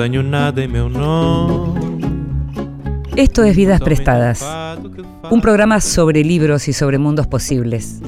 Não 0.00 0.08
tenho 0.08 0.22
nada 0.22 0.64
em 0.64 0.66
meu 0.66 0.88
nome. 0.88 1.78
Esto 3.16 3.44
es 3.44 3.54
Vidas 3.54 3.82
Prestadas, 3.82 4.42
un 5.30 5.42
programa 5.42 5.78
sobre 5.82 6.24
libros 6.24 6.68
y 6.68 6.72
sobre 6.72 6.96
mundos 6.96 7.26
posibles, 7.26 8.00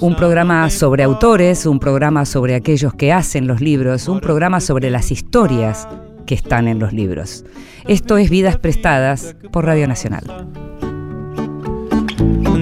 un 0.00 0.14
programa 0.14 0.70
sobre 0.70 1.02
autores, 1.02 1.66
un 1.66 1.80
programa 1.80 2.24
sobre 2.24 2.54
aquellos 2.54 2.94
que 2.94 3.12
hacen 3.12 3.48
los 3.48 3.60
libros, 3.60 4.06
un 4.06 4.20
programa 4.20 4.60
sobre 4.60 4.90
las 4.90 5.10
historias 5.10 5.88
que 6.24 6.36
están 6.36 6.68
en 6.68 6.78
los 6.78 6.92
libros. 6.92 7.44
Esto 7.88 8.16
es 8.16 8.30
Vidas 8.30 8.56
Prestadas 8.56 9.34
por 9.50 9.66
Radio 9.66 9.88
Nacional. 9.88 10.22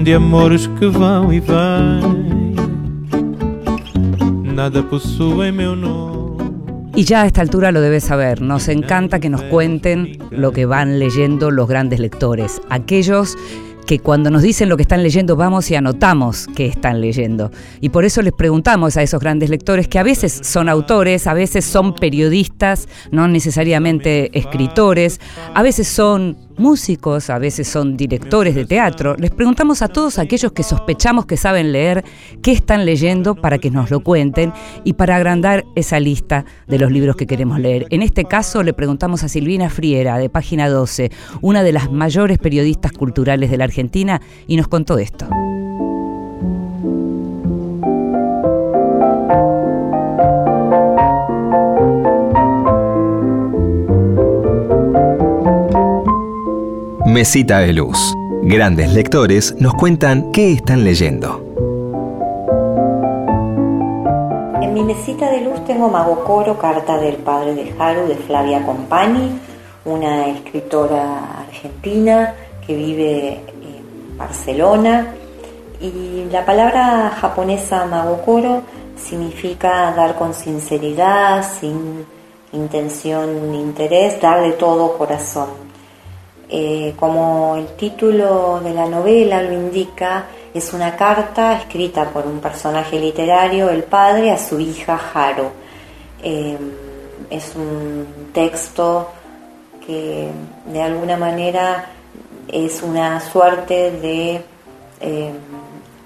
De 0.03 0.15
amores 0.15 0.65
que 0.79 0.87
vão 0.87 1.31
e 1.31 1.39
vêm, 1.39 2.55
nada 4.55 4.81
possui 4.81 5.51
meu 5.51 5.75
nome. 5.75 6.12
Y 6.95 7.05
ya 7.05 7.23
a 7.23 7.25
esta 7.25 7.41
altura 7.41 7.71
lo 7.71 7.81
debes 7.81 8.03
saber, 8.03 8.41
nos 8.41 8.67
encanta 8.67 9.19
que 9.19 9.29
nos 9.29 9.41
cuenten 9.43 10.19
lo 10.29 10.51
que 10.51 10.67
van 10.67 10.99
leyendo 10.99 11.49
los 11.49 11.67
grandes 11.67 11.99
lectores, 11.99 12.61
aquellos 12.69 13.35
que 13.87 13.99
cuando 13.99 14.29
nos 14.29 14.43
dicen 14.43 14.69
lo 14.69 14.77
que 14.77 14.83
están 14.83 15.03
leyendo 15.03 15.35
vamos 15.35 15.69
y 15.71 15.75
anotamos 15.75 16.47
qué 16.55 16.67
están 16.67 17.01
leyendo. 17.01 17.51
Y 17.81 17.89
por 17.89 18.05
eso 18.05 18.21
les 18.21 18.33
preguntamos 18.33 18.95
a 18.95 19.01
esos 19.01 19.19
grandes 19.19 19.49
lectores 19.49 19.87
que 19.87 19.99
a 19.99 20.03
veces 20.03 20.39
son 20.43 20.69
autores, 20.69 21.27
a 21.27 21.33
veces 21.33 21.65
son 21.65 21.95
periodistas, 21.95 22.87
no 23.11 23.27
necesariamente 23.27 24.37
escritores, 24.37 25.19
a 25.53 25.63
veces 25.63 25.87
son 25.87 26.37
músicos, 26.57 27.29
a 27.29 27.39
veces 27.39 27.67
son 27.67 27.97
directores 27.97 28.55
de 28.55 28.65
teatro. 28.65 29.15
Les 29.17 29.31
preguntamos 29.31 29.81
a 29.81 29.87
todos 29.87 30.19
aquellos 30.19 30.51
que 30.51 30.63
sospechamos 30.63 31.25
que 31.25 31.37
saben 31.37 31.71
leer 31.71 32.03
qué 32.41 32.51
están 32.51 32.85
leyendo 32.85 33.35
para 33.35 33.57
que 33.57 33.71
nos 33.71 33.91
lo 33.91 34.01
cuenten 34.01 34.53
y 34.83 34.93
para 34.93 35.15
agrandar 35.15 35.65
esa 35.75 35.99
lista 35.99 36.45
de 36.67 36.79
los 36.79 36.91
libros 36.91 37.15
que 37.15 37.27
queremos 37.27 37.59
leer. 37.59 37.87
En 37.89 38.01
este 38.01 38.25
caso 38.25 38.63
le 38.63 38.73
preguntamos 38.73 39.23
a 39.23 39.29
Silvina 39.29 39.69
Friera, 39.69 40.17
de 40.17 40.29
Página 40.29 40.69
12, 40.69 41.11
una 41.41 41.63
de 41.63 41.71
las 41.71 41.91
mayores 41.91 42.37
periodistas 42.37 42.91
culturales 42.91 43.49
de 43.49 43.57
la 43.57 43.65
Argentina, 43.65 44.21
y 44.47 44.57
nos 44.57 44.67
contó 44.67 44.97
esto. 44.97 45.27
Mesita 57.13 57.59
de 57.59 57.73
Luz. 57.73 58.15
Grandes 58.41 58.91
lectores 58.91 59.53
nos 59.59 59.75
cuentan 59.75 60.31
qué 60.31 60.51
están 60.51 60.83
leyendo. 60.83 61.45
En 64.59 64.73
mi 64.73 64.83
mesita 64.83 65.29
de 65.29 65.41
luz 65.41 65.63
tengo 65.63 65.89
Magocoro, 65.89 66.57
carta 66.57 66.97
del 66.97 67.17
padre 67.17 67.53
de 67.53 67.75
Haru, 67.77 68.07
de 68.07 68.15
Flavia 68.15 68.65
Compani, 68.65 69.29
una 69.85 70.27
escritora 70.29 71.41
argentina 71.41 72.33
que 72.65 72.75
vive 72.75 73.33
en 73.33 74.17
Barcelona. 74.17 75.13
Y 75.79 76.25
la 76.31 76.43
palabra 76.43 77.11
japonesa 77.11 77.85
Magokoro 77.85 78.63
significa 78.95 79.93
dar 79.95 80.15
con 80.15 80.33
sinceridad, 80.33 81.45
sin 81.59 82.07
intención 82.53 83.51
ni 83.51 83.61
interés, 83.61 84.19
dar 84.19 84.41
de 84.41 84.53
todo 84.53 84.97
corazón. 84.97 85.62
Eh, 86.49 86.93
como 86.99 87.55
el 87.57 87.67
título 87.75 88.59
de 88.63 88.73
la 88.73 88.85
novela 88.85 89.41
lo 89.41 89.53
indica, 89.53 90.25
es 90.53 90.73
una 90.73 90.95
carta 90.95 91.57
escrita 91.57 92.09
por 92.09 92.27
un 92.27 92.39
personaje 92.39 92.99
literario, 92.99 93.69
el 93.69 93.83
padre, 93.83 94.31
a 94.31 94.37
su 94.37 94.59
hija 94.59 94.99
Haru. 95.13 95.49
Eh, 96.21 96.57
es 97.29 97.55
un 97.55 98.31
texto 98.33 99.09
que 99.85 100.29
de 100.65 100.81
alguna 100.81 101.17
manera 101.17 101.89
es 102.47 102.83
una 102.83 103.19
suerte 103.19 103.91
de 103.91 104.41
eh, 105.01 105.31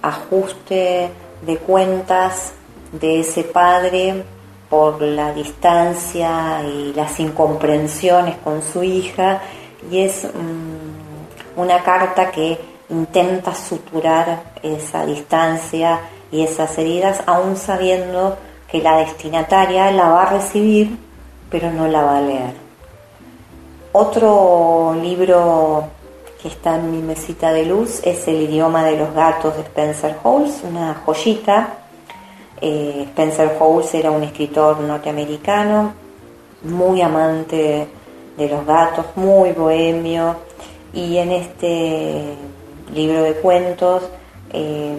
ajuste 0.01 1.09
de 1.45 1.57
cuentas 1.57 2.53
de 2.91 3.19
ese 3.19 3.43
padre 3.43 4.23
por 4.69 5.01
la 5.01 5.33
distancia 5.33 6.63
y 6.63 6.93
las 6.93 7.19
incomprensiones 7.19 8.37
con 8.37 8.61
su 8.61 8.83
hija 8.83 9.41
y 9.91 10.01
es 10.01 10.25
mm, 10.25 11.59
una 11.59 11.83
carta 11.83 12.31
que 12.31 12.57
intenta 12.89 13.53
suturar 13.53 14.53
esa 14.63 15.05
distancia 15.05 15.99
y 16.31 16.43
esas 16.43 16.77
heridas, 16.77 17.21
aún 17.25 17.57
sabiendo 17.57 18.37
que 18.69 18.81
la 18.81 18.97
destinataria 18.97 19.91
la 19.91 20.09
va 20.09 20.23
a 20.23 20.29
recibir, 20.33 20.97
pero 21.49 21.71
no 21.71 21.87
la 21.87 22.03
va 22.03 22.17
a 22.17 22.21
leer. 22.21 22.53
Otro 23.93 24.95
libro 25.01 25.85
que 26.41 26.49
está 26.49 26.75
en 26.75 26.91
mi 26.91 27.01
mesita 27.01 27.51
de 27.51 27.65
luz 27.65 28.01
es 28.03 28.27
El 28.27 28.41
idioma 28.41 28.83
de 28.83 28.97
los 28.97 29.13
gatos 29.13 29.55
de 29.55 29.63
Spencer 29.63 30.17
Howells, 30.23 30.63
una 30.63 31.01
joyita. 31.05 31.69
Eh, 32.61 33.05
Spencer 33.09 33.55
Howells 33.59 33.93
era 33.93 34.11
un 34.11 34.23
escritor 34.23 34.79
norteamericano, 34.81 35.93
muy 36.63 37.01
amante 37.01 37.87
de 38.37 38.47
los 38.47 38.65
gatos, 38.65 39.05
muy 39.15 39.51
bohemio, 39.51 40.35
y 40.93 41.17
en 41.17 41.31
este 41.31 42.35
libro 42.93 43.23
de 43.23 43.33
cuentos 43.35 44.03
eh, 44.51 44.95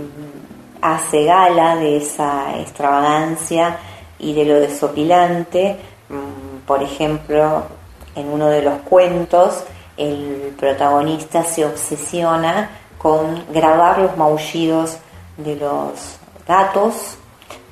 hace 0.83 1.25
gala 1.25 1.77
de 1.77 1.97
esa 1.97 2.59
extravagancia 2.59 3.79
y 4.19 4.35
de 4.35 4.45
lo 4.45 4.61
desopilante. 4.61 5.77
Mm, 6.09 6.67
por 6.67 6.83
ejemplo, 6.83 7.63
en 8.15 8.29
uno 8.29 8.49
de 8.49 8.63
los 8.63 8.81
cuentos, 8.81 9.65
el 9.97 10.55
protagonista 10.59 11.45
se 11.45 11.65
obsesiona 11.65 12.71
con 12.99 13.45
grabar 13.53 13.99
los 13.99 14.17
maullidos 14.17 14.99
de 15.37 15.57
los 15.57 16.19
gatos 16.47 17.17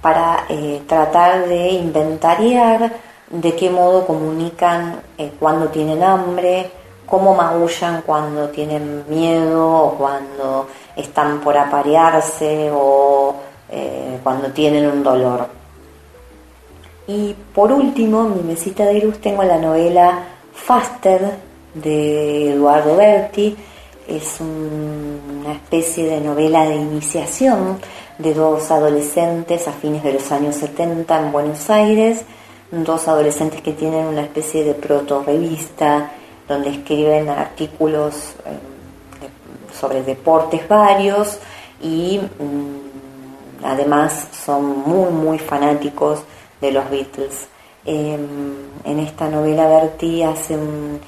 para 0.00 0.44
eh, 0.48 0.82
tratar 0.86 1.46
de 1.48 1.68
inventariar 1.70 2.92
de 3.30 3.56
qué 3.56 3.70
modo 3.70 4.06
comunican 4.06 5.00
eh, 5.18 5.32
cuando 5.38 5.68
tienen 5.68 6.02
hambre, 6.02 6.70
cómo 7.06 7.34
maullan 7.34 8.02
cuando 8.02 8.48
tienen 8.48 9.04
miedo 9.08 9.68
o 9.68 9.94
cuando 9.94 10.68
están 10.94 11.40
por 11.40 11.56
aparearse 11.56 12.70
o 12.72 13.34
eh, 13.70 14.18
cuando 14.22 14.48
tienen 14.50 14.86
un 14.86 15.02
dolor. 15.02 15.48
Y 17.08 17.34
por 17.54 17.70
último, 17.70 18.26
en 18.26 18.36
mi 18.36 18.42
mesita 18.42 18.84
de 18.84 19.00
luz 19.00 19.20
tengo 19.20 19.42
la 19.44 19.58
novela 19.58 20.24
Faster 20.52 21.32
de 21.74 22.52
Eduardo 22.52 22.96
Berti. 22.96 23.56
Es 24.08 24.40
una 24.40 25.52
especie 25.52 26.06
de 26.06 26.20
novela 26.20 26.64
de 26.64 26.76
iniciación 26.76 27.78
de 28.18 28.34
dos 28.34 28.70
adolescentes 28.70 29.68
a 29.68 29.72
fines 29.72 30.02
de 30.02 30.14
los 30.14 30.32
años 30.32 30.54
70 30.56 31.20
en 31.20 31.32
Buenos 31.32 31.68
Aires 31.70 32.24
dos 32.70 33.08
adolescentes 33.08 33.60
que 33.62 33.72
tienen 33.72 34.06
una 34.06 34.22
especie 34.22 34.64
de 34.64 34.74
proto-revista 34.74 36.12
donde 36.48 36.70
escriben 36.70 37.28
artículos 37.28 38.34
eh, 38.44 38.58
sobre 39.78 40.02
deportes 40.02 40.66
varios 40.68 41.38
y 41.80 42.18
mm, 42.18 43.64
además 43.64 44.28
son 44.44 44.80
muy 44.80 45.10
muy 45.10 45.38
fanáticos 45.38 46.22
de 46.60 46.72
los 46.72 46.88
Beatles. 46.90 47.48
Em, 47.84 48.54
en 48.84 48.98
esta 49.00 49.28
novela 49.28 49.68
Bertie 49.68 50.24
hace 50.24 50.56
un, 50.56 51.00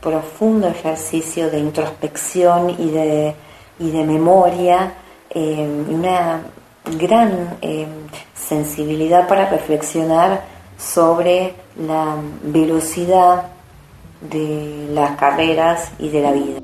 profundo 0.00 0.66
ejercicio 0.66 1.48
de 1.48 1.60
introspección 1.60 2.70
y 2.70 2.90
de, 2.90 3.34
y 3.78 3.90
de 3.90 4.04
memoria, 4.04 4.94
em, 5.30 5.90
y 5.90 5.94
una 5.94 6.40
gran 6.98 7.58
em, 7.60 7.88
sensibilidad 8.34 9.28
para 9.28 9.48
reflexionar 9.48 10.42
sobre 10.82 11.54
la 11.78 12.16
velocidad 12.42 13.48
de 14.20 14.88
las 14.90 15.16
carreras 15.16 15.92
y 15.98 16.08
de 16.08 16.20
la 16.20 16.32
vida. 16.32 16.60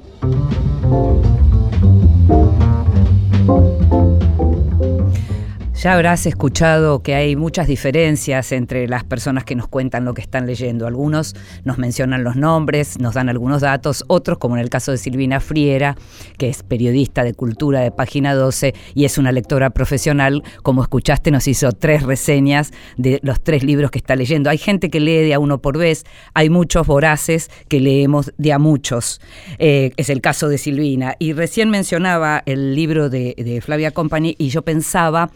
Ya 5.80 5.94
habrás 5.94 6.26
escuchado 6.26 7.04
que 7.04 7.14
hay 7.14 7.36
muchas 7.36 7.68
diferencias 7.68 8.50
entre 8.50 8.88
las 8.88 9.04
personas 9.04 9.44
que 9.44 9.54
nos 9.54 9.68
cuentan 9.68 10.04
lo 10.04 10.12
que 10.12 10.20
están 10.20 10.44
leyendo. 10.44 10.88
Algunos 10.88 11.36
nos 11.62 11.78
mencionan 11.78 12.24
los 12.24 12.34
nombres, 12.34 12.98
nos 12.98 13.14
dan 13.14 13.28
algunos 13.28 13.60
datos, 13.60 14.02
otros, 14.08 14.38
como 14.38 14.56
en 14.56 14.62
el 14.62 14.70
caso 14.70 14.90
de 14.90 14.98
Silvina 14.98 15.38
Friera, 15.38 15.96
que 16.36 16.48
es 16.48 16.64
periodista 16.64 17.22
de 17.22 17.32
cultura 17.32 17.78
de 17.78 17.92
Página 17.92 18.34
12 18.34 18.74
y 18.96 19.04
es 19.04 19.18
una 19.18 19.30
lectora 19.30 19.70
profesional, 19.70 20.42
como 20.64 20.82
escuchaste, 20.82 21.30
nos 21.30 21.46
hizo 21.46 21.70
tres 21.70 22.02
reseñas 22.02 22.72
de 22.96 23.20
los 23.22 23.40
tres 23.40 23.62
libros 23.62 23.92
que 23.92 23.98
está 23.98 24.16
leyendo. 24.16 24.50
Hay 24.50 24.58
gente 24.58 24.90
que 24.90 24.98
lee 24.98 25.26
de 25.26 25.34
a 25.34 25.38
uno 25.38 25.62
por 25.62 25.78
vez, 25.78 26.06
hay 26.34 26.50
muchos 26.50 26.88
voraces 26.88 27.52
que 27.68 27.78
leemos 27.78 28.32
de 28.36 28.52
a 28.52 28.58
muchos. 28.58 29.20
Eh, 29.60 29.92
es 29.96 30.10
el 30.10 30.22
caso 30.22 30.48
de 30.48 30.58
Silvina. 30.58 31.14
Y 31.20 31.34
recién 31.34 31.70
mencionaba 31.70 32.42
el 32.46 32.74
libro 32.74 33.10
de, 33.10 33.36
de 33.38 33.60
Flavia 33.60 33.92
Company 33.92 34.34
y 34.38 34.48
yo 34.48 34.62
pensaba 34.62 35.30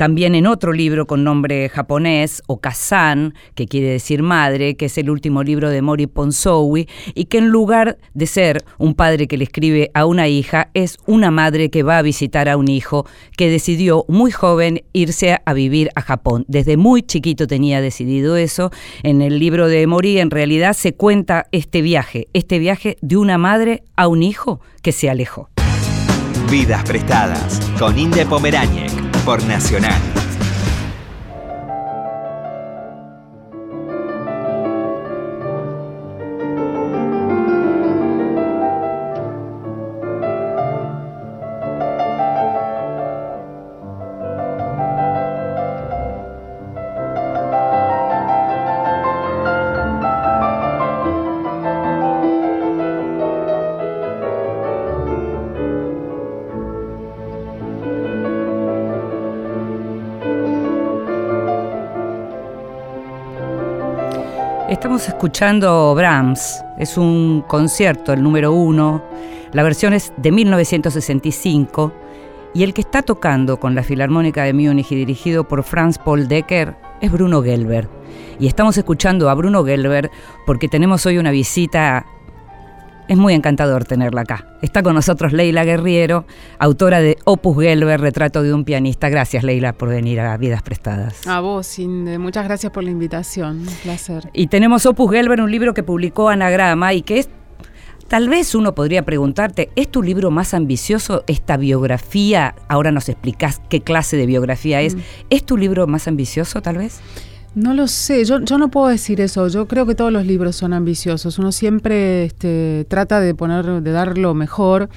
también 0.00 0.34
en 0.34 0.46
otro 0.46 0.72
libro 0.72 1.06
con 1.06 1.24
nombre 1.24 1.68
japonés, 1.68 2.42
Okazan, 2.46 3.34
que 3.54 3.66
quiere 3.66 3.88
decir 3.88 4.22
madre, 4.22 4.74
que 4.74 4.86
es 4.86 4.96
el 4.96 5.10
último 5.10 5.42
libro 5.42 5.68
de 5.68 5.82
Mori 5.82 6.06
Ponsowi, 6.06 6.88
y 7.14 7.26
que 7.26 7.36
en 7.36 7.48
lugar 7.50 7.98
de 8.14 8.26
ser 8.26 8.64
un 8.78 8.94
padre 8.94 9.28
que 9.28 9.36
le 9.36 9.44
escribe 9.44 9.90
a 9.92 10.06
una 10.06 10.26
hija, 10.26 10.70
es 10.72 10.96
una 11.04 11.30
madre 11.30 11.68
que 11.68 11.82
va 11.82 11.98
a 11.98 12.02
visitar 12.02 12.48
a 12.48 12.56
un 12.56 12.68
hijo 12.68 13.06
que 13.36 13.50
decidió 13.50 14.06
muy 14.08 14.30
joven 14.30 14.84
irse 14.94 15.36
a 15.44 15.52
vivir 15.52 15.90
a 15.94 16.00
Japón. 16.00 16.46
Desde 16.48 16.78
muy 16.78 17.02
chiquito 17.02 17.46
tenía 17.46 17.82
decidido 17.82 18.38
eso. 18.38 18.70
En 19.02 19.20
el 19.20 19.38
libro 19.38 19.68
de 19.68 19.86
Mori 19.86 20.18
en 20.18 20.30
realidad 20.30 20.72
se 20.72 20.94
cuenta 20.94 21.46
este 21.52 21.82
viaje, 21.82 22.28
este 22.32 22.58
viaje 22.58 22.96
de 23.02 23.18
una 23.18 23.36
madre 23.36 23.82
a 23.96 24.08
un 24.08 24.22
hijo 24.22 24.62
que 24.80 24.92
se 24.92 25.10
alejó. 25.10 25.50
Vidas 26.50 26.84
prestadas 26.84 27.60
con 27.78 27.98
Inde 27.98 28.24
Pomeráñez 28.24 28.99
por 29.24 29.42
Nacional. 29.44 30.29
Estamos 65.00 65.16
escuchando 65.16 65.94
Brahms, 65.94 66.62
es 66.78 66.98
un 66.98 67.42
concierto, 67.48 68.12
el 68.12 68.22
número 68.22 68.52
uno, 68.52 69.02
la 69.50 69.62
versión 69.62 69.94
es 69.94 70.12
de 70.18 70.30
1965 70.30 71.90
y 72.52 72.64
el 72.64 72.74
que 72.74 72.82
está 72.82 73.00
tocando 73.00 73.58
con 73.58 73.74
la 73.74 73.82
Filarmónica 73.82 74.44
de 74.44 74.52
Múnich 74.52 74.92
y 74.92 74.96
dirigido 74.96 75.48
por 75.48 75.62
Franz 75.62 75.96
Paul 75.96 76.28
Decker 76.28 76.76
es 77.00 77.10
Bruno 77.10 77.42
Gelber. 77.42 77.88
Y 78.38 78.46
estamos 78.46 78.76
escuchando 78.76 79.30
a 79.30 79.34
Bruno 79.34 79.64
Gelber 79.64 80.10
porque 80.44 80.68
tenemos 80.68 81.06
hoy 81.06 81.16
una 81.16 81.30
visita 81.30 82.04
es 83.10 83.18
muy 83.18 83.34
encantador 83.34 83.84
tenerla 83.84 84.20
acá. 84.20 84.46
Está 84.62 84.84
con 84.84 84.94
nosotros 84.94 85.32
Leila 85.32 85.64
Guerriero, 85.64 86.26
autora 86.60 87.00
de 87.00 87.18
Opus 87.24 87.60
Gelber, 87.60 88.00
Retrato 88.00 88.44
de 88.44 88.54
un 88.54 88.64
pianista. 88.64 89.08
Gracias, 89.08 89.42
Leila, 89.42 89.72
por 89.72 89.88
venir 89.88 90.20
a 90.20 90.36
Vidas 90.36 90.62
Prestadas. 90.62 91.26
A 91.26 91.40
vos, 91.40 91.80
Inde. 91.80 92.18
Muchas 92.18 92.44
gracias 92.44 92.70
por 92.70 92.84
la 92.84 92.90
invitación. 92.90 93.66
Un 93.66 93.74
placer. 93.82 94.30
Y 94.32 94.46
tenemos 94.46 94.86
Opus 94.86 95.10
Gelber, 95.10 95.40
un 95.40 95.50
libro 95.50 95.74
que 95.74 95.82
publicó 95.82 96.28
Anagrama 96.28 96.94
y 96.94 97.02
que 97.02 97.18
es 97.18 97.28
Tal 98.06 98.28
vez 98.28 98.56
uno 98.56 98.74
podría 98.74 99.04
preguntarte, 99.04 99.70
¿es 99.76 99.88
tu 99.88 100.02
libro 100.02 100.32
más 100.32 100.52
ambicioso 100.52 101.22
esta 101.28 101.56
biografía? 101.56 102.56
Ahora 102.66 102.90
nos 102.90 103.08
explicás 103.08 103.60
qué 103.68 103.82
clase 103.82 104.16
de 104.16 104.26
biografía 104.26 104.80
es. 104.80 104.96
Mm. 104.96 105.00
¿Es 105.30 105.46
tu 105.46 105.56
libro 105.56 105.86
más 105.86 106.08
ambicioso 106.08 106.60
tal 106.60 106.78
vez? 106.78 107.00
No 107.54 107.74
lo 107.74 107.88
sé, 107.88 108.24
yo, 108.24 108.40
yo 108.40 108.58
no 108.58 108.70
puedo 108.70 108.88
decir 108.88 109.20
eso. 109.20 109.48
Yo 109.48 109.66
creo 109.66 109.84
que 109.84 109.94
todos 109.94 110.12
los 110.12 110.24
libros 110.24 110.54
son 110.54 110.72
ambiciosos. 110.72 111.38
Uno 111.38 111.50
siempre 111.50 112.24
este, 112.24 112.86
trata 112.88 113.20
de 113.20 113.34
poner, 113.34 113.82
de 113.82 113.90
dar 113.90 114.18
lo 114.18 114.34
mejor. 114.34 114.88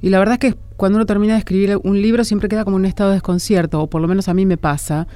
Y 0.00 0.08
la 0.10 0.18
verdad 0.18 0.34
es 0.34 0.40
que 0.40 0.58
cuando 0.76 0.96
uno 0.96 1.06
termina 1.06 1.34
de 1.34 1.38
escribir 1.38 1.78
un 1.84 2.02
libro 2.02 2.24
siempre 2.24 2.48
queda 2.48 2.64
como 2.64 2.74
un 2.74 2.86
estado 2.86 3.10
de 3.10 3.16
desconcierto, 3.16 3.80
o 3.80 3.86
por 3.86 4.02
lo 4.02 4.08
menos 4.08 4.28
a 4.28 4.34
mí 4.34 4.46
me 4.46 4.56
pasa, 4.56 5.06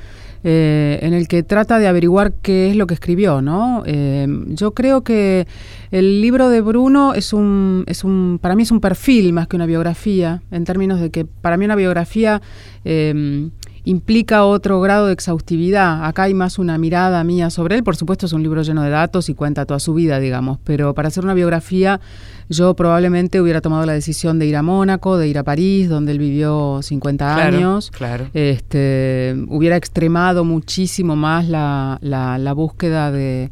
eh, 0.44 1.00
en 1.02 1.12
el 1.12 1.26
que 1.26 1.42
trata 1.42 1.80
de 1.80 1.88
averiguar 1.88 2.34
qué 2.40 2.70
es 2.70 2.76
lo 2.76 2.86
que 2.86 2.94
escribió, 2.94 3.42
¿no? 3.42 3.82
Eh, 3.84 4.28
yo 4.50 4.74
creo 4.74 5.02
que 5.02 5.48
el 5.90 6.20
libro 6.20 6.50
de 6.50 6.60
Bruno 6.60 7.14
es 7.14 7.32
un, 7.32 7.82
es 7.88 8.04
un, 8.04 8.38
para 8.40 8.54
mí 8.54 8.62
es 8.62 8.70
un 8.70 8.80
perfil 8.80 9.32
más 9.32 9.48
que 9.48 9.56
una 9.56 9.66
biografía, 9.66 10.40
en 10.52 10.62
términos 10.62 11.00
de 11.00 11.10
que 11.10 11.24
para 11.24 11.56
mí 11.56 11.64
una 11.64 11.74
biografía 11.74 12.40
eh, 12.84 13.50
implica 13.86 14.44
otro 14.44 14.80
grado 14.80 15.06
de 15.06 15.12
exhaustividad. 15.12 16.04
Acá 16.04 16.24
hay 16.24 16.34
más 16.34 16.58
una 16.58 16.76
mirada 16.76 17.22
mía 17.22 17.50
sobre 17.50 17.76
él. 17.76 17.84
Por 17.84 17.96
supuesto 17.96 18.26
es 18.26 18.32
un 18.32 18.42
libro 18.42 18.62
lleno 18.62 18.82
de 18.82 18.90
datos 18.90 19.28
y 19.28 19.34
cuenta 19.34 19.64
toda 19.64 19.78
su 19.78 19.94
vida, 19.94 20.18
digamos, 20.18 20.58
pero 20.64 20.92
para 20.92 21.08
hacer 21.08 21.24
una 21.24 21.34
biografía 21.34 22.00
yo 22.48 22.74
probablemente 22.74 23.40
hubiera 23.40 23.60
tomado 23.60 23.86
la 23.86 23.92
decisión 23.92 24.38
de 24.38 24.46
ir 24.46 24.56
a 24.56 24.62
Mónaco, 24.62 25.16
de 25.16 25.28
ir 25.28 25.38
a 25.38 25.44
París, 25.44 25.88
donde 25.88 26.12
él 26.12 26.18
vivió 26.18 26.80
50 26.82 27.36
años. 27.36 27.90
Claro. 27.92 28.28
Este, 28.34 29.36
hubiera 29.48 29.76
extremado 29.76 30.44
muchísimo 30.44 31.14
más 31.14 31.48
la, 31.48 31.98
la 32.02 32.52
búsqueda 32.52 33.12
de 33.12 33.50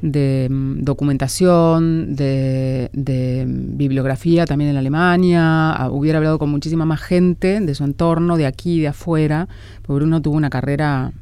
de 0.00 0.48
mm, 0.50 0.82
documentación, 0.82 2.14
de, 2.16 2.90
bibliografía 3.46 4.46
también 4.46 4.70
en 4.70 4.76
Alemania, 4.76 5.72
ah, 5.72 5.90
hubiera 5.90 6.18
hablado 6.18 6.38
con 6.38 6.50
muchísima 6.50 6.84
más 6.84 7.00
gente 7.00 7.60
de 7.60 7.74
su 7.74 7.84
entorno, 7.84 8.36
de 8.36 8.46
aquí, 8.46 8.80
de 8.80 8.88
afuera, 8.88 9.48
porque 9.82 10.00
Bruno 10.00 10.20
tuvo 10.22 10.36
una 10.36 10.50
carrera 10.50 11.12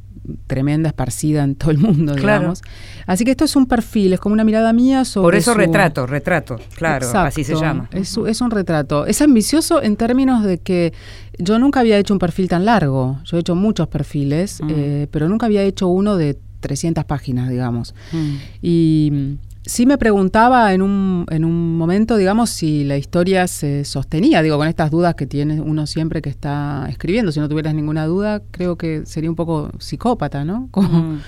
tremenda, 0.47 0.89
esparcida 0.89 1.45
en 1.45 1.55
todo 1.55 1.71
el 1.71 1.79
mundo, 1.79 2.15
digamos. 2.15 2.63
Así 3.07 3.25
que 3.25 3.33
esto 3.33 3.45
es 3.45 3.57
un 3.57 3.67
perfil, 3.67 4.15
es 4.15 4.21
como 4.21 4.33
una 4.33 4.45
mirada 4.45 4.73
mía 4.73 5.05
sobre. 5.05 5.25
Por 5.25 5.35
eso 5.35 5.55
retrato, 5.55 6.07
retrato, 6.07 6.59
claro, 6.77 7.07
así 7.21 7.45
se 7.45 7.55
llama. 7.55 7.89
Es, 7.93 8.17
es, 8.17 8.41
un 8.41 8.51
retrato. 8.51 9.07
Es 9.07 9.21
ambicioso 9.21 9.83
en 9.83 9.97
términos 9.97 10.43
de 10.45 10.59
que 10.59 10.93
yo 11.39 11.59
nunca 11.59 11.81
había 11.81 11.99
hecho 11.99 12.15
un 12.15 12.19
perfil 12.19 12.49
tan 12.49 12.65
largo. 12.65 13.21
Yo 13.25 13.37
he 13.37 13.41
hecho 13.41 13.55
muchos 13.55 13.89
perfiles, 13.89 14.61
mm. 14.63 14.71
eh, 14.71 15.09
pero 15.11 15.29
nunca 15.29 15.47
había 15.47 15.63
hecho 15.63 15.89
uno 15.89 16.17
de 16.17 16.39
300 16.65 17.05
páginas, 17.05 17.51
digamos. 17.51 17.95
Mm. 18.13 18.35
Y 18.63 19.37
sí 19.67 19.87
me 19.87 19.99
preguntaba 19.99 20.73
en 20.75 20.83
un, 20.83 21.27
en 21.31 21.45
un 21.45 21.77
momento, 21.77 22.17
digamos, 22.17 22.51
si 22.51 22.85
la 22.85 22.97
historia 22.97 23.47
se 23.47 23.85
sostenía, 23.85 24.43
digo, 24.43 24.59
con 24.59 24.69
estas 24.69 24.91
dudas 24.91 25.15
que 25.15 25.27
tiene 25.27 25.61
uno 25.61 25.87
siempre 25.87 26.23
que 26.23 26.31
está 26.31 26.87
escribiendo. 26.89 27.33
Si 27.33 27.41
no 27.41 27.49
tuvieras 27.49 27.75
ninguna 27.75 28.07
duda, 28.07 28.43
creo 28.51 28.77
que 28.77 29.03
sería 29.07 29.31
un 29.31 29.37
poco 29.37 29.71
psicópata, 29.79 30.45
¿no? 30.45 30.69
Mm. 30.95 31.21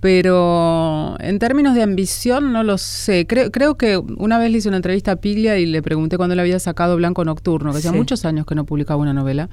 Pero 0.00 1.16
en 1.20 1.38
términos 1.38 1.74
de 1.74 1.82
ambición, 1.82 2.52
no 2.52 2.62
lo 2.62 2.76
sé. 2.76 3.26
Creo, 3.26 3.50
creo 3.50 3.76
que 3.76 3.96
una 3.96 4.38
vez 4.38 4.50
le 4.52 4.58
hice 4.58 4.68
una 4.68 4.76
entrevista 4.76 5.12
a 5.12 5.16
Piglia 5.16 5.58
y 5.58 5.64
le 5.66 5.80
pregunté 5.80 6.18
cuándo 6.18 6.34
le 6.36 6.42
había 6.42 6.58
sacado 6.58 6.96
Blanco 6.96 7.24
Nocturno, 7.24 7.72
que 7.72 7.78
hacía 7.78 7.92
muchos 7.92 8.24
años 8.24 8.46
que 8.46 8.54
no 8.54 8.66
publicaba 8.66 9.00
una 9.00 9.14
novela. 9.14 9.48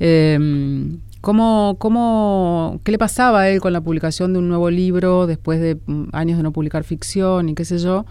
Eh, 0.00 0.38
¿Cómo, 1.26 1.74
cómo, 1.80 2.80
¿Qué 2.84 2.92
le 2.92 2.98
pasaba 2.98 3.40
a 3.40 3.48
él 3.48 3.60
con 3.60 3.72
la 3.72 3.80
publicación 3.80 4.32
de 4.32 4.38
un 4.38 4.48
nuevo 4.48 4.70
libro 4.70 5.26
después 5.26 5.60
de 5.60 5.76
mm, 5.86 6.10
años 6.12 6.36
de 6.36 6.44
no 6.44 6.52
publicar 6.52 6.84
ficción 6.84 7.48
y 7.48 7.54
qué 7.56 7.64
sé 7.64 7.78
yo? 7.78 8.06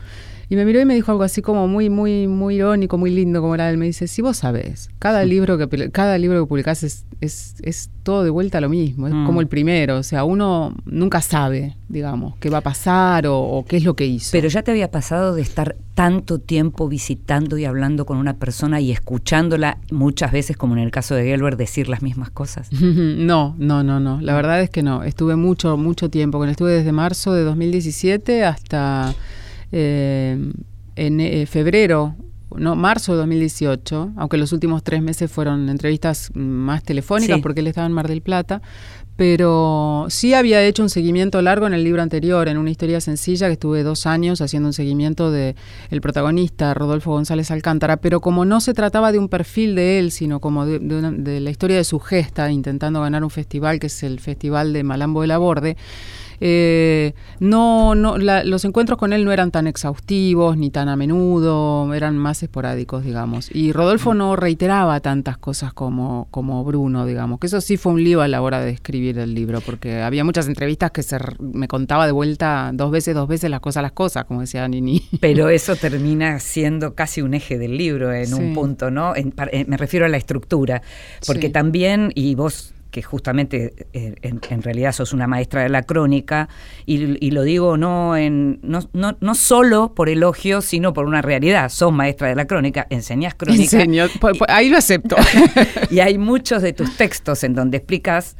Y 0.50 0.56
me 0.56 0.66
miró 0.66 0.80
y 0.80 0.86
me 0.86 0.94
dijo 0.94 1.12
algo 1.12 1.24
así 1.24 1.42
como 1.42 1.68
muy, 1.68 1.90
muy, 1.90 2.28
muy 2.28 2.56
irónico, 2.56 2.98
muy 2.98 3.12
lindo, 3.12 3.42
como 3.42 3.56
era 3.56 3.70
él. 3.70 3.78
Me 3.78 3.86
dice, 3.86 4.08
si 4.08 4.22
vos 4.22 4.38
sabés, 4.38 4.90
cada 5.00 5.24
libro 5.26 5.58
que 5.58 5.90
cada 5.92 6.18
libro 6.18 6.44
que 6.44 6.48
publicás 6.48 6.84
es, 6.84 7.06
es, 7.22 7.56
es 7.62 7.90
todo 8.04 8.24
de 8.24 8.30
vuelta 8.30 8.62
lo 8.62 8.70
mismo, 8.70 9.08
es 9.08 9.14
mm. 9.14 9.26
como 9.26 9.42
el 9.42 9.48
primero. 9.48 9.98
O 9.98 10.04
sea, 10.04 10.24
uno 10.24 10.76
nunca 10.86 11.22
sabe, 11.22 11.76
digamos, 11.90 12.36
qué 12.40 12.50
va 12.50 12.60
a 12.60 12.62
pasar 12.62 13.26
o, 13.28 13.66
qué 13.68 13.78
es 13.78 13.84
lo 13.84 13.96
que 13.96 14.06
hizo. 14.06 14.30
Pero 14.32 14.48
ya 14.48 14.62
te 14.62 14.72
había 14.72 14.92
pasado 14.92 15.34
de 15.34 15.42
estar 15.42 15.76
tanto 15.96 16.40
tiempo 16.40 16.88
visitando 16.88 17.58
y 17.58 17.66
hablando 17.66 18.06
con 18.06 18.18
una 18.18 18.36
persona 18.36 18.82
y 18.82 18.92
escuchándola 18.92 19.78
muchas 19.92 20.32
veces, 20.32 20.58
como 20.58 20.76
en 20.76 20.80
el 20.80 20.92
caso 20.92 21.16
de 21.16 21.26
Gelber, 21.26 21.58
decir 21.58 21.90
las 21.90 22.02
mismas 22.02 22.30
cosas. 22.30 22.70
no, 22.82 23.56
no, 23.58 23.84
no, 23.84 24.00
no. 24.00 24.22
La 24.22 24.36
verdad 24.36 24.62
es 24.62 24.70
que 24.70 24.84
no. 24.84 25.04
Estuve 25.04 25.36
mucho, 25.36 25.78
mucho 25.78 26.10
tiempo. 26.10 26.44
Estuve 26.46 26.72
desde 26.74 26.92
marzo 26.92 27.34
de 27.34 27.44
2017 27.44 28.44
hasta 28.44 29.16
eh, 29.78 30.38
en 30.96 31.20
eh, 31.20 31.46
febrero, 31.48 32.16
no, 32.56 32.78
marzo 32.78 33.12
de 33.12 33.18
2018, 33.18 34.14
aunque 34.16 34.38
los 34.38 34.54
últimos 34.54 34.84
tres 34.84 35.02
meses 35.02 35.30
fueron 35.30 35.68
entrevistas 35.68 36.32
más 36.34 36.82
telefónicas 36.82 37.42
porque 37.42 37.60
él 37.60 37.68
estaba 37.68 37.86
en 37.86 37.92
Mar 37.92 38.08
del 38.08 38.22
Plata, 38.22 38.62
pero 39.18 40.06
sí 40.08 40.34
había 40.34 40.64
hecho 40.64 40.82
un 40.82 40.90
seguimiento 40.90 41.42
largo 41.42 41.68
en 41.68 41.74
el 41.74 41.84
libro 41.84 42.02
anterior, 42.02 42.48
en 42.48 42.58
una 42.58 42.70
historia 42.70 43.02
sencilla 43.02 43.48
que 43.48 43.54
estuve 43.54 43.84
dos 43.84 44.06
años 44.06 44.40
haciendo 44.40 44.70
un 44.70 44.74
seguimiento 44.74 45.30
de 45.30 45.58
el 45.90 46.00
protagonista, 46.00 46.74
Rodolfo 46.74 47.12
González 47.12 47.52
Alcántara, 47.52 47.98
pero 47.98 48.22
como 48.22 48.46
no 48.46 48.62
se 48.62 48.74
trataba 48.74 49.12
de 49.12 49.20
un 49.20 49.28
perfil 49.28 49.76
de 49.76 50.00
él, 50.00 50.12
sino 50.12 50.40
como 50.40 50.66
de, 50.66 50.80
de 50.80 51.40
la 51.42 51.50
historia 51.50 51.76
de 51.76 51.84
su 51.84 52.00
gesta, 52.00 52.50
intentando 52.50 53.02
ganar 53.02 53.26
un 53.26 53.30
festival 53.30 53.80
que 53.80 53.88
es 53.88 54.04
el 54.04 54.22
Festival 54.22 54.72
de 54.72 54.84
Malambo 54.84 55.20
de 55.20 55.28
la 55.28 55.38
Borde, 55.38 55.76
eh, 56.40 57.14
no, 57.40 57.96
no, 57.96 58.18
los 58.18 58.66
encuentros 58.66 58.98
con 58.98 59.14
él 59.14 59.26
no 59.26 59.32
eran 59.32 59.52
tan 59.52 59.68
exhaustivos 59.68 60.58
ni 60.58 60.70
tan 60.70 60.90
a 60.90 60.96
menudo, 60.96 61.94
eran 61.94 62.18
más 62.18 62.44
esporádicos, 62.44 63.04
digamos. 63.04 63.54
Y 63.54 63.72
Rodolfo 63.72 64.14
no 64.14 64.36
reiteraba 64.36 65.00
tantas 65.00 65.38
cosas 65.38 65.74
como, 65.74 66.28
como 66.32 66.64
Bruno, 66.64 67.06
digamos, 67.06 67.40
que 67.40 67.48
eso 67.48 67.62
sí 67.62 67.78
fue 67.78 67.94
un 67.94 68.04
lío 68.04 68.22
a 68.22 68.28
la 68.28 68.42
hora 68.42 68.60
de 68.60 68.72
escribir 68.72 69.20
el 69.20 69.34
libro, 69.34 69.62
porque 69.62 70.02
había 70.02 70.24
muchas 70.24 70.48
entrevistas 70.48 70.92
que 70.92 71.04
se 71.04 71.18
me 71.40 71.68
contaba 71.68 72.06
de 72.06 72.12
vuelta 72.12 72.72
dos 72.74 72.92
veces, 72.92 73.16
dos 73.16 73.28
veces 73.28 73.50
las 73.50 73.60
cosas, 73.60 73.84
las 73.84 73.92
cosas, 73.92 74.26
como 74.26 74.42
decía 74.42 74.68
Nini. 74.68 75.02
Pero 75.20 75.50
eso 75.50 75.76
termina 75.76 76.40
siendo 76.40 76.96
casi 76.96 77.22
un 77.22 77.34
eje 77.34 77.58
del 77.58 77.78
libro 77.78 78.14
en 78.14 78.34
un 78.34 78.54
punto, 78.54 78.92
¿no? 78.92 79.14
me 79.68 79.78
refiero 79.78 80.06
a 80.06 80.10
la 80.10 80.18
estructura, 80.18 80.82
porque 81.26 81.50
también, 81.50 82.12
y 82.16 82.36
vos 82.36 82.75
que 82.96 83.02
justamente 83.02 83.90
eh, 83.92 84.16
en, 84.22 84.62
realidad 84.62 84.94
sos 84.94 85.12
una 85.12 85.28
maestra 85.28 85.64
de 85.64 85.68
la 85.68 85.84
crónica, 85.84 86.48
y, 86.86 87.30
lo 87.32 87.44
digo 87.44 87.76
no, 87.76 88.16
en, 88.16 88.62
no, 88.64 88.80
no, 88.94 89.18
no, 89.20 89.36
solo 89.36 89.94
por 89.94 90.08
elogio, 90.08 90.62
sino 90.62 90.94
por 90.94 91.06
una 91.06 91.22
realidad. 91.22 91.68
Sos 91.68 91.92
maestra 91.92 92.30
de 92.30 92.36
la 92.36 92.48
crónica, 92.48 92.88
enseñás 92.90 93.36
crónica. 93.36 93.86
ahí 94.48 94.70
lo 94.70 94.78
acepto. 94.78 95.18
y 95.92 96.00
hay 96.00 96.18
muchos 96.18 96.62
de 96.62 96.72
tus 96.72 96.96
textos 96.96 97.44
en 97.44 97.54
donde 97.54 97.80
explicas 97.80 98.38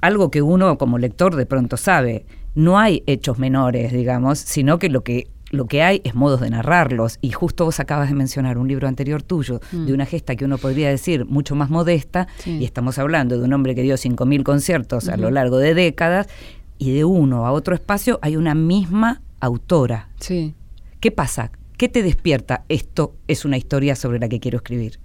algo 0.00 0.28
que 0.28 0.42
uno 0.42 0.76
como 0.76 0.98
lector 0.98 1.36
de 1.36 1.46
pronto 1.46 1.76
sabe. 1.76 2.26
No 2.56 2.80
hay 2.80 3.04
hechos 3.06 3.38
menores, 3.38 3.92
digamos, 3.92 4.40
sino 4.40 4.80
que 4.80 4.88
lo 4.88 5.04
que 5.04 5.28
lo 5.54 5.66
que 5.66 5.82
hay 5.82 6.00
es 6.04 6.14
modos 6.14 6.40
de 6.40 6.50
narrarlos. 6.50 7.18
Y 7.20 7.30
justo 7.30 7.64
vos 7.64 7.80
acabas 7.80 8.08
de 8.08 8.14
mencionar 8.14 8.58
un 8.58 8.68
libro 8.68 8.88
anterior 8.88 9.22
tuyo, 9.22 9.60
de 9.72 9.92
mm. 9.92 9.94
una 9.94 10.06
gesta 10.06 10.36
que 10.36 10.44
uno 10.44 10.58
podría 10.58 10.88
decir 10.88 11.24
mucho 11.24 11.54
más 11.54 11.70
modesta, 11.70 12.28
y 12.44 12.64
estamos 12.64 12.98
hablando 12.98 13.38
de 13.38 13.44
un 13.44 13.52
hombre 13.52 13.74
que 13.74 13.82
dio 13.82 13.94
5.000 13.94 14.42
conciertos 14.42 15.08
a 15.08 15.16
lo 15.16 15.30
largo 15.30 15.58
de 15.58 15.74
décadas, 15.74 16.28
y 16.78 16.92
de 16.92 17.04
uno 17.04 17.46
a 17.46 17.52
otro 17.52 17.74
espacio 17.74 18.18
hay 18.22 18.36
una 18.36 18.54
misma 18.54 19.22
autora. 19.40 20.08
Sí. 20.18 20.54
¿Qué 21.00 21.10
pasa? 21.10 21.50
¿Qué 21.76 21.88
te 21.88 22.02
despierta? 22.02 22.64
Esto 22.68 23.14
es 23.28 23.44
una 23.44 23.56
historia 23.56 23.96
sobre 23.96 24.18
la 24.18 24.28
que 24.28 24.40
quiero 24.40 24.58
escribir. 24.58 24.98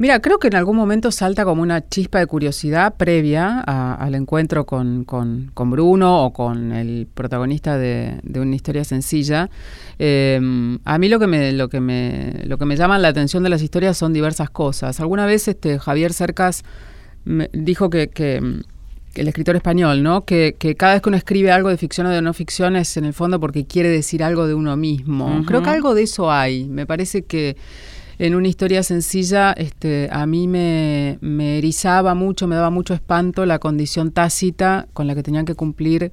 Mira, 0.00 0.20
creo 0.20 0.38
que 0.38 0.46
en 0.46 0.54
algún 0.54 0.76
momento 0.76 1.10
salta 1.10 1.44
como 1.44 1.60
una 1.60 1.88
chispa 1.88 2.20
de 2.20 2.26
curiosidad 2.26 2.94
previa 2.96 3.60
al 3.60 4.14
encuentro 4.14 4.64
con, 4.64 5.04
Bruno 5.56 6.24
o 6.24 6.32
con 6.32 6.70
el 6.72 7.08
protagonista 7.12 7.76
de, 7.76 8.20
una 8.36 8.54
historia 8.54 8.84
sencilla. 8.84 9.50
Em, 9.98 10.78
a 10.84 10.98
mí 10.98 11.08
lo 11.08 11.18
que, 11.18 11.26
me, 11.26 11.50
lo, 11.50 11.68
que 11.68 11.80
me, 11.80 12.44
lo 12.44 12.58
que 12.58 12.64
me 12.64 12.76
llama 12.76 12.96
la 12.98 13.08
atención 13.08 13.42
de 13.42 13.48
las 13.48 13.60
historias 13.60 13.98
son 13.98 14.12
diversas 14.12 14.50
cosas. 14.50 15.00
Alguna 15.00 15.26
vez 15.26 15.48
este, 15.48 15.80
Javier 15.80 16.12
Cercas 16.12 16.62
me 17.24 17.50
dijo 17.52 17.90
que, 17.90 18.08
el 19.14 19.26
escritor 19.26 19.56
español, 19.56 20.04
¿no? 20.04 20.24
Que, 20.24 20.54
cada 20.78 20.92
vez 20.92 21.02
que 21.02 21.08
uno 21.08 21.18
escribe 21.18 21.50
algo 21.50 21.70
de 21.70 21.76
ficción 21.76 22.06
o 22.06 22.10
de 22.10 22.22
no 22.22 22.32
ficción 22.34 22.76
es 22.76 22.96
en 22.96 23.04
el 23.04 23.14
fondo 23.14 23.40
porque 23.40 23.66
quiere 23.66 23.88
decir 23.88 24.22
algo 24.22 24.46
de 24.46 24.54
uno 24.54 24.76
mismo. 24.76 25.42
Creo 25.44 25.60
que 25.60 25.70
algo 25.70 25.96
de 25.96 26.04
eso 26.04 26.30
hay. 26.30 26.68
Me 26.68 26.86
parece 26.86 27.22
que 27.22 27.56
en 28.18 28.34
una 28.34 28.48
historia 28.48 28.82
sencilla, 28.82 29.52
este, 29.52 30.08
a 30.10 30.26
mí 30.26 30.48
me, 30.48 31.18
me 31.20 31.58
erizaba 31.58 32.14
mucho, 32.14 32.48
me 32.48 32.56
daba 32.56 32.70
mucho 32.70 32.94
espanto 32.94 33.46
la 33.46 33.58
condición 33.58 34.10
tácita 34.10 34.88
con 34.92 35.06
la 35.06 35.14
que 35.14 35.22
tenían 35.22 35.44
que 35.44 35.54
cumplir 35.54 36.12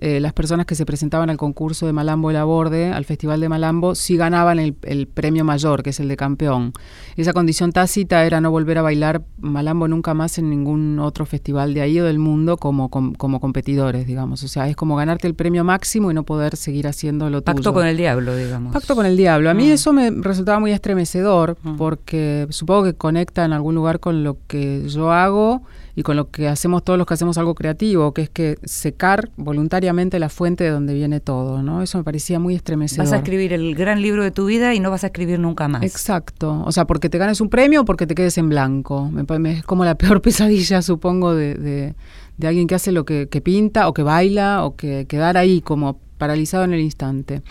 eh, 0.00 0.20
las 0.20 0.32
personas 0.32 0.66
que 0.66 0.74
se 0.74 0.86
presentaban 0.86 1.30
al 1.30 1.36
concurso 1.36 1.86
de 1.86 1.92
Malambo 1.92 2.30
el 2.30 2.36
Aborde, 2.36 2.92
al 2.92 3.04
Festival 3.04 3.40
de 3.40 3.48
Malambo, 3.48 3.94
sí 3.94 4.16
ganaban 4.16 4.58
el, 4.58 4.74
premio 5.08 5.44
mayor, 5.44 5.82
que 5.82 5.90
es 5.90 6.00
el 6.00 6.08
de 6.08 6.16
campeón. 6.16 6.72
Esa 7.16 7.32
condición 7.32 7.72
tácita 7.72 8.24
era 8.24 8.40
no 8.40 8.50
volver 8.50 8.78
a 8.78 8.82
bailar 8.82 9.22
Malambo 9.38 9.88
nunca 9.88 10.14
más 10.14 10.38
en 10.38 10.50
ningún 10.50 10.98
otro 10.98 11.26
festival 11.26 11.74
de 11.74 11.80
ahí 11.80 11.98
o 11.98 12.04
del 12.04 12.18
mundo 12.18 12.56
como, 12.56 12.90
como, 12.90 13.40
competidores, 13.40 14.06
digamos. 14.06 14.42
O 14.44 14.48
sea, 14.48 14.68
es 14.68 14.76
como 14.76 14.96
ganarte 14.96 15.26
el 15.26 15.34
premio 15.34 15.64
máximo 15.64 16.10
y 16.10 16.14
no 16.14 16.22
poder 16.22 16.56
seguir 16.56 16.86
haciendo 16.86 17.30
lo 17.30 17.42
Pacto 17.42 17.72
con 17.72 17.86
el 17.86 17.96
diablo, 17.96 18.36
digamos. 18.36 18.72
Pacto 18.72 18.94
con 18.94 19.06
el 19.06 19.16
diablo. 19.16 19.50
A 19.50 19.54
mí 19.54 19.68
mm. 19.68 19.72
eso 19.72 19.92
me 19.92 20.10
resultaba 20.10 20.60
muy 20.60 20.72
estremecedor 20.72 21.56
mm. 21.62 21.76
porque 21.76 22.46
supongo 22.50 22.84
que 22.84 22.94
conecta 22.94 23.44
en 23.44 23.52
algún 23.52 23.74
lugar 23.74 24.00
con 24.00 24.22
lo 24.22 24.36
que 24.46 24.88
yo 24.88 25.12
hago 25.12 25.62
y 25.98 26.04
con 26.04 26.16
lo 26.16 26.30
que 26.30 26.46
hacemos 26.46 26.84
todos 26.84 26.96
los 26.96 27.08
que 27.08 27.14
hacemos 27.14 27.38
algo 27.38 27.56
creativo, 27.56 28.14
que 28.14 28.22
es 28.22 28.30
que 28.30 28.56
secar 28.62 29.30
voluntariamente 29.36 30.20
la 30.20 30.28
fuente 30.28 30.62
de 30.62 30.70
donde 30.70 30.94
viene 30.94 31.18
todo, 31.18 31.60
¿no? 31.60 31.82
Eso 31.82 31.98
me 31.98 32.04
parecía 32.04 32.38
muy 32.38 32.54
estremecedor. 32.54 33.04
Vas 33.04 33.12
a 33.12 33.16
escribir 33.16 33.52
el 33.52 33.74
gran 33.74 34.00
libro 34.00 34.22
de 34.22 34.30
tu 34.30 34.46
vida 34.46 34.76
y 34.76 34.78
no 34.78 34.92
vas 34.92 35.02
a 35.02 35.08
escribir 35.08 35.40
nunca 35.40 35.66
más. 35.66 35.82
Exacto. 35.82 36.62
O 36.64 36.70
sea, 36.70 36.86
porque 36.86 37.08
te 37.08 37.18
ganes 37.18 37.40
un 37.40 37.48
premio 37.48 37.80
o 37.80 37.84
porque 37.84 38.06
te 38.06 38.14
quedes 38.14 38.38
en 38.38 38.48
blanco. 38.48 39.10
Me, 39.10 39.24
es 39.50 39.64
como 39.64 39.84
la 39.84 39.94
peor 39.98 40.22
pesadilla, 40.22 40.82
supongo, 40.82 41.34
de, 41.34 41.56
de, 41.56 42.46
alguien 42.46 42.68
que 42.68 42.76
hace 42.76 42.92
lo 42.92 43.04
que, 43.04 43.28
que, 43.28 43.40
pinta 43.40 43.88
o 43.88 43.92
que 43.92 44.04
baila 44.04 44.64
o 44.64 44.76
que 44.76 45.06
quedar 45.06 45.36
ahí 45.36 45.60
como 45.62 45.98
paralizado 46.16 46.62
en 46.62 46.74
el 46.74 46.80
instante. 46.80 47.42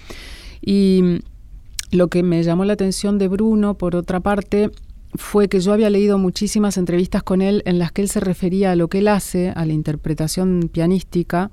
Y 0.62 1.20
lo 1.92 2.08
que 2.08 2.24
me 2.24 2.42
llamó 2.44 2.64
la 2.64 2.72
atención 2.72 3.18
de 3.18 3.28
Bruno, 3.28 3.78
por 3.78 3.98
otra 3.98 4.22
parte, 4.22 4.72
fue 5.16 5.48
que 5.48 5.60
yo 5.60 5.74
había 5.74 5.90
leído 5.90 6.18
muchísimas 6.18 6.78
entrevistas 6.78 7.24
con 7.24 7.42
él 7.42 7.64
en 7.66 7.80
las 7.80 7.92
que 7.92 8.02
él 8.02 8.10
se 8.10 8.20
refería 8.20 8.72
a 8.72 8.76
lo 8.76 8.88
que 8.88 9.00
él 9.00 9.08
hace, 9.08 9.50
a 9.50 9.66
la 9.66 9.74
interpretación 9.74 10.70
pianística, 10.72 11.52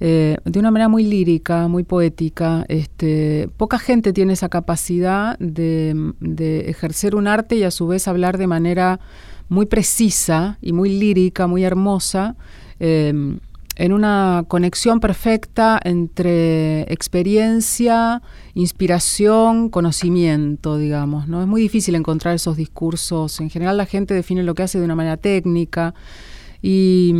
eh, 0.00 0.36
de 0.44 0.58
una 0.60 0.70
manera 0.70 0.88
muy 0.88 1.04
lírica, 1.04 1.68
muy 1.68 1.82
poética. 1.82 2.64
Este, 2.68 3.48
poca 3.56 3.78
gente 3.78 4.12
tiene 4.12 4.34
esa 4.34 4.48
capacidad 4.48 5.38
de, 5.38 6.12
ejercer 6.68 7.14
un 7.14 7.26
arte 7.26 7.56
y 7.56 7.64
a 7.64 7.70
su 7.70 7.86
vez 7.86 8.06
hablar 8.08 8.38
de 8.38 8.46
manera 8.46 9.00
muy 9.48 9.66
precisa 9.66 10.58
y 10.60 10.72
muy 10.72 10.90
lírica, 10.98 11.46
muy 11.46 11.64
hermosa. 11.64 12.36
Eh, 12.80 13.38
en 13.78 13.92
una 13.92 14.44
conexión 14.48 14.98
perfecta 14.98 15.80
entre 15.82 16.82
experiencia, 16.92 18.22
inspiración, 18.54 19.70
conocimiento, 19.70 20.76
digamos. 20.76 21.28
¿no? 21.28 21.40
Es 21.40 21.46
muy 21.46 21.62
difícil 21.62 21.94
encontrar 21.94 22.34
esos 22.34 22.56
discursos. 22.56 23.38
En 23.40 23.50
general 23.50 23.76
la 23.76 23.86
gente 23.86 24.14
define 24.14 24.42
lo 24.42 24.56
que 24.56 24.64
hace 24.64 24.80
de 24.80 24.84
una 24.84 24.96
manera 24.96 25.16
técnica 25.16 25.94
y, 26.60 27.14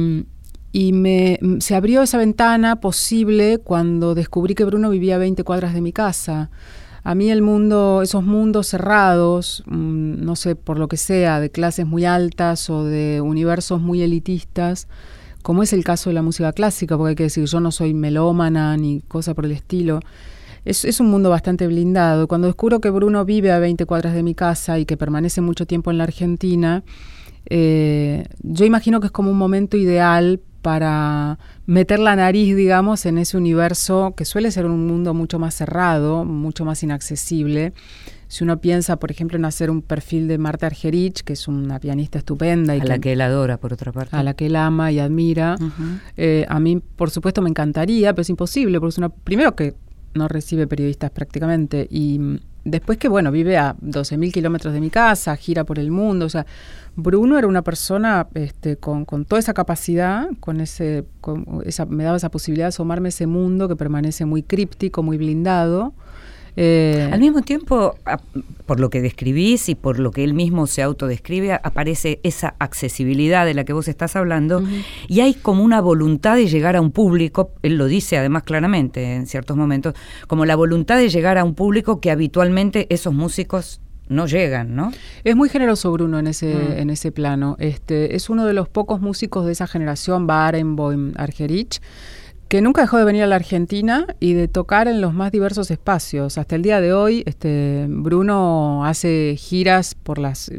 me, 0.74 1.38
se 1.60 1.76
abrió 1.76 2.02
esa 2.02 2.18
ventana 2.18 2.80
posible 2.80 3.58
cuando 3.58 4.16
descubrí 4.16 4.56
que 4.56 4.64
Bruno 4.64 4.90
vivía 4.90 5.14
a 5.14 5.18
20 5.18 5.44
cuadras 5.44 5.74
de 5.74 5.80
mi 5.80 5.92
casa. 5.92 6.50
A 7.04 7.14
mí 7.14 7.30
el 7.30 7.40
mundo, 7.40 8.02
esos 8.02 8.24
mundos 8.24 8.66
cerrados, 8.66 9.62
mm, 9.66 10.24
no 10.24 10.34
sé, 10.34 10.56
por 10.56 10.80
lo 10.80 10.88
que 10.88 10.96
sea, 10.96 11.38
de 11.38 11.50
clases 11.50 11.86
muy 11.86 12.04
altas 12.04 12.68
o 12.68 12.82
de 12.82 13.20
universos 13.20 13.80
muy 13.80 14.02
elitistas, 14.02 14.88
como 15.42 15.62
es 15.62 15.72
el 15.72 15.84
caso 15.84 16.10
de 16.10 16.14
la 16.14 16.22
música 16.22 16.52
clásica, 16.52 16.96
porque 16.96 17.10
hay 17.10 17.16
que 17.16 17.22
decir, 17.24 17.44
yo 17.44 17.60
no 17.60 17.70
soy 17.70 17.94
melómana 17.94 18.76
ni 18.76 19.00
cosa 19.02 19.34
por 19.34 19.44
el 19.44 19.52
estilo. 19.52 20.00
Es, 20.64 21.00
un 21.00 21.10
mundo 21.10 21.30
bastante 21.30 21.66
blindado. 21.66 22.28
Cuando 22.28 22.46
descubro 22.46 22.80
que 22.80 22.90
Bruno 22.90 23.24
vive 23.24 23.52
a 23.52 23.58
20 23.58 23.86
cuadras 23.86 24.14
de 24.14 24.22
mi 24.22 24.34
casa 24.34 24.78
y 24.78 24.84
que 24.84 24.96
permanece 24.96 25.40
mucho 25.40 25.66
tiempo 25.66 25.90
en 25.90 25.98
la 25.98 26.04
Argentina, 26.04 26.82
eh, 27.46 28.26
yo 28.42 28.66
imagino 28.66 29.00
que 29.00 29.06
es 29.06 29.12
como 29.12 29.30
un 29.30 29.38
momento 29.38 29.76
ideal 29.76 30.40
para 30.60 31.38
meter 31.66 31.98
la 32.00 32.16
nariz, 32.16 32.54
digamos, 32.56 33.06
en 33.06 33.16
ese 33.16 33.36
universo 33.36 34.12
que 34.16 34.24
suele 34.24 34.50
ser 34.50 34.66
un 34.66 34.86
mundo 34.86 35.14
mucho 35.14 35.38
más 35.38 35.54
cerrado, 35.54 36.24
mucho 36.24 36.64
más 36.64 36.82
inaccesible, 36.82 37.72
si 38.28 38.44
uno 38.44 38.60
piensa, 38.60 38.98
por 38.98 39.10
ejemplo, 39.10 39.38
en 39.38 39.46
hacer 39.46 39.70
un 39.70 39.80
perfil 39.80 40.28
de 40.28 40.36
Marta 40.36 40.66
Argerich, 40.66 41.22
que 41.22 41.32
es 41.32 41.48
una 41.48 41.80
pianista 41.80 42.18
estupenda. 42.18 42.76
Y 42.76 42.80
a 42.80 42.84
la 42.84 42.98
que 42.98 43.12
él 43.12 43.22
adora, 43.22 43.56
por 43.56 43.72
otra 43.72 43.90
parte. 43.90 44.14
A 44.14 44.22
la 44.22 44.34
que 44.34 44.46
él 44.46 44.56
ama 44.56 44.92
y 44.92 44.98
admira. 44.98 45.56
Eh, 46.16 46.44
a 46.48 46.60
mí, 46.60 46.80
por 46.96 47.10
supuesto, 47.10 47.40
me 47.40 47.48
encantaría, 47.48 48.12
pero 48.12 48.22
es 48.22 48.30
imposible, 48.30 48.78
porque 48.80 48.90
es 48.90 48.98
una, 48.98 49.08
primero 49.08 49.56
que 49.56 49.74
no 50.14 50.28
recibe 50.28 50.66
periodistas 50.66 51.10
prácticamente, 51.10 51.86
y 51.90 52.18
mm, 52.18 52.38
después 52.64 52.98
que, 52.98 53.08
bueno, 53.08 53.32
vive 53.32 53.56
a 53.56 53.74
12.000 53.76 54.30
kilómetros 54.30 54.74
de 54.74 54.80
mi 54.80 54.90
casa, 54.90 55.34
gira 55.36 55.64
por 55.64 55.78
el 55.78 55.90
mundo, 55.90 56.26
o 56.26 56.28
sea, 56.28 56.44
Bruno 56.96 57.38
era 57.38 57.46
una 57.46 57.62
persona 57.62 58.26
este, 58.34 58.76
con, 58.76 59.04
con 59.04 59.24
toda 59.24 59.38
esa 59.38 59.54
capacidad, 59.54 60.28
con 60.40 60.60
ese, 60.60 61.04
con 61.20 61.62
esa, 61.64 61.86
me 61.86 62.04
daba 62.04 62.16
esa 62.16 62.30
posibilidad 62.30 62.66
de 62.66 62.70
asomarme 62.70 63.08
a 63.08 63.10
ese 63.10 63.26
mundo 63.26 63.68
que 63.68 63.76
permanece 63.76 64.24
muy 64.24 64.42
críptico, 64.42 65.02
muy 65.02 65.16
blindado, 65.16 65.94
eh, 66.60 67.08
Al 67.12 67.20
mismo 67.20 67.42
tiempo, 67.42 67.94
por 68.66 68.80
lo 68.80 68.90
que 68.90 69.00
describís 69.00 69.68
y 69.68 69.76
por 69.76 70.00
lo 70.00 70.10
que 70.10 70.24
él 70.24 70.34
mismo 70.34 70.66
se 70.66 70.82
autodescribe, 70.82 71.52
aparece 71.52 72.18
esa 72.24 72.54
accesibilidad 72.58 73.46
de 73.46 73.54
la 73.54 73.64
que 73.64 73.72
vos 73.72 73.86
estás 73.86 74.16
hablando 74.16 74.62
y 75.06 75.20
hay 75.20 75.34
como 75.34 75.62
una 75.62 75.80
voluntad 75.80 76.34
de 76.34 76.48
llegar 76.48 76.74
a 76.74 76.80
un 76.80 76.90
público, 76.90 77.52
él 77.62 77.76
lo 77.76 77.86
dice 77.86 78.18
además 78.18 78.42
claramente 78.42 79.14
en 79.14 79.26
ciertos 79.28 79.56
momentos, 79.56 79.94
como 80.26 80.46
la 80.46 80.56
voluntad 80.56 80.98
de 80.98 81.08
llegar 81.08 81.38
a 81.38 81.44
un 81.44 81.54
público 81.54 82.00
que 82.00 82.10
habitualmente 82.10 82.86
esos 82.90 83.14
músicos 83.14 83.80
no 84.08 84.26
llegan, 84.26 84.74
¿no? 84.74 84.92
Es 85.22 85.36
muy 85.36 85.48
generoso 85.48 85.92
Bruno 85.92 86.18
en 86.18 86.26
ese, 86.26 86.54
mm. 86.54 86.78
en 86.78 86.90
ese 86.90 87.12
plano. 87.12 87.56
Este, 87.58 88.16
es 88.16 88.30
uno 88.30 88.46
de 88.46 88.54
los 88.54 88.68
pocos 88.68 89.00
músicos 89.00 89.46
de 89.46 89.52
esa 89.52 89.66
generación, 89.66 90.26
Barenboim, 90.26 91.12
Argerich, 91.16 91.80
que 92.48 92.62
nunca 92.62 92.80
dejó 92.80 92.96
de 92.96 93.04
venir 93.04 93.22
a 93.22 93.26
la 93.26 93.36
Argentina 93.36 94.06
y 94.20 94.32
de 94.32 94.48
tocar 94.48 94.88
en 94.88 95.02
los 95.02 95.12
más 95.12 95.30
diversos 95.30 95.70
espacios. 95.70 96.38
Hasta 96.38 96.56
el 96.56 96.62
día 96.62 96.80
de 96.80 96.94
hoy, 96.94 97.22
este, 97.26 97.86
Bruno 97.90 98.86
hace 98.86 99.36
giras 99.36 99.94
por 99.94 100.18
las, 100.18 100.50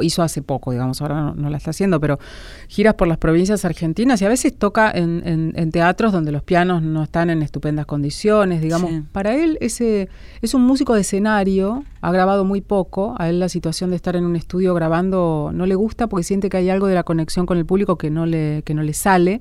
hizo 0.00 0.22
hace 0.22 0.40
poco, 0.42 0.70
digamos, 0.70 1.02
ahora 1.02 1.32
no, 1.34 1.50
la 1.50 1.56
está 1.56 1.70
haciendo, 1.70 1.98
pero 1.98 2.20
giras 2.68 2.94
por 2.94 3.08
las 3.08 3.18
provincias 3.18 3.64
argentinas 3.64 4.22
y 4.22 4.24
a 4.24 4.28
veces 4.28 4.56
toca 4.56 4.92
en, 4.94 5.72
teatros 5.72 6.12
donde 6.12 6.32
los 6.32 6.42
pianos 6.42 6.82
no 6.82 7.02
están 7.02 7.30
en 7.30 7.42
estupendas 7.42 7.86
condiciones, 7.86 8.60
digamos. 8.62 8.90
Para 9.10 9.34
él 9.34 9.58
ese 9.60 10.08
es 10.42 10.54
un 10.54 10.62
músico 10.62 10.94
de 10.94 11.00
escenario, 11.00 11.82
ha 12.02 12.12
grabado 12.12 12.44
muy 12.44 12.60
poco, 12.60 13.16
a 13.18 13.28
él 13.28 13.40
la 13.40 13.48
situación 13.48 13.90
de 13.90 13.96
estar 13.96 14.14
en 14.14 14.24
un 14.24 14.36
estudio 14.36 14.74
grabando 14.74 15.50
no 15.52 15.66
le 15.66 15.74
gusta 15.74 16.06
porque 16.06 16.24
siente 16.24 16.50
que 16.50 16.58
hay 16.58 16.70
algo 16.70 16.86
de 16.86 16.94
la 16.94 17.02
conexión 17.02 17.46
con 17.46 17.58
el 17.58 17.66
público 17.66 17.96
que 17.96 18.10
no 18.10 18.26
le, 18.26 18.62
que 18.64 18.74
no 18.74 18.82
le 18.82 18.92
sale. 18.92 19.40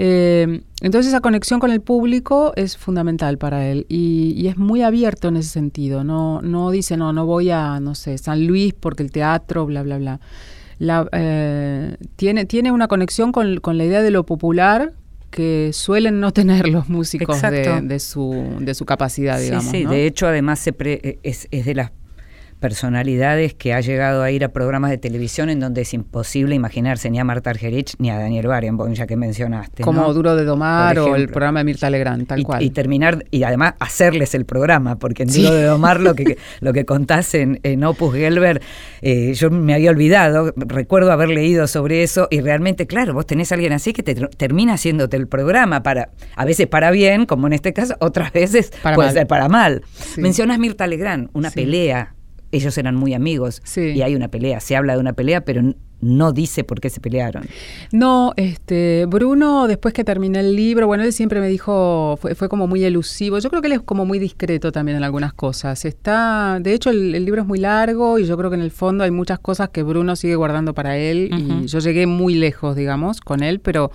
Eh, 0.00 0.60
entonces 0.80 1.08
esa 1.08 1.20
conexión 1.20 1.58
con 1.58 1.72
el 1.72 1.80
público 1.80 2.52
es 2.54 2.76
fundamental 2.76 3.36
para 3.36 3.66
él 3.66 3.84
y, 3.88 4.46
es 4.46 4.56
muy 4.56 4.82
abierto 4.82 5.28
en 5.28 5.36
ese 5.36 5.50
sentido. 5.50 6.04
No, 6.04 6.40
no 6.40 6.70
dice, 6.70 6.96
no, 6.96 7.12
no 7.12 7.26
voy 7.26 7.50
a, 7.50 7.80
no 7.80 7.94
sé, 7.96 8.16
San 8.16 8.46
Luis 8.46 8.74
porque 8.74 9.02
el 9.02 9.10
teatro, 9.10 9.66
bla, 9.66 9.82
bla, 9.82 9.98
bla. 9.98 10.20
la, 10.78 11.08
eh, 11.12 11.96
tiene, 12.14 12.44
tiene 12.44 12.70
una 12.70 12.86
conexión 12.86 13.32
con, 13.32 13.58
con 13.58 13.76
la 13.76 13.84
idea 13.84 14.00
de 14.00 14.12
lo 14.12 14.24
popular 14.24 14.92
que 15.30 15.70
suelen 15.74 16.20
no 16.20 16.32
tener 16.32 16.68
los 16.68 16.88
músicos 16.88 17.42
de, 17.42 17.98
su, 17.98 18.56
de 18.60 18.74
su 18.74 18.86
capacidad, 18.86 19.38
digamos. 19.40 19.64
sí, 19.64 19.70
sí. 19.78 19.84
¿no? 19.84 19.90
De 19.90 20.06
hecho, 20.06 20.26
además 20.26 20.58
se 20.60 20.72
pre- 20.72 21.18
es, 21.22 21.48
es 21.50 21.66
de 21.66 21.74
las 21.74 21.90
personalidades 22.58 23.54
que 23.54 23.72
ha 23.74 23.80
llegado 23.80 24.22
a 24.22 24.30
ir 24.30 24.44
a 24.44 24.48
programas 24.48 24.90
de 24.90 24.98
televisión 24.98 25.50
en 25.50 25.60
donde 25.60 25.82
es 25.82 25.94
imposible 25.94 26.54
imaginarse 26.54 27.10
ni 27.10 27.18
a 27.18 27.24
Marta 27.24 27.50
Argerich 27.50 27.94
ni 27.98 28.10
a 28.10 28.18
Daniel 28.18 28.46
Barenboim, 28.46 28.92
ya 28.94 29.06
que 29.06 29.16
mencionaste. 29.16 29.82
Como 29.82 30.02
¿no? 30.02 30.14
Duro 30.14 30.36
de 30.36 30.44
Domar 30.44 30.98
o 30.98 31.16
el 31.16 31.28
programa 31.28 31.60
de 31.60 31.64
Mirta 31.64 31.90
Legrand, 31.90 32.26
tal 32.26 32.40
y, 32.40 32.42
cual. 32.44 32.62
y 32.62 32.70
terminar 32.70 33.24
y 33.30 33.42
además 33.42 33.74
hacerles 33.80 34.34
el 34.34 34.44
programa 34.44 34.96
porque 34.98 35.22
en 35.24 35.30
Sí. 35.30 35.42
Duro 35.42 35.54
de 35.54 35.64
Domar 35.64 36.00
lo 36.00 36.14
que 36.14 36.38
lo 36.60 36.72
que 36.72 36.84
contás 36.84 37.34
en, 37.34 37.60
en 37.62 37.84
Opus 37.84 38.14
Gelber 38.14 38.60
eh, 39.02 39.32
yo 39.34 39.50
me 39.50 39.74
había 39.74 39.90
olvidado 39.90 40.52
recuerdo 40.56 41.12
haber 41.12 41.28
leído 41.30 41.66
sobre 41.66 42.02
eso 42.02 42.28
y 42.30 42.40
realmente 42.40 42.86
claro 42.86 43.14
vos 43.14 43.26
tenés 43.26 43.52
a 43.52 43.54
alguien 43.54 43.72
así 43.72 43.92
que 43.92 44.02
te 44.02 44.14
termina 44.14 44.74
haciéndote 44.74 45.16
el 45.16 45.26
programa 45.28 45.82
para 45.82 46.10
a 46.36 46.44
veces 46.44 46.66
para 46.66 46.90
bien 46.90 47.26
como 47.26 47.46
en 47.46 47.52
este 47.52 47.72
caso 47.72 47.94
otras 48.00 48.32
veces 48.32 48.70
Para 48.82 48.94
puede 48.96 49.08
mal. 49.08 49.14
ser 49.14 49.26
para 49.26 49.48
mal 49.48 49.82
Sí. 50.14 50.20
mencionas 50.20 50.58
Mirta 50.58 50.86
Legrand 50.86 51.28
una 51.32 51.50
Sí. 51.50 51.54
pelea 51.56 52.14
ellos 52.52 52.76
eran 52.78 52.94
muy 52.96 53.14
amigos 53.14 53.60
Sí. 53.64 53.80
y 53.94 54.02
hay 54.02 54.14
una 54.14 54.28
pelea 54.28 54.60
se 54.60 54.76
habla 54.76 54.94
de 54.94 55.00
una 55.00 55.12
pelea 55.12 55.42
pero 55.44 55.62
no 56.00 56.32
dice 56.32 56.62
por 56.62 56.80
qué 56.80 56.90
se 56.90 57.00
pelearon 57.00 57.42
No, 57.90 58.32
este, 58.36 59.04
Bruno, 59.08 59.66
después 59.66 59.92
que 59.92 60.04
terminé 60.04 60.38
el 60.38 60.54
libro, 60.54 60.86
bueno, 60.86 61.02
él 61.02 61.12
siempre 61.12 61.40
me 61.40 61.48
dijo, 61.48 62.16
fue, 62.20 62.36
fue 62.36 62.48
como 62.48 62.68
muy 62.68 62.84
elusivo. 62.84 63.40
Yo 63.40 63.50
creo 63.50 63.60
que 63.62 63.66
él 63.66 63.72
es 63.72 63.80
como 63.80 64.04
muy 64.04 64.20
discreto 64.20 64.70
también 64.70 64.98
en 64.98 65.02
algunas 65.02 65.32
cosas. 65.32 65.84
Está, 65.84 66.58
de 66.60 66.72
hecho, 66.72 66.90
el, 66.90 67.16
el 67.16 67.24
libro 67.24 67.40
es 67.42 67.48
muy 67.48 67.58
largo 67.58 68.20
y 68.20 68.26
yo 68.26 68.36
creo 68.36 68.48
que 68.48 68.54
en 68.54 68.62
el 68.62 68.70
fondo 68.70 69.02
hay 69.02 69.10
muchas 69.10 69.40
cosas 69.40 69.70
que 69.70 69.82
Bruno 69.82 70.14
sigue 70.14 70.36
guardando 70.36 70.72
para 70.72 70.96
él. 70.96 71.30
Y 71.32 71.66
yo 71.66 71.80
llegué 71.80 72.06
muy 72.06 72.34
lejos, 72.34 72.76
digamos, 72.76 73.20
con 73.20 73.42
él, 73.42 73.58
pero 73.58 73.90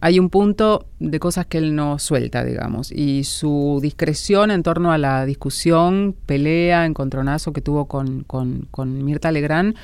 hay 0.00 0.18
un 0.18 0.30
punto 0.30 0.86
de 0.98 1.18
cosas 1.20 1.46
que 1.46 1.58
él 1.58 1.74
no 1.74 1.98
suelta, 1.98 2.44
digamos. 2.44 2.90
Y 2.90 3.24
su 3.24 3.80
discreción 3.82 4.50
en 4.50 4.62
torno 4.62 4.92
a 4.92 4.98
la 4.98 5.26
discusión, 5.26 6.16
pelea, 6.26 6.86
encontronazo 6.86 7.52
que 7.52 7.60
tuvo 7.60 7.86
con, 7.86 8.24
con, 8.24 8.66
con 8.70 9.04
Mirta 9.04 9.30
Legrand 9.30 9.76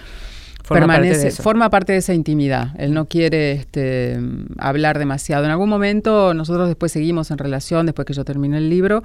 Forma 0.67 0.87
parte 0.87 1.03
de 1.03 1.09
permanece, 1.11 1.29
eso. 1.29 1.43
forma 1.43 1.71
parte 1.71 1.93
de 1.93 1.99
esa 1.99 2.13
intimidad. 2.13 2.71
Él 2.79 2.93
no 2.93 3.07
quiere 3.07 3.53
este, 3.53 4.19
hablar 4.59 4.99
demasiado. 4.99 5.45
En 5.45 5.51
algún 5.53 5.69
momento 5.69 6.35
nosotros 6.35 6.67
después 6.67 6.91
seguimos 6.91 7.31
en 7.31 7.39
relación, 7.39 7.87
después 7.87 8.05
que 8.05 8.13
yo 8.15 8.25
terminé 8.25 8.59
el 8.59 8.69
libro, 8.69 9.03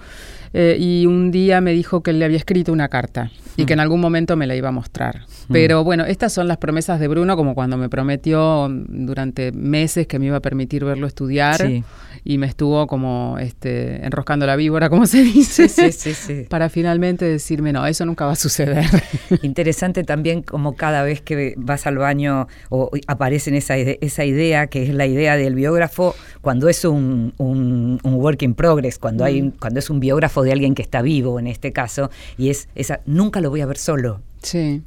eh, 0.53 0.75
y 0.79 1.05
un 1.05 1.29
día 1.31 1.61
me 1.61 1.71
dijo 1.71 2.01
que 2.01 2.11
él 2.11 2.19
le 2.19 2.25
había 2.25 2.37
escrito 2.37 2.73
una 2.73 2.87
carta 2.87 3.31
y 3.57 3.63
Mm. 3.63 3.65
que 3.67 3.73
en 3.73 3.79
algún 3.79 4.01
momento 4.01 4.35
me 4.35 4.47
la 4.47 4.55
iba 4.55 4.69
a 4.69 4.71
mostrar. 4.71 5.21
Pero 5.51 5.83
bueno, 5.83 6.05
estas 6.05 6.33
son 6.33 6.47
las 6.47 6.57
promesas 6.57 6.99
de 6.99 7.07
Bruno, 7.07 7.35
como 7.35 7.53
cuando 7.53 7.77
me 7.77 7.89
prometió 7.89 8.67
durante 8.87 9.51
meses 9.51 10.07
que 10.07 10.17
me 10.19 10.27
iba 10.27 10.37
a 10.37 10.41
permitir 10.41 10.83
verlo 10.85 11.05
estudiar 11.05 11.57
Sí. 11.57 11.83
y 12.23 12.37
me 12.37 12.47
estuvo 12.47 12.87
como 12.87 13.37
este, 13.39 14.05
enroscando 14.05 14.45
la 14.45 14.55
víbora, 14.55 14.89
como 14.89 15.05
se 15.05 15.21
dice, 15.23 15.67
sí, 15.67 15.91
sí, 15.91 16.13
sí. 16.13 16.45
para 16.49 16.69
finalmente 16.69 17.25
decirme, 17.25 17.73
no, 17.73 17.85
eso 17.85 18.05
nunca 18.05 18.25
va 18.25 18.31
a 18.31 18.35
suceder. 18.35 18.85
Interesante 19.41 20.03
también 20.03 20.41
como 20.41 20.75
cada 20.75 21.03
vez 21.03 21.21
que 21.21 21.50
vas 21.57 21.87
al 21.87 21.97
baño 21.97 22.47
o 22.69 22.89
aparece 23.07 23.49
en 23.49 23.55
esa, 23.55 23.77
esa 23.77 24.25
idea 24.25 24.67
que 24.67 24.83
es 24.83 24.93
la 24.93 25.05
idea 25.05 25.35
del 25.37 25.55
biógrafo 25.55 26.15
cuando 26.41 26.69
es 26.69 26.83
un, 26.85 27.33
un- 27.37 27.99
un 28.03 28.13
work 28.15 28.41
in 28.43 28.53
progress, 28.55 28.97
cuando, 28.99 29.23
hay, 29.23 29.41
un- 29.41 29.51
cuando 29.51 29.79
es 29.79 29.89
un 29.89 29.99
biógrafo 29.99 30.43
de 30.43 30.51
alguien 30.51 30.75
que 30.75 30.81
está 30.81 31.01
vivo 31.01 31.39
en 31.39 31.47
este 31.47 31.71
caso, 31.73 32.09
y 32.37 32.49
es 32.49 32.67
esa, 32.75 33.01
nunca 33.05 33.41
lo 33.41 33.49
voy 33.49 33.61
a 33.61 33.65
ver 33.65 33.77
solo. 33.77 34.21
sí. 34.41 34.81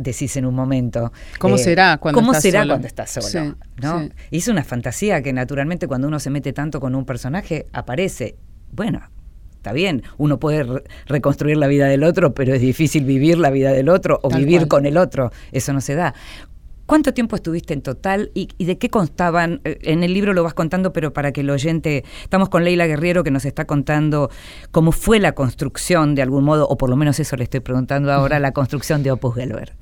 Decís 0.00 0.36
en 0.36 0.46
un 0.46 0.54
momento. 0.54 1.12
¿Cómo 1.40 1.58
será 1.58 1.98
cuando 1.98 2.20
¿Cómo 2.20 2.30
estás 2.30 2.42
será 2.44 2.60
solo? 2.60 2.72
cuando 2.74 2.86
estás 2.86 3.10
solo? 3.10 3.26
Sí, 3.26 3.54
¿no? 3.82 3.98
sí. 4.00 4.12
Y 4.30 4.38
es 4.38 4.46
una 4.46 4.62
fantasía 4.62 5.22
que 5.22 5.32
naturalmente 5.32 5.88
cuando 5.88 6.06
uno 6.06 6.20
se 6.20 6.30
mete 6.30 6.52
tanto 6.52 6.78
con 6.78 6.94
un 6.94 7.04
personaje 7.04 7.66
aparece. 7.72 8.36
Bueno, 8.70 9.00
está 9.68 9.74
bien, 9.74 10.02
uno 10.16 10.38
puede 10.40 10.62
re- 10.62 10.82
reconstruir 11.06 11.58
la 11.58 11.66
vida 11.66 11.86
del 11.88 12.02
otro, 12.04 12.32
pero 12.32 12.54
es 12.54 12.60
difícil 12.62 13.04
vivir 13.04 13.36
la 13.38 13.50
vida 13.50 13.70
del 13.72 13.90
otro 13.90 14.18
o 14.22 14.28
Tal 14.30 14.40
vivir 14.40 14.60
cual. 14.60 14.68
con 14.68 14.86
el 14.86 14.96
otro. 14.96 15.30
Eso 15.52 15.72
no 15.74 15.82
se 15.82 15.94
da. 15.94 16.14
¿Cuánto 16.86 17.12
tiempo 17.12 17.36
estuviste 17.36 17.74
en 17.74 17.82
total 17.82 18.30
y, 18.32 18.48
y 18.56 18.64
de 18.64 18.78
qué 18.78 18.88
constaban? 18.88 19.60
Eh, 19.64 19.76
En 19.82 20.02
el 20.04 20.14
libro 20.14 20.32
lo 20.32 20.42
vas 20.42 20.54
contando, 20.54 20.94
pero 20.94 21.12
para 21.12 21.32
que 21.32 21.42
el 21.42 21.50
oyente, 21.50 22.02
estamos 22.22 22.48
con 22.48 22.64
Leila 22.64 22.86
Guerriero 22.86 23.24
que 23.24 23.30
nos 23.30 23.44
está 23.44 23.66
contando 23.66 24.30
cómo 24.70 24.90
fue 24.92 25.20
la 25.20 25.32
construcción 25.32 26.14
de 26.14 26.22
algún 26.22 26.44
modo, 26.44 26.66
o 26.66 26.78
por 26.78 26.88
lo 26.88 26.96
menos 26.96 27.20
eso 27.20 27.36
le 27.36 27.44
estoy 27.44 27.60
preguntando 27.60 28.10
ahora, 28.10 28.38
la 28.40 28.52
construcción 28.52 29.02
de 29.02 29.10
Opus 29.10 29.34
Gelber. 29.34 29.74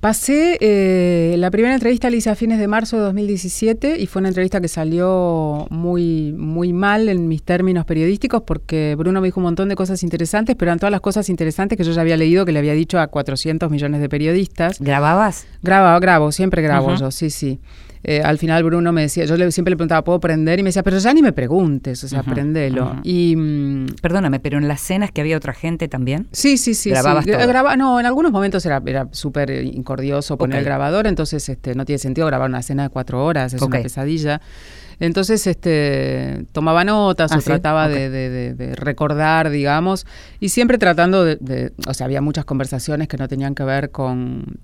Pasé, 0.00 0.58
eh, 0.60 1.34
la 1.38 1.50
primera 1.50 1.72
entrevista 1.72 2.10
la 2.10 2.16
hice 2.16 2.28
a 2.28 2.34
fines 2.34 2.58
de 2.58 2.68
marzo 2.68 2.96
de 2.96 3.04
2017 3.04 3.98
y 3.98 4.06
fue 4.06 4.20
una 4.20 4.28
entrevista 4.28 4.60
que 4.60 4.68
salió 4.68 5.66
muy, 5.70 6.32
muy 6.32 6.72
mal 6.72 7.08
en 7.08 7.26
mis 7.26 7.42
términos 7.42 7.86
periodísticos 7.86 8.42
porque 8.42 8.96
Bruno 8.98 9.20
me 9.20 9.28
dijo 9.28 9.40
un 9.40 9.44
montón 9.44 9.70
de 9.70 9.76
cosas 9.76 10.02
interesantes, 10.02 10.56
pero 10.56 10.70
eran 10.70 10.78
todas 10.78 10.90
las 10.90 11.00
cosas 11.00 11.30
interesantes 11.30 11.78
que 11.78 11.84
yo 11.84 11.92
ya 11.92 12.02
había 12.02 12.16
leído, 12.16 12.44
que 12.44 12.52
le 12.52 12.58
había 12.58 12.74
dicho 12.74 12.98
a 12.98 13.06
400 13.06 13.70
millones 13.70 14.00
de 14.00 14.08
periodistas. 14.08 14.78
¿Grababas? 14.78 15.46
Grabo, 15.62 15.98
grabo, 16.00 16.32
siempre 16.32 16.60
grabo 16.60 16.94
yo, 16.96 17.10
sí, 17.10 17.30
sí. 17.30 17.60
Eh, 18.06 18.20
al 18.22 18.36
final 18.38 18.62
Bruno 18.64 18.92
me 18.92 19.00
decía, 19.02 19.24
yo 19.24 19.36
le, 19.36 19.50
siempre 19.50 19.70
le 19.70 19.76
preguntaba, 19.76 20.04
¿puedo 20.04 20.20
prender? 20.20 20.58
Y 20.58 20.62
me 20.62 20.68
decía, 20.68 20.82
pero 20.82 20.98
ya 20.98 21.12
ni 21.14 21.22
me 21.22 21.32
preguntes, 21.32 22.04
o 22.04 22.08
sea, 22.08 22.22
prendelo. 22.22 22.84
ujú. 22.92 23.00
Y 23.02 23.34
mm, 23.34 23.86
Perdóname, 24.02 24.40
pero 24.40 24.58
en 24.58 24.68
las 24.68 24.80
cenas 24.82 25.10
que 25.10 25.22
había 25.22 25.36
otra 25.38 25.54
gente 25.54 25.88
también. 25.88 26.26
Sí, 26.30 26.58
sí, 26.58 26.74
sí. 26.74 26.90
¿Grababas 26.90 27.24
sí. 27.24 27.30
Todo? 27.32 27.46
graba- 27.46 27.76
no, 27.76 27.98
en 27.98 28.04
algunos 28.06 28.30
momentos 28.30 28.64
era, 28.66 28.82
era 28.84 29.08
súper 29.12 29.50
incordioso 29.50 30.36
poner 30.36 30.58
el 30.58 30.64
grabador, 30.64 31.06
entonces 31.06 31.48
este, 31.48 31.74
no 31.74 31.84
tiene 31.86 31.98
sentido 31.98 32.26
grabar 32.26 32.48
una 32.50 32.60
cena 32.62 32.82
de 32.84 32.88
cuatro 32.90 33.24
horas, 33.24 33.54
es 33.54 33.62
una 33.62 33.80
pesadilla. 33.82 34.40
Entonces 35.00 35.46
este, 35.46 36.44
tomaba 36.52 36.84
notas 36.84 37.32
Ah, 37.32 37.36
o 37.36 37.40
¿sí? 37.40 37.46
trataba 37.46 37.88
de, 37.88 38.10
de- 38.10 38.30
de- 38.30 38.54
de 38.54 38.74
recordar, 38.76 39.50
digamos, 39.50 40.06
y 40.40 40.48
siempre 40.50 40.78
tratando 40.78 41.24
de, 41.24 41.36
de- 41.40 41.72
o 41.86 41.94
sea, 41.94 42.06
había 42.06 42.20
muchas 42.20 42.44
conversaciones 42.44 43.08
que 43.08 43.16
no 43.16 43.28
tenían 43.28 43.54
que 43.54 43.64
ver 43.64 43.90
con, 43.90 44.58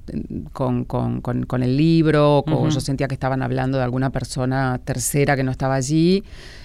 con, 0.53 0.85
con- 0.85 1.21
con- 1.21 1.45
con 1.45 1.63
el 1.63 1.77
libro, 1.77 2.43
o 2.47 2.69
yo 2.69 2.81
sentía 2.81 3.09
que 3.09 3.15
estaban 3.15 3.43
hablando 3.43 3.79
de 3.79 3.85
alguna 3.85 4.11
persona 4.11 4.81
tercera 4.85 5.37
que 5.37 5.43
no 5.43 5.51
estaba 5.51 5.75
allí. 5.75 6.23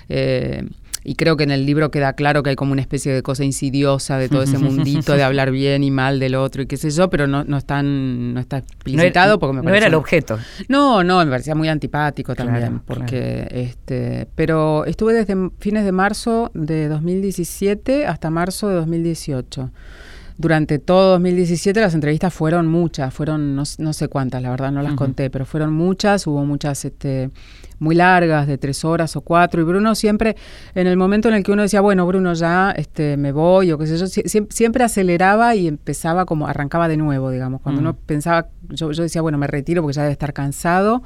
eh, 0.09 0.63
y 1.05 1.15
creo 1.15 1.37
que 1.37 1.43
en 1.43 1.51
el 1.51 1.65
libro 1.65 1.91
queda 1.91 2.13
claro 2.13 2.41
que 2.41 2.49
hay 2.49 2.55
como 2.55 2.71
una 2.71 2.81
especie 2.81 3.13
de 3.13 3.21
cosa 3.21 3.43
insidiosa 3.43 4.17
de 4.17 4.27
todo 4.27 4.41
ese 4.41 4.57
mundito 4.57 5.13
de 5.13 5.23
hablar 5.23 5.51
bien 5.51 5.83
y 5.83 5.91
mal 5.91 6.19
del 6.19 6.33
otro 6.33 6.63
y 6.63 6.65
qué 6.65 6.77
sé 6.77 6.89
yo, 6.89 7.09
pero 7.11 7.27
no, 7.27 7.43
no, 7.43 7.57
están, 7.57 8.33
no 8.33 8.39
está 8.39 8.57
No 8.57 8.63
era, 8.63 8.73
explicitado 8.73 9.39
porque 9.39 9.57
me 9.57 9.61
no 9.61 9.73
era 9.73 9.87
el 9.87 9.93
objeto. 9.93 10.39
no, 10.67 11.03
no, 11.03 11.23
me 11.23 11.29
parecía 11.29 11.53
muy 11.53 11.69
antipático 11.69 12.33
también, 12.33 12.55
Claro, 12.55 12.81
porque 12.87 13.47
este, 13.51 14.27
pero 14.35 14.85
estuve 14.85 15.13
desde 15.13 15.35
fines 15.59 15.85
de 15.85 15.91
marzo 15.91 16.49
de 16.55 16.87
2017 16.87 18.07
hasta 18.07 18.31
marzo 18.31 18.69
de 18.69 18.75
2018. 18.75 19.71
Durante 20.37 20.79
todo 20.79 21.11
2017 21.11 21.79
las 21.79 21.93
entrevistas 21.93 22.33
fueron 22.33 22.67
muchas, 22.67 23.13
fueron 23.13 23.55
no, 23.55 23.63
no 23.77 23.93
sé 23.93 24.07
cuántas, 24.09 24.41
la 24.41 24.49
verdad 24.49 24.69
no 24.71 24.81
las 24.81 24.93
conté, 24.95 25.29
pero 25.29 25.45
fueron 25.45 25.71
muchas, 25.73 26.27
hubo 26.27 26.43
muchas 26.43 26.83
este, 26.83 27.29
muy 27.79 27.95
largas, 27.95 28.45
de 28.45 28.57
tres 28.57 28.83
horas 28.83 29.15
o 29.15 29.21
cuatro, 29.21 29.61
y 29.61 29.63
Bruno 29.63 29.95
siempre, 29.95 30.35
en 30.73 30.87
el 30.87 30.97
momento 30.97 31.29
en 31.29 31.35
el 31.35 31.43
que 31.43 31.53
uno 31.53 31.61
decía, 31.61 31.79
bueno, 31.79 32.05
Bruno, 32.05 32.33
ya 32.33 32.71
este, 32.71 33.15
me 33.15 33.31
voy, 33.31 33.71
o 33.71 33.77
qué 33.77 33.87
sé 33.87 33.97
yo, 33.97 34.07
sie- 34.07 34.25
siem- 34.25 34.47
siempre 34.51 34.83
aceleraba 34.83 35.55
y 35.55 35.67
empezaba 35.69 36.25
como, 36.25 36.47
arrancaba 36.47 36.89
de 36.89 36.97
nuevo, 36.97 37.31
digamos, 37.31 37.61
cuando 37.61 37.79
Mm. 37.79 37.83
uno 37.85 37.97
pensaba, 38.05 38.47
yo, 38.69 38.91
yo 38.91 39.03
decía, 39.03 39.21
bueno, 39.21 39.37
me 39.37 39.47
retiro 39.47 39.81
porque 39.83 39.95
ya 39.95 40.01
debe 40.01 40.11
estar 40.11 40.33
cansado, 40.33 41.01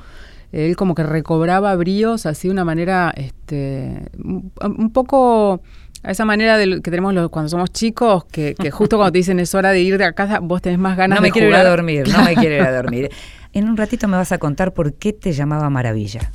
él 0.52 0.76
como 0.76 0.96
que 0.96 1.04
recobraba 1.04 1.76
bríos 1.76 2.26
así 2.26 2.48
de 2.48 2.54
una 2.54 2.66
manera, 2.66 3.14
este, 3.16 4.08
un, 4.18 4.52
un 4.60 4.90
poco 4.90 5.62
a 6.04 6.12
esa 6.12 6.26
manera 6.26 6.58
de 6.58 6.82
que 6.82 6.90
tenemos 6.92 7.14
los- 7.14 7.30
cuando 7.30 7.50
somos 7.50 7.72
chicos, 7.72 8.26
que, 8.26 8.56
que 8.56 8.72
justo 8.78 8.98
cuando 8.98 9.12
te 9.12 9.18
dicen 9.20 9.40
es 9.40 9.54
hora 9.56 9.72
de 9.72 9.82
ir 9.82 9.98
de 9.98 10.06
a 10.06 10.14
casa, 10.14 10.40
vos 10.40 10.62
tenés 10.62 10.80
más 10.80 10.96
ganas 10.98 11.18
No 11.18 11.22
me 11.22 11.28
de 11.30 11.32
quiero 11.34 11.50
ir 11.50 11.56
a 11.56 11.64
dormir, 11.68 12.08
no 12.10 12.24
me 12.24 12.36
quiero 12.36 12.56
ir 12.56 12.62
a 12.62 12.72
dormir. 12.72 13.10
En 13.52 13.68
un 13.68 13.78
ratito 13.78 14.08
me 14.08 14.16
vas 14.16 14.32
a 14.32 14.38
contar 14.38 14.74
por 14.76 14.94
qué 14.94 15.12
te 15.12 15.32
llamaba 15.34 15.72
Maravilla. 15.72 16.32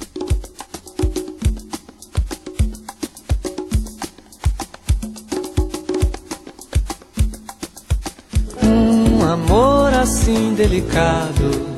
Um 8.63 9.23
amor 9.25 9.93
assim 9.95 10.55
delicado 10.55 11.75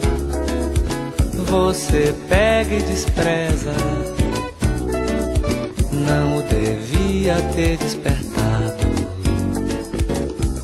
você 1.48 2.14
pega 2.28 2.74
e 2.74 2.82
despreza. 2.82 3.72
Não 5.92 6.38
o 6.38 6.42
devia 7.26 7.42
ter 7.54 7.76
despertado. 7.78 8.86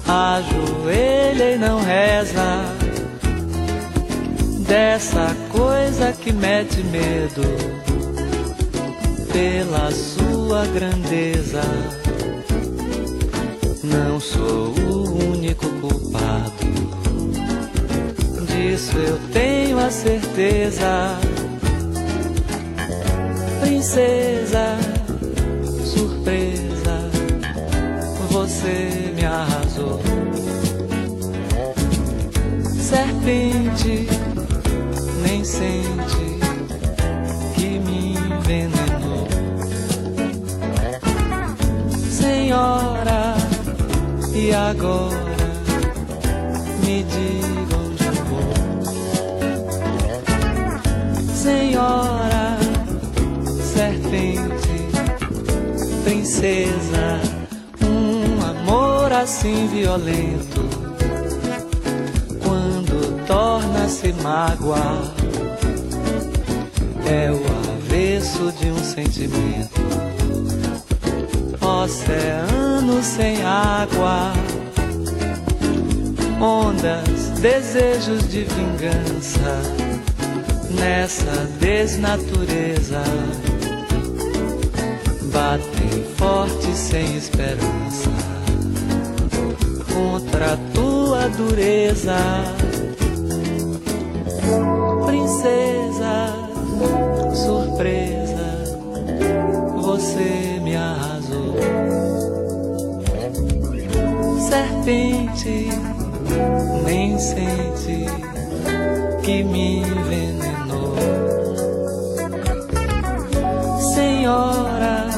Ajoelha 0.07 1.55
e 1.55 1.59
não 1.59 1.81
reza 1.81 2.65
dessa 4.61 5.35
coisa 5.51 6.13
que 6.13 6.33
mete 6.33 6.81
medo 6.85 7.43
pela 9.33 9.91
sua 9.91 10.65
grandeza. 10.67 11.63
Não 13.83 14.21
sou 14.21 14.73
o 14.79 15.33
único 15.33 15.69
culpado 15.81 16.53
disso 18.47 18.97
eu 18.99 19.19
tenho 19.33 19.79
a 19.81 19.91
certeza. 19.91 21.19
Princesa, 23.61 24.92
Serpente, 33.23 34.09
nem 35.23 35.45
sente 35.45 36.39
que 37.55 37.79
me 37.79 38.15
envenenou. 38.17 39.29
Senhora, 42.11 43.37
e 44.35 44.53
agora? 44.53 45.23
me 46.85 47.05
diga 47.05 47.77
onde 47.77 48.11
vou. 48.27 48.53
Senhora, 51.33 52.59
serpente, 53.73 54.75
princesa, 56.03 57.21
um 57.85 58.45
amor 58.45 59.13
assim 59.13 59.69
violento, 59.69 60.52
torna-se 63.33 64.13
mágoa, 64.23 65.01
é 67.07 67.31
o 67.33 67.43
avesso 67.73 68.53
de 68.61 68.71
um 68.71 68.85
sentimento. 68.85 69.81
Oceano 71.59 73.03
sem 73.03 73.43
água 73.43 74.35
ondas, 76.39 77.31
desejos 77.41 78.29
de 78.29 78.45
vingança 78.45 79.63
nessa 80.71 81.49
desnatureza. 81.59 83.03
Batem 85.33 86.05
forte 86.19 86.67
sem 86.75 87.17
esperança 87.17 88.11
contra 89.95 90.53
a 90.53 90.57
tua 90.75 91.29
dureza. 91.31 92.72
Princesa, 95.43 96.37
surpresa, 97.35 98.79
você 99.75 100.61
me 100.63 100.77
arrasou. 100.77 101.57
Serpente 104.39 105.69
nem 106.85 107.19
senti 107.19 108.07
que 109.25 109.43
me 109.43 109.79
envenenou. 109.79 110.95
Senhora, 113.81 115.09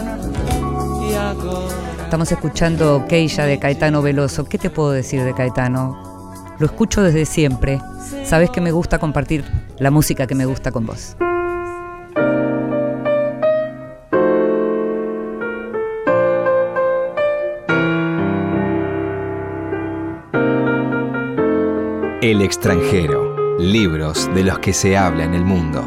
e 1.03 1.15
agora? 1.17 2.05
Estamos 2.05 2.33
escuchando 2.33 3.05
Keisha 3.07 3.45
de 3.45 3.59
Caetano 3.59 4.01
Veloso. 4.01 4.47
¿Qué 4.47 4.57
te 4.57 4.71
puedo 4.71 4.93
decir 4.93 5.23
de 5.23 5.35
Caetano? 5.35 6.14
Lo 6.59 6.67
escucho 6.67 7.03
desde 7.03 7.27
siempre. 7.27 7.81
Sabes 8.25 8.51
que 8.51 8.61
me 8.61 8.71
gusta 8.71 8.99
compartir 8.99 9.45
la 9.79 9.91
música 9.91 10.27
que 10.27 10.35
me 10.35 10.47
gusta 10.47 10.71
con 10.71 10.87
vos. 10.87 11.17
El 22.23 22.41
extranjero. 22.41 23.35
Libros 23.59 24.33
de 24.35 24.45
los 24.45 24.59
que 24.59 24.73
se 24.73 24.97
habla 24.97 25.25
en 25.25 25.35
el 25.35 25.45
mundo. 25.45 25.85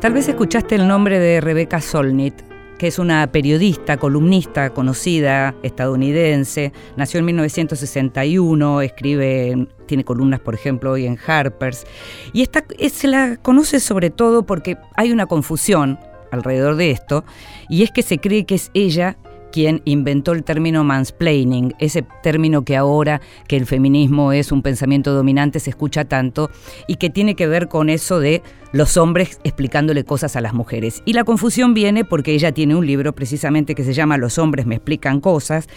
Tal 0.00 0.12
vez 0.12 0.28
escuchaste 0.28 0.74
el 0.74 0.88
nombre 0.88 1.20
de 1.20 1.40
Rebecca 1.40 1.80
Solnit, 1.80 2.42
que 2.82 2.88
es 2.88 2.98
una 2.98 3.30
periodista, 3.30 3.96
columnista 3.96 4.70
conocida 4.70 5.54
estadounidense. 5.62 6.72
Nació 6.96 7.20
en 7.20 7.26
1961, 7.26 8.80
escribe, 8.80 9.68
tiene 9.86 10.02
columnas, 10.02 10.40
por 10.40 10.56
ejemplo, 10.56 10.90
hoy 10.90 11.06
en 11.06 11.16
Harper's. 11.24 11.86
Y 12.32 12.42
esta, 12.42 12.64
se 12.92 13.06
la 13.06 13.36
conoce 13.36 13.78
sobre 13.78 14.10
todo 14.10 14.44
porque 14.46 14.78
hay 14.96 15.12
una 15.12 15.26
confusión 15.26 15.96
alrededor 16.32 16.74
de 16.74 16.90
esto, 16.90 17.24
y 17.68 17.84
es 17.84 17.92
que 17.92 18.02
se 18.02 18.18
cree 18.18 18.46
que 18.46 18.56
es 18.56 18.72
ella 18.74 19.16
quien 19.52 19.82
inventó 19.84 20.32
el 20.32 20.42
término 20.42 20.82
mansplaining, 20.82 21.74
ese 21.78 22.04
término 22.22 22.64
que 22.64 22.76
ahora 22.76 23.20
que 23.46 23.56
el 23.56 23.66
feminismo 23.66 24.32
es 24.32 24.50
un 24.50 24.62
pensamiento 24.62 25.12
dominante 25.12 25.60
se 25.60 25.70
escucha 25.70 26.04
tanto 26.04 26.50
y 26.88 26.96
que 26.96 27.10
tiene 27.10 27.36
que 27.36 27.46
ver 27.46 27.68
con 27.68 27.88
eso 27.88 28.18
de 28.18 28.42
los 28.72 28.96
hombres 28.96 29.38
explicándole 29.44 30.04
cosas 30.04 30.34
a 30.34 30.40
las 30.40 30.54
mujeres. 30.54 31.02
Y 31.04 31.12
la 31.12 31.24
confusión 31.24 31.74
viene 31.74 32.04
porque 32.04 32.32
ella 32.32 32.52
tiene 32.52 32.74
un 32.74 32.86
libro 32.86 33.12
precisamente 33.14 33.74
que 33.74 33.84
se 33.84 33.92
llama 33.92 34.16
Los 34.16 34.38
hombres 34.38 34.66
me 34.66 34.76
explican 34.76 35.20
cosas, 35.20 35.68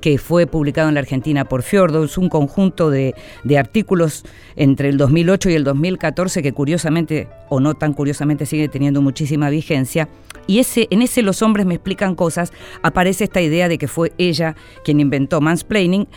que 0.00 0.18
fue 0.18 0.46
publicado 0.46 0.88
en 0.88 0.94
la 0.94 1.00
Argentina 1.00 1.44
por 1.44 1.62
Fiordo, 1.62 2.04
es 2.04 2.16
un 2.16 2.28
conjunto 2.28 2.90
de, 2.90 3.14
de 3.42 3.58
artículos 3.58 4.24
entre 4.54 4.88
el 4.88 4.96
2008 4.96 5.50
y 5.50 5.54
el 5.54 5.64
2014 5.64 6.42
que 6.42 6.52
curiosamente, 6.52 7.28
o 7.48 7.58
no 7.58 7.74
tan 7.74 7.92
curiosamente, 7.92 8.46
sigue 8.46 8.68
teniendo 8.68 9.02
muchísima 9.02 9.50
vigencia. 9.50 10.08
Y 10.46 10.58
ese, 10.58 10.86
en 10.90 11.02
ese 11.02 11.22
Los 11.22 11.42
hombres 11.42 11.66
me 11.66 11.74
explican 11.74 12.14
cosas 12.14 12.52
aparece 12.82 13.23
esta 13.24 13.40
idea 13.40 13.68
de 13.68 13.78
que 13.78 13.88
fue 13.88 14.12
ella 14.18 14.54
quien 14.84 15.00
inventó 15.00 15.40
mansplaining. 15.40 16.08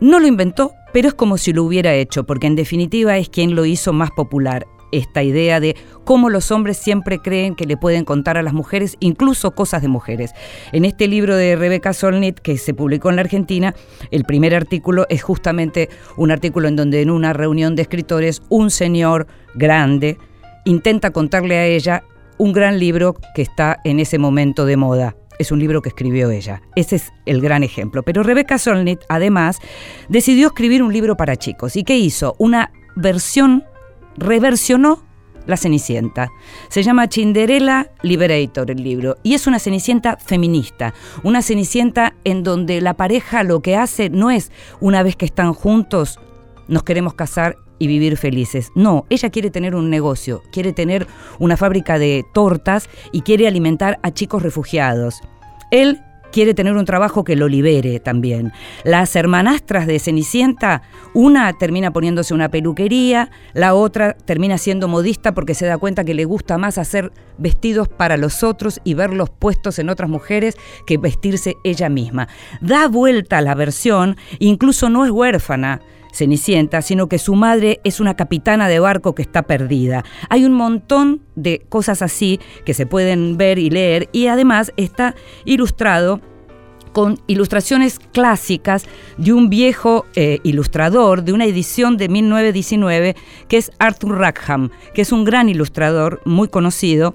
No 0.00 0.20
lo 0.20 0.26
inventó, 0.26 0.72
pero 0.92 1.08
es 1.08 1.14
como 1.14 1.38
si 1.38 1.52
lo 1.52 1.64
hubiera 1.64 1.94
hecho, 1.94 2.24
porque 2.24 2.46
en 2.46 2.56
definitiva 2.56 3.16
es 3.18 3.28
quien 3.28 3.54
lo 3.54 3.64
hizo 3.64 3.92
más 3.92 4.10
popular 4.10 4.66
esta 4.92 5.22
idea 5.22 5.60
de 5.60 5.76
cómo 6.04 6.30
los 6.30 6.50
hombres 6.50 6.76
siempre 6.76 7.18
creen 7.18 7.54
que 7.54 7.66
le 7.66 7.76
pueden 7.76 8.04
contar 8.04 8.36
a 8.36 8.42
las 8.42 8.52
mujeres 8.52 8.96
incluso 9.00 9.52
cosas 9.52 9.82
de 9.82 9.88
mujeres. 9.88 10.32
En 10.72 10.84
este 10.84 11.08
libro 11.08 11.36
de 11.36 11.56
Rebeca 11.56 11.92
Solnit 11.92 12.38
que 12.38 12.58
se 12.58 12.74
publicó 12.74 13.10
en 13.10 13.16
la 13.16 13.22
Argentina, 13.22 13.74
el 14.10 14.24
primer 14.24 14.54
artículo 14.54 15.06
es 15.08 15.22
justamente 15.22 15.88
un 16.16 16.30
artículo 16.30 16.68
en 16.68 16.76
donde 16.76 17.02
en 17.02 17.10
una 17.10 17.32
reunión 17.32 17.76
de 17.76 17.82
escritores 17.82 18.42
un 18.48 18.70
señor 18.70 19.26
grande 19.54 20.18
intenta 20.64 21.10
contarle 21.10 21.56
a 21.56 21.66
ella 21.66 22.04
un 22.38 22.52
gran 22.52 22.78
libro 22.78 23.14
que 23.34 23.42
está 23.42 23.80
en 23.84 24.00
ese 24.00 24.18
momento 24.18 24.66
de 24.66 24.76
moda. 24.76 25.16
Es 25.38 25.52
un 25.52 25.58
libro 25.58 25.82
que 25.82 25.90
escribió 25.90 26.30
ella. 26.30 26.62
Ese 26.74 26.96
es 26.96 27.12
el 27.26 27.40
gran 27.40 27.62
ejemplo. 27.62 28.02
Pero 28.02 28.22
Rebeca 28.22 28.58
Solnit, 28.58 29.00
además, 29.08 29.58
decidió 30.08 30.48
escribir 30.48 30.82
un 30.82 30.92
libro 30.92 31.16
para 31.16 31.36
chicos. 31.36 31.76
¿Y 31.76 31.84
qué 31.84 31.96
hizo? 31.96 32.34
Una 32.38 32.72
versión 32.94 33.64
reversionó 34.16 35.04
la 35.46 35.56
Cenicienta. 35.56 36.30
Se 36.68 36.82
llama 36.82 37.06
Cinderella 37.08 37.90
Liberator 38.02 38.70
el 38.70 38.82
libro 38.82 39.16
y 39.22 39.34
es 39.34 39.46
una 39.46 39.60
Cenicienta 39.60 40.16
feminista, 40.16 40.92
una 41.22 41.40
Cenicienta 41.40 42.14
en 42.24 42.42
donde 42.42 42.80
la 42.80 42.94
pareja 42.94 43.44
lo 43.44 43.60
que 43.60 43.76
hace 43.76 44.10
no 44.10 44.30
es 44.30 44.50
una 44.80 45.04
vez 45.04 45.14
que 45.14 45.26
están 45.26 45.52
juntos 45.52 46.18
nos 46.68 46.82
queremos 46.82 47.14
casar 47.14 47.56
y 47.78 47.86
vivir 47.86 48.16
felices. 48.16 48.70
No, 48.74 49.06
ella 49.10 49.30
quiere 49.30 49.50
tener 49.50 49.74
un 49.74 49.90
negocio, 49.90 50.42
quiere 50.52 50.72
tener 50.72 51.06
una 51.38 51.56
fábrica 51.56 51.98
de 51.98 52.24
tortas 52.32 52.88
y 53.12 53.22
quiere 53.22 53.46
alimentar 53.46 53.98
a 54.02 54.10
chicos 54.12 54.42
refugiados. 54.42 55.20
Él 55.70 56.00
quiere 56.36 56.52
tener 56.52 56.76
un 56.76 56.84
trabajo 56.84 57.24
que 57.24 57.34
lo 57.34 57.48
libere 57.48 57.98
también. 57.98 58.52
Las 58.84 59.16
hermanastras 59.16 59.86
de 59.86 59.98
Cenicienta, 59.98 60.82
una 61.14 61.52
termina 61.54 61.92
poniéndose 61.92 62.34
una 62.34 62.50
peluquería, 62.50 63.30
la 63.54 63.74
otra 63.74 64.12
termina 64.12 64.58
siendo 64.58 64.86
modista 64.86 65.32
porque 65.32 65.54
se 65.54 65.64
da 65.64 65.78
cuenta 65.78 66.04
que 66.04 66.12
le 66.12 66.26
gusta 66.26 66.58
más 66.58 66.76
hacer 66.76 67.10
vestidos 67.38 67.88
para 67.88 68.18
los 68.18 68.42
otros 68.42 68.80
y 68.84 68.92
verlos 68.92 69.30
puestos 69.30 69.78
en 69.78 69.88
otras 69.88 70.10
mujeres 70.10 70.56
que 70.86 70.98
vestirse 70.98 71.54
ella 71.64 71.88
misma. 71.88 72.28
Da 72.60 72.88
vuelta 72.88 73.40
la 73.40 73.54
versión, 73.54 74.18
incluso 74.38 74.90
no 74.90 75.06
es 75.06 75.10
huérfana. 75.10 75.80
Cenicienta, 76.16 76.82
sino 76.82 77.08
que 77.08 77.18
su 77.18 77.34
madre 77.34 77.80
es 77.84 78.00
una 78.00 78.14
capitana 78.14 78.68
de 78.68 78.80
barco 78.80 79.14
que 79.14 79.22
está 79.22 79.42
perdida. 79.42 80.04
Hay 80.28 80.44
un 80.44 80.54
montón 80.54 81.22
de 81.34 81.64
cosas 81.68 82.02
así 82.02 82.40
que 82.64 82.74
se 82.74 82.86
pueden 82.86 83.36
ver 83.36 83.58
y 83.58 83.70
leer 83.70 84.08
y 84.12 84.26
además 84.26 84.72
está 84.76 85.14
ilustrado 85.44 86.20
con 86.92 87.20
ilustraciones 87.26 87.98
clásicas 87.98 88.86
de 89.18 89.34
un 89.34 89.50
viejo 89.50 90.06
eh, 90.14 90.38
ilustrador 90.44 91.24
de 91.24 91.34
una 91.34 91.44
edición 91.44 91.98
de 91.98 92.08
1919 92.08 93.16
que 93.48 93.58
es 93.58 93.70
Arthur 93.78 94.16
Rackham, 94.18 94.70
que 94.94 95.02
es 95.02 95.12
un 95.12 95.26
gran 95.26 95.50
ilustrador 95.50 96.22
muy 96.24 96.48
conocido 96.48 97.14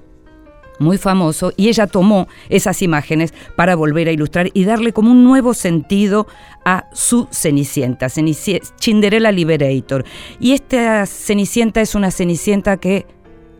muy 0.82 0.98
famoso, 0.98 1.52
y 1.56 1.68
ella 1.68 1.86
tomó 1.86 2.28
esas 2.48 2.82
imágenes 2.82 3.32
para 3.56 3.74
volver 3.74 4.08
a 4.08 4.12
ilustrar 4.12 4.50
y 4.52 4.64
darle 4.64 4.92
como 4.92 5.10
un 5.10 5.24
nuevo 5.24 5.54
sentido 5.54 6.26
a 6.64 6.86
su 6.92 7.28
Cenicienta, 7.30 8.08
Cinderella 8.08 9.32
Liberator. 9.32 10.04
Y 10.38 10.52
esta 10.52 11.06
Cenicienta 11.06 11.80
es 11.80 11.94
una 11.94 12.10
Cenicienta 12.10 12.76
que 12.76 13.06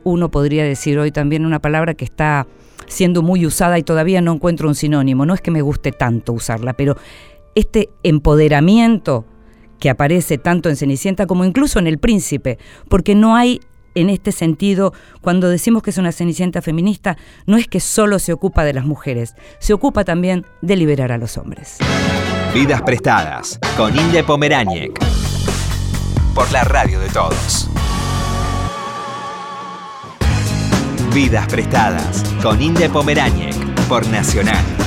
uno 0.04 0.30
podría 0.30 0.64
decir 0.64 0.98
hoy 0.98 1.12
también 1.12 1.46
una 1.46 1.60
palabra 1.60 1.94
que 1.94 2.04
está 2.04 2.46
siendo 2.88 3.22
muy 3.22 3.46
usada 3.46 3.78
y 3.78 3.82
todavía 3.82 4.20
no 4.20 4.32
encuentro 4.32 4.68
un 4.68 4.74
sinónimo. 4.74 5.24
No 5.24 5.34
es 5.34 5.40
que 5.40 5.50
me 5.50 5.62
guste 5.62 5.92
tanto 5.92 6.32
usarla, 6.32 6.74
pero 6.74 6.96
este 7.54 7.88
empoderamiento 8.02 9.24
que 9.78 9.90
aparece 9.90 10.38
tanto 10.38 10.68
en 10.68 10.76
Cenicienta 10.76 11.26
como 11.26 11.44
incluso 11.44 11.78
en 11.78 11.86
El 11.86 11.98
Príncipe, 11.98 12.58
porque 12.88 13.14
no 13.14 13.34
hay 13.34 13.60
en 13.94 14.10
este 14.10 14.32
sentido, 14.32 14.92
cuando 15.20 15.48
decimos 15.48 15.82
que 15.82 15.90
es 15.90 15.98
una 15.98 16.12
Cenicienta 16.12 16.62
feminista, 16.62 17.16
no 17.46 17.56
es 17.56 17.68
que 17.68 17.80
solo 17.80 18.18
se 18.18 18.32
ocupa 18.32 18.64
de 18.64 18.72
las 18.72 18.84
mujeres, 18.84 19.34
se 19.58 19.72
ocupa 19.72 20.04
también 20.04 20.44
de 20.60 20.76
liberar 20.76 21.12
a 21.12 21.18
los 21.18 21.38
hombres. 21.38 21.78
Vidas 22.54 22.82
prestadas 22.82 23.58
con 23.76 23.98
Inde 23.98 24.22
Pomeráñez. 24.24 24.90
Por 26.34 26.50
la 26.52 26.64
radio 26.64 27.00
de 27.00 27.08
todos. 27.08 27.68
Vidas 31.14 31.46
prestadas 31.46 32.24
con 32.42 32.60
Inde 32.60 32.88
Pomeráñez 32.88 33.56
por 33.88 34.06
Nacional. 34.08 34.81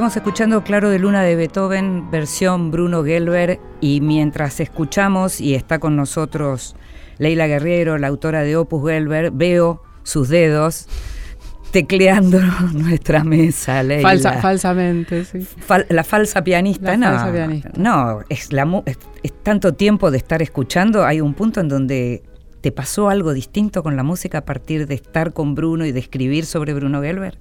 Estamos 0.00 0.16
escuchando 0.16 0.64
Claro 0.64 0.88
de 0.88 0.98
Luna 0.98 1.22
de 1.22 1.36
Beethoven, 1.36 2.10
versión 2.10 2.70
Bruno 2.70 3.04
Gelber, 3.04 3.60
y 3.82 4.00
mientras 4.00 4.58
escuchamos 4.58 5.42
y 5.42 5.54
está 5.54 5.78
con 5.78 5.94
nosotros 5.94 6.74
Leila 7.18 7.46
Guerrero, 7.46 7.98
la 7.98 8.06
autora 8.06 8.40
de 8.40 8.56
Opus 8.56 8.88
Gelber, 8.88 9.30
veo 9.30 9.82
sus 10.02 10.30
dedos 10.30 10.88
tecleando 11.70 12.40
nuestra 12.72 13.24
mesa, 13.24 13.82
Leila. 13.82 14.08
Falsa, 14.08 14.32
falsamente, 14.40 15.26
sí. 15.26 15.46
la 15.90 16.02
falsa 16.02 16.42
pianista, 16.42 16.92
La 16.92 16.96
no. 16.96 17.06
falsa 17.18 17.32
pianista. 17.34 17.70
No, 17.76 18.20
es, 18.30 18.54
la, 18.54 18.64
mu- 18.64 18.82
es, 18.86 18.98
es 19.22 19.34
tanto 19.42 19.74
tiempo 19.74 20.10
de 20.10 20.16
estar 20.16 20.40
escuchando, 20.40 21.04
hay 21.04 21.20
un 21.20 21.34
punto 21.34 21.60
en 21.60 21.68
donde 21.68 22.22
te 22.62 22.72
pasó 22.72 23.10
algo 23.10 23.34
distinto 23.34 23.82
con 23.82 23.96
la 23.96 24.02
música 24.02 24.38
a 24.38 24.44
partir 24.46 24.86
de 24.86 24.94
estar 24.94 25.34
con 25.34 25.54
Bruno 25.54 25.84
y 25.84 25.92
de 25.92 26.00
escribir 26.00 26.46
sobre 26.46 26.72
Bruno 26.72 27.02
Gelber. 27.02 27.36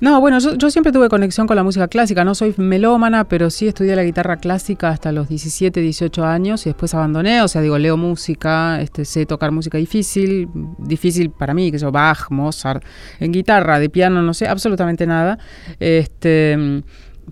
No, 0.00 0.20
bueno, 0.20 0.38
yo, 0.38 0.54
yo 0.54 0.70
siempre 0.70 0.92
tuve 0.92 1.08
conexión 1.08 1.48
con 1.48 1.56
la 1.56 1.64
música 1.64 1.88
clásica. 1.88 2.24
No 2.24 2.34
soy 2.36 2.54
melómana, 2.56 3.24
pero 3.24 3.50
sí 3.50 3.66
estudié 3.66 3.96
la 3.96 4.04
guitarra 4.04 4.36
clásica 4.36 4.90
hasta 4.90 5.10
los 5.10 5.28
17, 5.28 5.80
18 5.80 6.24
años 6.24 6.64
y 6.66 6.70
después 6.70 6.94
abandoné. 6.94 7.42
O 7.42 7.48
sea, 7.48 7.62
digo, 7.62 7.78
leo 7.78 7.96
música, 7.96 8.80
este, 8.80 9.04
sé 9.04 9.26
tocar 9.26 9.50
música 9.50 9.76
difícil, 9.76 10.48
difícil 10.78 11.30
para 11.30 11.52
mí, 11.52 11.72
que 11.72 11.78
yo 11.78 11.90
Bach, 11.90 12.30
Mozart, 12.30 12.84
en 13.18 13.32
guitarra, 13.32 13.80
de 13.80 13.90
piano, 13.90 14.22
no 14.22 14.34
sé 14.34 14.46
absolutamente 14.46 15.04
nada. 15.04 15.38
Este, 15.80 16.84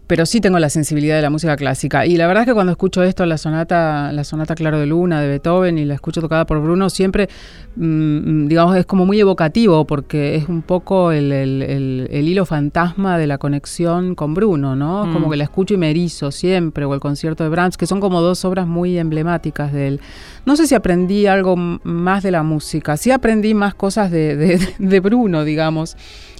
pero 0.06 0.26
sí 0.26 0.40
tengo 0.40 0.58
la 0.58 0.68
sensibilidad 0.70 1.16
de 1.16 1.22
la 1.22 1.30
música 1.30 1.56
clásica. 1.56 2.06
Y 2.06 2.16
la 2.16 2.26
verdad 2.26 2.42
es 2.42 2.46
que 2.48 2.54
cuando 2.54 2.72
escucho 2.72 3.02
esto, 3.02 3.24
la 3.26 3.38
sonata, 3.38 4.12
la 4.12 4.24
sonata 4.24 4.54
Claro 4.54 4.78
de 4.78 4.86
Luna 4.86 5.20
de 5.20 5.28
Beethoven 5.28 5.78
y 5.78 5.84
la 5.84 5.94
escucho 5.94 6.20
tocada 6.20 6.44
por 6.46 6.60
Bruno, 6.60 6.90
siempre, 6.90 7.28
mm, 7.76 8.46
digamos, 8.48 8.76
es 8.76 8.86
como 8.86 9.06
muy 9.06 9.20
evocativo 9.20 9.84
porque 9.86 10.36
es 10.36 10.48
un 10.48 10.62
poco 10.62 11.12
el, 11.12 11.32
el- 11.32 11.62
el- 11.62 12.08
el 12.10 12.28
hilo 12.28 12.44
fantasma 12.46 13.18
de 13.18 13.26
la 13.26 13.38
conexión 13.38 14.14
con 14.14 14.34
Bruno, 14.34 14.76
¿no? 14.76 15.06
Mm. 15.06 15.12
Como 15.12 15.30
que 15.30 15.36
la 15.36 15.44
escucho 15.44 15.74
y 15.74 15.76
me 15.76 15.90
erizo 15.90 16.30
siempre, 16.30 16.84
o 16.84 16.94
el 16.94 17.00
concierto 17.00 17.44
de 17.44 17.50
Brahms, 17.50 17.76
que 17.76 17.86
son 17.86 18.00
como 18.00 18.20
dos 18.20 18.44
obras 18.44 18.66
muy 18.66 18.98
emblemáticas 18.98 19.72
de 19.72 19.88
él. 19.88 20.00
No 20.44 20.56
sé 20.56 20.66
si 20.66 20.74
aprendí 20.74 21.26
algo 21.26 21.56
más 21.56 22.22
de 22.22 22.30
la 22.30 22.42
música, 22.42 22.96
sí 22.96 23.10
aprendí 23.10 23.54
más 23.54 23.74
cosas 23.74 24.10
de, 24.10 24.36
de- 24.36 24.60
de 24.78 25.00
Bruno, 25.00 25.44
digamos. 25.44 25.96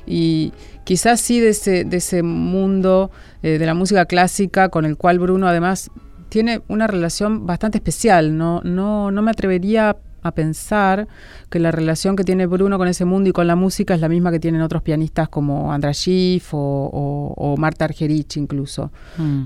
Y 0.07 0.53
quizás 0.87 1.21
sí 1.21 1.41
de 1.41 1.49
ese, 1.51 1.85
de 1.85 1.97
ese 1.99 2.23
mundo 2.23 3.11
eh, 3.43 3.59
de 3.59 3.67
la 3.67 3.75
música 3.75 4.07
clásica 4.07 4.69
con 4.71 4.85
el 4.87 4.97
cual 4.97 5.19
Bruno 5.19 5.47
además 5.49 5.91
tiene 6.31 6.63
una 6.69 6.87
relación 6.87 7.45
bastante 7.47 7.79
especial. 7.79 8.37
No, 8.39 8.61
no, 8.65 9.11
no 9.11 9.21
me 9.21 9.31
atrevería 9.33 9.97
a 10.23 10.31
pensar 10.33 11.07
que 11.51 11.61
la 11.61 11.71
relación 11.71 12.17
que 12.17 12.25
tiene 12.25 12.47
Bruno 12.47 12.79
con 12.79 12.89
ese 12.89 13.05
mundo 13.05 13.31
y 13.31 13.33
con 13.33 13.47
la 13.47 13.55
música 13.55 13.95
es 13.95 14.01
la 14.01 14.09
misma 14.09 14.33
que 14.33 14.41
tienen 14.41 14.61
otros 14.61 14.83
pianistas 14.83 15.29
como 15.29 15.73
András 15.73 15.99
Schiff 15.99 16.53
o, 16.53 16.59
o- 16.59 17.35
o 17.37 17.57
Marta 17.57 17.85
Argerich 17.85 18.37
incluso. 18.37 18.91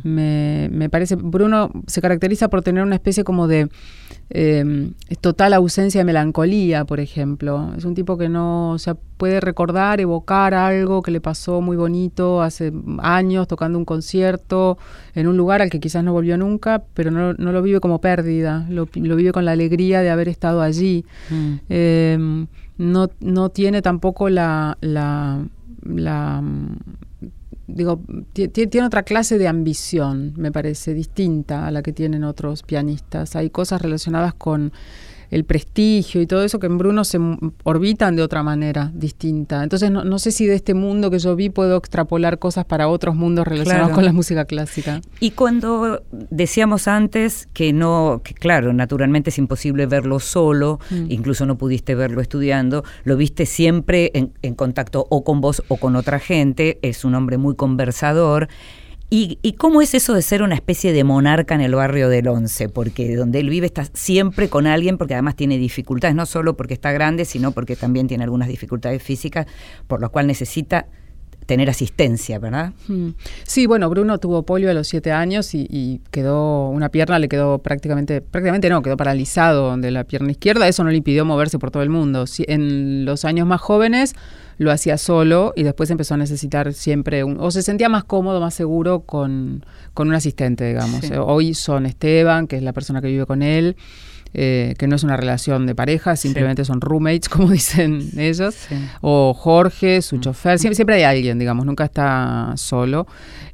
Me, 0.04 0.68
me 0.72 0.88
parece, 0.88 1.16
Bruno 1.16 1.70
se 1.86 2.00
caracteriza 2.00 2.48
por 2.48 2.62
tener 2.62 2.82
una 2.82 2.94
especie 2.94 3.24
como 3.24 3.46
de 3.46 3.68
eh, 4.32 4.92
total 5.20 5.54
ausencia 5.54 6.00
de 6.00 6.04
melancolía, 6.04 6.84
por 6.84 7.00
ejemplo. 7.00 7.72
Es 7.76 7.84
un 7.84 7.94
tipo 7.94 8.16
que 8.16 8.28
no 8.28 8.70
o 8.70 8.78
sea, 8.78 8.96
puede 9.16 9.40
recordar, 9.40 10.00
evocar 10.00 10.54
algo 10.54 11.02
que 11.02 11.10
le 11.10 11.20
pasó 11.20 11.60
muy 11.60 11.76
bonito 11.76 12.40
hace 12.40 12.72
años 12.98 13.48
tocando 13.48 13.76
un 13.76 13.84
concierto 13.84 14.78
en 15.14 15.26
un 15.26 15.36
lugar 15.36 15.62
al 15.62 15.70
que 15.70 15.80
quizás 15.80 16.04
no 16.04 16.12
volvió 16.12 16.38
nunca, 16.38 16.84
pero 16.94 17.10
no, 17.10 17.34
no 17.34 17.52
lo 17.52 17.60
vive 17.60 17.80
como 17.80 18.00
pérdida, 18.00 18.66
lo, 18.70 18.88
lo 18.94 19.16
vive 19.16 19.32
con 19.32 19.44
la 19.44 19.52
alegría 19.52 20.00
de 20.00 20.10
haber 20.10 20.28
estado 20.28 20.62
allí. 20.62 21.04
Eh, 21.68 22.46
no, 22.78 23.10
no 23.20 23.48
tiene 23.50 23.82
tampoco 23.82 24.30
la, 24.30 24.78
la, 24.80 25.44
la, 25.82 26.40
mm, 26.40 26.76
digo, 27.74 28.00
ti- 28.32 28.48
ti- 28.48 28.66
tiene 28.66 28.86
otra 28.86 29.02
clase 29.02 29.38
de 29.38 29.48
ambición, 29.48 30.34
me 30.36 30.52
parece, 30.52 30.94
distinta 30.94 31.66
a 31.66 31.70
la 31.70 31.82
que 31.82 31.92
tienen 31.92 32.24
otros 32.24 32.62
pianistas. 32.62 33.36
Hay 33.36 33.50
cosas 33.50 33.82
relacionadas 33.82 34.34
con 34.34 34.72
el 35.30 35.44
prestigio 35.44 36.20
y 36.20 36.26
todo 36.26 36.42
eso 36.44 36.58
que 36.58 36.66
en 36.66 36.76
Bruno 36.78 37.04
se 37.04 37.18
orbitan 37.62 38.16
de 38.16 38.22
otra 38.22 38.42
manera 38.42 38.90
distinta. 38.94 39.62
Entonces 39.62 39.90
no, 39.90 40.04
no 40.04 40.18
sé 40.18 40.32
si 40.32 40.46
de 40.46 40.54
este 40.56 40.74
mundo 40.74 41.10
que 41.10 41.18
yo 41.18 41.36
vi 41.36 41.50
puedo 41.50 41.76
extrapolar 41.76 42.38
cosas 42.38 42.64
para 42.64 42.88
otros 42.88 43.14
mundos 43.14 43.46
relacionados 43.46 43.88
Claro. 43.88 43.94
con 43.94 44.04
la 44.04 44.12
música 44.12 44.44
clásica. 44.44 45.00
Y 45.20 45.30
cuando 45.32 46.02
decíamos 46.30 46.88
antes 46.88 47.48
que 47.52 47.72
no, 47.72 48.20
que 48.24 48.34
claro, 48.34 48.72
naturalmente 48.72 49.30
es 49.30 49.38
imposible 49.38 49.86
verlo 49.86 50.18
solo, 50.20 50.80
Mm. 50.90 51.06
incluso 51.10 51.46
no 51.46 51.56
pudiste 51.56 51.94
verlo 51.94 52.20
estudiando, 52.20 52.84
lo 53.04 53.16
viste 53.16 53.46
siempre 53.46 54.10
en, 54.14 54.32
en 54.42 54.54
contacto 54.54 55.06
o 55.10 55.22
con 55.24 55.40
vos 55.40 55.62
o 55.68 55.76
con 55.76 55.94
otra 55.96 56.18
gente, 56.18 56.78
es 56.82 57.04
un 57.04 57.14
hombre 57.14 57.38
muy 57.38 57.54
conversador. 57.54 58.48
¿Y, 59.12 59.40
y 59.42 59.54
cómo 59.54 59.82
es 59.82 59.92
eso 59.94 60.14
de 60.14 60.22
ser 60.22 60.42
una 60.42 60.54
especie 60.54 60.92
de 60.92 61.02
monarca 61.02 61.56
en 61.56 61.60
el 61.60 61.74
barrio 61.74 62.08
del 62.08 62.28
Once? 62.28 62.68
Porque 62.68 63.16
donde 63.16 63.40
él 63.40 63.50
vive 63.50 63.66
está 63.66 63.84
siempre 63.92 64.48
con 64.48 64.68
alguien, 64.68 64.98
porque 64.98 65.14
además 65.14 65.34
tiene 65.34 65.58
dificultades, 65.58 66.14
no 66.14 66.26
solo 66.26 66.56
porque 66.56 66.74
está 66.74 66.92
grande, 66.92 67.24
sino 67.24 67.50
porque 67.50 67.74
también 67.74 68.06
tiene 68.06 68.22
algunas 68.22 68.48
dificultades 68.48 69.02
físicas, 69.02 69.46
por 69.88 70.00
lo 70.00 70.12
cual 70.12 70.28
necesita 70.28 70.86
tener 71.46 71.68
asistencia, 71.68 72.38
¿verdad? 72.38 72.72
Mm. 72.86 73.08
Sí, 73.42 73.66
bueno, 73.66 73.90
Bruno 73.90 74.18
tuvo 74.18 74.44
polio 74.44 74.70
a 74.70 74.74
los 74.74 74.86
siete 74.86 75.10
años 75.10 75.52
y, 75.54 75.66
y 75.68 76.00
quedó, 76.12 76.68
una 76.68 76.90
pierna 76.90 77.18
le 77.18 77.28
quedó 77.28 77.58
prácticamente, 77.58 78.20
prácticamente 78.20 78.68
no, 78.70 78.82
quedó 78.82 78.96
paralizado 78.96 79.76
de 79.76 79.90
la 79.90 80.04
pierna 80.04 80.30
izquierda, 80.30 80.68
eso 80.68 80.84
no 80.84 80.90
le 80.90 80.98
impidió 80.98 81.24
moverse 81.24 81.58
por 81.58 81.72
todo 81.72 81.82
el 81.82 81.90
mundo. 81.90 82.26
En 82.46 83.04
los 83.04 83.24
años 83.24 83.48
más 83.48 83.60
jóvenes 83.60 84.14
lo 84.60 84.70
hacía 84.70 84.98
solo 84.98 85.54
y 85.56 85.62
después 85.62 85.90
empezó 85.90 86.12
a 86.12 86.16
necesitar 86.18 86.74
siempre, 86.74 87.24
un, 87.24 87.38
o 87.40 87.50
se 87.50 87.62
sentía 87.62 87.88
más 87.88 88.04
cómodo, 88.04 88.42
más 88.42 88.52
seguro 88.52 89.00
con, 89.00 89.64
con 89.94 90.08
un 90.08 90.14
asistente, 90.14 90.68
digamos. 90.68 91.00
Sí. 91.00 91.14
Eh, 91.14 91.18
Hoy 91.18 91.54
son 91.54 91.86
Esteban, 91.86 92.46
que 92.46 92.56
es 92.56 92.62
la 92.62 92.74
persona 92.74 93.00
que 93.00 93.06
vive 93.06 93.24
con 93.24 93.40
él, 93.42 93.74
eh, 94.34 94.74
que 94.76 94.86
no 94.86 94.96
es 94.96 95.02
una 95.02 95.16
relación 95.16 95.66
de 95.66 95.74
pareja, 95.74 96.14
simplemente 96.14 96.66
son 96.66 96.82
roommates, 96.82 97.28
como 97.30 97.48
dicen 97.48 98.10
ellos 98.18 98.54
Sí. 98.54 98.76
o 99.00 99.32
Jorge, 99.32 100.02
su 100.02 100.18
chofer, 100.18 100.58
siempre, 100.58 100.74
siempre 100.74 100.96
hay 100.96 101.04
alguien, 101.04 101.38
digamos, 101.38 101.64
nunca 101.64 101.84
está 101.84 102.52
solo. 102.56 103.06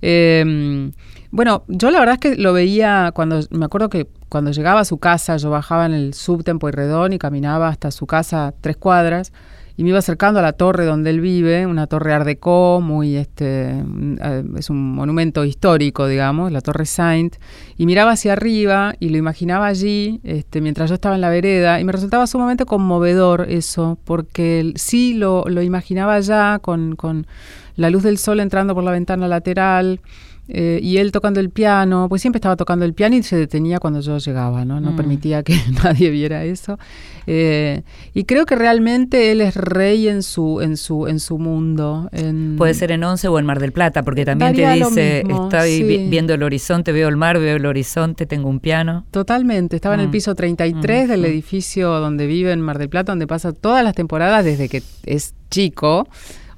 Eh, 0.02 0.90
bueno, 1.30 1.62
yo 1.68 1.92
la 1.92 2.00
verdad 2.00 2.14
es 2.14 2.20
que 2.20 2.34
lo 2.36 2.52
veía 2.52 3.12
cuando, 3.14 3.40
me 3.50 3.66
acuerdo 3.66 3.90
que 3.90 4.08
cuando 4.28 4.50
llegaba 4.50 4.80
a 4.80 4.84
su 4.84 4.98
casa, 4.98 5.36
yo 5.36 5.50
bajaba 5.50 5.86
en 5.86 5.94
el 5.94 6.14
subtempo 6.14 6.68
y 6.68 6.72
redón 6.72 7.12
y 7.12 7.18
caminaba 7.18 7.68
hasta 7.68 7.92
su 7.92 8.06
casa 8.08 8.54
tres 8.60 8.76
cuadras 8.76 9.32
y 9.76 9.82
me 9.82 9.90
iba 9.90 9.98
acercando 9.98 10.40
a 10.40 10.42
la 10.42 10.52
torre 10.52 10.84
donde 10.84 11.10
él 11.10 11.20
vive, 11.20 11.66
una 11.66 11.86
torre 11.86 12.12
art 12.12 12.24
déco, 12.24 12.80
muy 12.82 13.16
este 13.16 13.74
es 14.56 14.70
un 14.70 14.94
monumento 14.94 15.44
histórico, 15.44 16.06
digamos, 16.06 16.50
la 16.50 16.60
Torre 16.60 16.86
Saint, 16.86 17.36
y 17.76 17.86
miraba 17.86 18.12
hacia 18.12 18.32
arriba 18.32 18.94
y 18.98 19.10
lo 19.10 19.18
imaginaba 19.18 19.66
allí, 19.66 20.20
este, 20.24 20.60
mientras 20.60 20.88
yo 20.88 20.94
estaba 20.94 21.14
en 21.14 21.20
la 21.20 21.28
vereda, 21.28 21.80
y 21.80 21.84
me 21.84 21.92
resultaba 21.92 22.26
sumamente 22.26 22.64
conmovedor 22.64 23.46
eso, 23.48 23.98
porque 24.04 24.72
sí 24.76 25.14
lo, 25.14 25.44
lo 25.46 25.62
imaginaba 25.62 26.18
ya 26.20 26.58
con, 26.60 26.96
con 26.96 27.26
la 27.76 27.90
luz 27.90 28.02
del 28.02 28.18
sol 28.18 28.40
entrando 28.40 28.74
por 28.74 28.84
la 28.84 28.92
ventana 28.92 29.28
lateral, 29.28 30.00
eh, 30.48 30.78
y 30.82 30.98
él 30.98 31.10
tocando 31.12 31.40
el 31.40 31.50
piano, 31.50 32.06
pues 32.08 32.22
siempre 32.22 32.38
estaba 32.38 32.56
tocando 32.56 32.84
el 32.84 32.94
piano 32.94 33.16
y 33.16 33.22
se 33.22 33.36
detenía 33.36 33.78
cuando 33.80 34.00
yo 34.00 34.18
llegaba, 34.18 34.64
¿no? 34.64 34.80
No 34.80 34.92
Mm. 34.92 34.96
permitía 34.96 35.42
que 35.42 35.54
nadie 35.84 36.10
viera 36.10 36.44
eso. 36.44 36.78
Eh, 37.26 37.82
y 38.14 38.24
creo 38.24 38.46
que 38.46 38.54
realmente 38.54 39.32
él 39.32 39.40
es 39.40 39.56
rey 39.56 40.06
en 40.08 40.22
su, 40.22 40.60
en 40.60 40.76
su, 40.76 41.08
en 41.08 41.18
su 41.18 41.38
mundo. 41.38 42.08
en- 42.12 42.54
Puede 42.56 42.74
ser 42.74 42.92
en 42.92 43.02
Once 43.02 43.26
o 43.26 43.38
en 43.38 43.46
Mar 43.46 43.58
del 43.58 43.72
Plata, 43.72 44.02
porque 44.04 44.24
también 44.24 44.54
te 44.54 44.72
dice, 44.72 45.22
mismo, 45.24 45.44
estoy 45.50 45.82
vi- 45.82 45.96
sí. 45.98 46.06
viendo 46.08 46.34
el 46.34 46.42
horizonte, 46.44 46.92
veo 46.92 47.08
el 47.08 47.16
mar, 47.16 47.38
veo 47.40 47.56
el 47.56 47.66
horizonte, 47.66 48.26
tengo 48.26 48.48
un 48.48 48.60
piano. 48.60 49.04
Totalmente, 49.10 49.74
estaba 49.76 49.94
en 49.96 50.02
el 50.02 50.08
Mm. 50.08 50.12
piso 50.12 50.34
33 50.36 51.06
Mm, 51.06 51.10
del 51.10 51.20
mm. 51.22 51.24
edificio 51.24 51.90
donde 51.98 52.26
vive 52.28 52.52
en 52.52 52.60
Mar 52.60 52.78
del 52.78 52.88
Plata, 52.88 53.10
donde 53.12 53.26
pasa 53.26 53.52
todas 53.52 53.82
las 53.82 53.94
temporadas 53.94 54.44
desde 54.44 54.68
que 54.68 54.82
es 55.04 55.34
chico. 55.50 56.06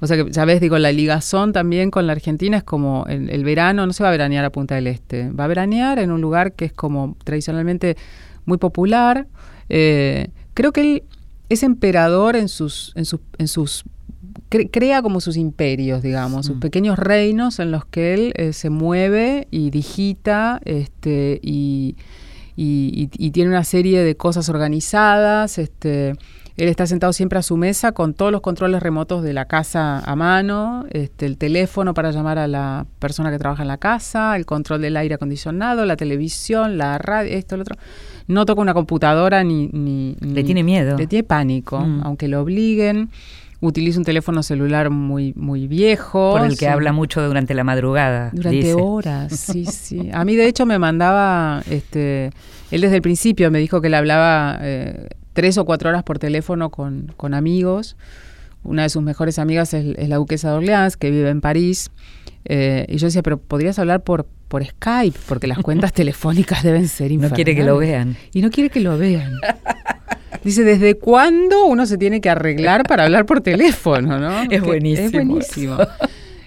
O 0.01 0.07
sea 0.07 0.15
que 0.17 0.31
ya 0.31 0.45
ves, 0.45 0.61
digo, 0.61 0.77
la 0.77 0.91
ligazón 0.91 1.51
también 1.51 1.91
con 1.91 2.07
la 2.07 2.13
Argentina 2.13 2.57
es 2.57 2.63
como 2.63 3.05
el, 3.09 3.29
el 3.29 3.43
verano, 3.43 3.85
no 3.85 3.91
se 3.93 4.01
va 4.03 4.09
a 4.09 4.11
veranear 4.11 4.45
a 4.45 4.49
Punta 4.49 4.75
del 4.75 4.87
Este, 4.87 5.29
va 5.31 5.43
a 5.43 5.47
veranear 5.47 5.99
en 5.99 6.11
un 6.11 6.21
lugar 6.21 6.53
que 6.53 6.65
es 6.65 6.73
como 6.73 7.17
tradicionalmente 7.23 7.97
muy 8.45 8.57
popular. 8.57 9.27
Eh, 9.67 10.29
creo 10.53 10.71
que 10.71 10.81
él 10.81 11.03
es 11.49 11.63
emperador 11.63 12.35
en 12.35 12.47
sus, 12.47 12.93
en 12.95 13.05
sus, 13.05 13.19
en 13.37 13.47
sus 13.47 13.83
cre- 14.49 14.69
crea 14.71 15.01
como 15.01 15.19
sus 15.19 15.35
imperios, 15.35 16.01
digamos, 16.01 16.45
sus 16.45 16.55
Mm. 16.57 16.59
pequeños 16.61 16.97
reinos 16.99 17.59
en 17.59 17.71
los 17.71 17.85
que 17.85 18.13
él 18.13 18.33
eh, 18.35 18.53
se 18.53 18.69
mueve 18.69 19.47
y 19.51 19.69
digita 19.69 20.61
este, 20.65 21.39
y, 21.43 21.95
y- 22.55 23.09
y- 23.17 23.25
y 23.27 23.31
tiene 23.31 23.49
una 23.49 23.63
serie 23.63 24.01
de 24.03 24.15
cosas 24.15 24.47
organizadas. 24.49 25.57
Este, 25.57 26.15
él 26.63 26.69
está 26.69 26.85
sentado 26.87 27.13
siempre 27.13 27.39
a 27.39 27.41
su 27.41 27.55
mesa 27.57 27.91
con 27.93 28.13
todos 28.13 28.31
los 28.31 28.41
controles 28.41 28.83
remotos 28.83 29.23
de 29.23 29.33
la 29.33 29.45
casa 29.45 29.99
a 29.99 30.15
mano, 30.15 30.85
este, 30.91 31.25
el 31.25 31.37
teléfono 31.37 31.93
para 31.93 32.11
llamar 32.11 32.37
a 32.37 32.47
la 32.47 32.85
persona 32.99 33.31
que 33.31 33.37
trabaja 33.39 33.61
en 33.63 33.67
la 33.69 33.77
casa, 33.77 34.35
el 34.35 34.45
control 34.45 34.81
del 34.81 34.97
aire 34.97 35.15
acondicionado, 35.15 35.85
la 35.85 35.95
televisión, 35.95 36.77
la 36.77 36.97
radio, 36.97 37.31
esto, 37.31 37.55
lo 37.55 37.61
otro. 37.61 37.77
No 38.27 38.45
toca 38.45 38.61
una 38.61 38.73
computadora 38.73 39.43
ni... 39.43 39.67
ni 39.73 40.15
Le 40.19 40.27
ni- 40.27 40.43
tiene 40.43 40.63
miedo. 40.63 40.97
Le 40.97 41.07
tiene 41.07 41.23
pánico, 41.23 41.79
Mm. 41.79 42.01
aunque 42.03 42.27
lo 42.27 42.41
obliguen. 42.41 43.09
Utiliza 43.61 43.97
un 43.99 44.05
teléfono 44.05 44.41
celular 44.41 44.89
muy, 44.89 45.33
muy 45.35 45.67
viejo. 45.67 46.31
Por 46.31 46.43
el 46.45 46.51
que 46.51 46.55
sí. 46.59 46.65
habla 46.65 46.93
mucho 46.93 47.21
durante 47.25 47.53
la 47.53 47.63
madrugada. 47.65 48.29
Durante 48.31 48.57
dice. 48.57 48.73
horas, 48.73 49.31
sí, 49.37 49.65
sí. 49.65 50.09
A 50.13 50.23
mí, 50.23 50.35
de 50.35 50.47
hecho, 50.47 50.65
me 50.65 50.79
mandaba, 50.79 51.61
este, 51.69 52.31
él 52.71 52.81
desde 52.81 52.97
el 52.97 53.01
principio 53.01 53.51
me 53.51 53.59
dijo 53.59 53.81
que 53.81 53.89
le 53.89 53.97
hablaba 53.97 54.59
eh, 54.61 55.09
tres 55.33 55.57
o 55.57 55.65
cuatro 55.65 55.89
horas 55.89 56.03
por 56.03 56.19
teléfono 56.19 56.69
con, 56.69 57.11
con 57.17 57.33
amigos. 57.33 57.95
Una 58.63 58.83
de 58.83 58.89
sus 58.89 59.01
mejores 59.01 59.39
amigas 59.39 59.73
es, 59.73 59.95
es 59.97 60.09
la 60.09 60.17
duquesa 60.17 60.51
de 60.51 60.57
Orleans, 60.57 60.97
que 60.97 61.11
vive 61.11 61.29
en 61.29 61.41
París. 61.41 61.91
Eh, 62.45 62.85
y 62.89 62.97
yo 62.97 63.07
decía, 63.07 63.21
pero 63.23 63.37
podrías 63.37 63.79
hablar 63.79 64.01
por, 64.03 64.25
por 64.47 64.65
Skype, 64.65 65.17
porque 65.27 65.47
las 65.47 65.59
cuentas 65.59 65.93
telefónicas 65.93 66.63
deben 66.63 66.87
ser 66.87 67.07
No 67.07 67.13
infernales. 67.15 67.35
quiere 67.35 67.55
que 67.55 67.63
lo 67.63 67.77
vean. 67.77 68.17
Y 68.33 68.41
no 68.41 68.49
quiere 68.49 68.69
que 68.69 68.79
lo 68.81 68.97
vean. 68.97 69.33
Dice, 70.43 70.63
¿desde 70.63 70.95
cuándo 70.95 71.65
uno 71.65 71.85
se 71.85 71.97
tiene 71.97 72.21
que 72.21 72.29
arreglar 72.29 72.83
para 72.83 73.03
hablar 73.03 73.25
por 73.25 73.41
teléfono? 73.41 74.19
¿no? 74.19 74.43
Es 74.49 74.61
buenísimo 74.61 75.05
Es 75.07 75.11
buenísimo. 75.11 75.77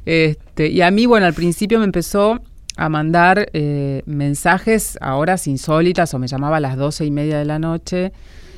Este, 0.04 0.68
y 0.68 0.80
a 0.82 0.90
mí, 0.90 1.06
bueno, 1.06 1.26
al 1.26 1.34
principio 1.34 1.78
me 1.78 1.84
empezó 1.84 2.40
a 2.76 2.88
mandar 2.88 3.48
eh, 3.52 4.02
mensajes 4.06 4.96
a 5.00 5.16
horas 5.16 5.46
insólitas 5.46 6.12
o 6.14 6.18
me 6.18 6.26
llamaba 6.26 6.56
a 6.56 6.60
las 6.60 6.76
doce 6.76 7.04
y 7.04 7.10
media 7.10 7.38
de 7.38 7.44
la 7.44 7.58
noche. 7.58 8.12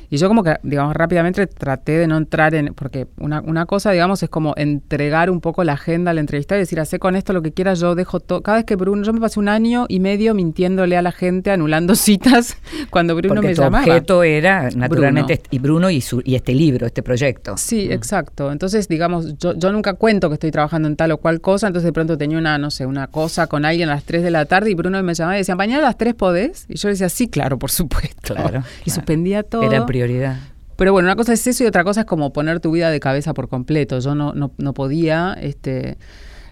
Y 0.09 0.17
yo 0.17 0.27
como 0.27 0.43
que, 0.43 0.57
digamos, 0.63 0.95
rápidamente 0.95 1.47
traté 1.47 1.93
de 1.93 2.07
no 2.07 2.17
entrar 2.17 2.53
en... 2.55 2.73
Porque 2.73 3.07
una, 3.17 3.41
una 3.41 3.65
cosa, 3.65 3.91
digamos, 3.91 4.21
es 4.23 4.29
como 4.29 4.53
entregar 4.57 5.29
un 5.29 5.41
poco 5.41 5.63
la 5.63 5.73
agenda 5.73 6.11
al 6.11 6.17
entrevistado 6.17 6.59
y 6.59 6.63
decir, 6.63 6.79
hace 6.79 6.99
con 6.99 7.15
esto 7.15 7.33
lo 7.33 7.41
que 7.41 7.51
quiera, 7.53 7.73
yo 7.73 7.95
dejo 7.95 8.19
todo... 8.19 8.41
Cada 8.41 8.57
vez 8.57 8.65
que 8.65 8.75
Bruno... 8.75 9.03
Yo 9.03 9.13
me 9.13 9.19
pasé 9.19 9.39
un 9.39 9.49
año 9.49 9.85
y 9.89 9.99
medio 9.99 10.33
mintiéndole 10.33 10.97
a 10.97 11.01
la 11.01 11.11
gente, 11.11 11.51
anulando 11.51 11.95
citas 11.95 12.57
cuando 12.89 13.15
Bruno 13.15 13.35
Porque 13.35 13.47
me 13.49 13.55
tu 13.55 13.61
llamaba. 13.61 13.83
objeto 13.83 14.23
era, 14.23 14.69
naturalmente, 14.75 15.35
Bruno. 15.35 15.47
y 15.51 15.59
Bruno 15.59 15.89
y, 15.89 16.01
su, 16.01 16.21
y 16.23 16.35
este 16.35 16.53
libro, 16.53 16.85
este 16.85 17.03
proyecto. 17.03 17.57
Sí, 17.57 17.87
exacto. 17.91 18.51
Entonces, 18.51 18.87
digamos, 18.87 19.37
yo, 19.37 19.53
yo 19.55 19.71
nunca 19.71 19.93
cuento 19.93 20.29
que 20.29 20.35
estoy 20.35 20.51
trabajando 20.51 20.87
en 20.87 20.95
tal 20.95 21.11
o 21.11 21.17
cual 21.17 21.41
cosa, 21.41 21.67
entonces 21.67 21.85
de 21.85 21.93
pronto 21.93 22.17
tenía 22.17 22.37
una, 22.37 22.57
no 22.57 22.71
sé, 22.71 22.85
una 22.85 23.07
cosa 23.07 23.47
con 23.47 23.65
alguien 23.65 23.89
a 23.89 23.95
las 23.95 24.03
3 24.03 24.23
de 24.23 24.31
la 24.31 24.45
tarde 24.45 24.71
y 24.71 24.73
Bruno 24.75 25.01
me 25.03 25.13
llamaba 25.13 25.35
y 25.35 25.39
decía, 25.39 25.55
mañana 25.55 25.79
a 25.83 25.87
las 25.87 25.97
3 25.97 26.13
podés. 26.15 26.65
Y 26.69 26.75
yo 26.77 26.87
le 26.87 26.93
decía, 26.93 27.09
sí, 27.09 27.27
claro, 27.27 27.57
por 27.59 27.71
supuesto. 27.71 28.33
Claro, 28.33 28.47
Y 28.49 28.51
claro. 28.51 28.65
suspendía 28.85 29.43
todo. 29.43 29.63
Era 29.63 29.85
prioridad. 29.95 30.37
Pero 30.75 30.91
bueno, 30.91 31.07
una 31.07 31.15
cosa 31.15 31.31
es 31.31 31.47
eso 31.47 31.63
y 31.63 31.67
otra 31.67 31.85
cosa 31.85 32.01
es 32.01 32.05
como 32.05 32.33
poner 32.33 32.59
tu 32.59 32.71
vida 32.71 32.89
de 32.89 32.99
cabeza 32.99 33.33
por 33.33 33.47
completo. 33.47 33.97
Yo 33.99 34.13
no, 34.13 34.33
no, 34.33 34.51
no 34.57 34.73
podía 34.73 35.33
este, 35.41 35.97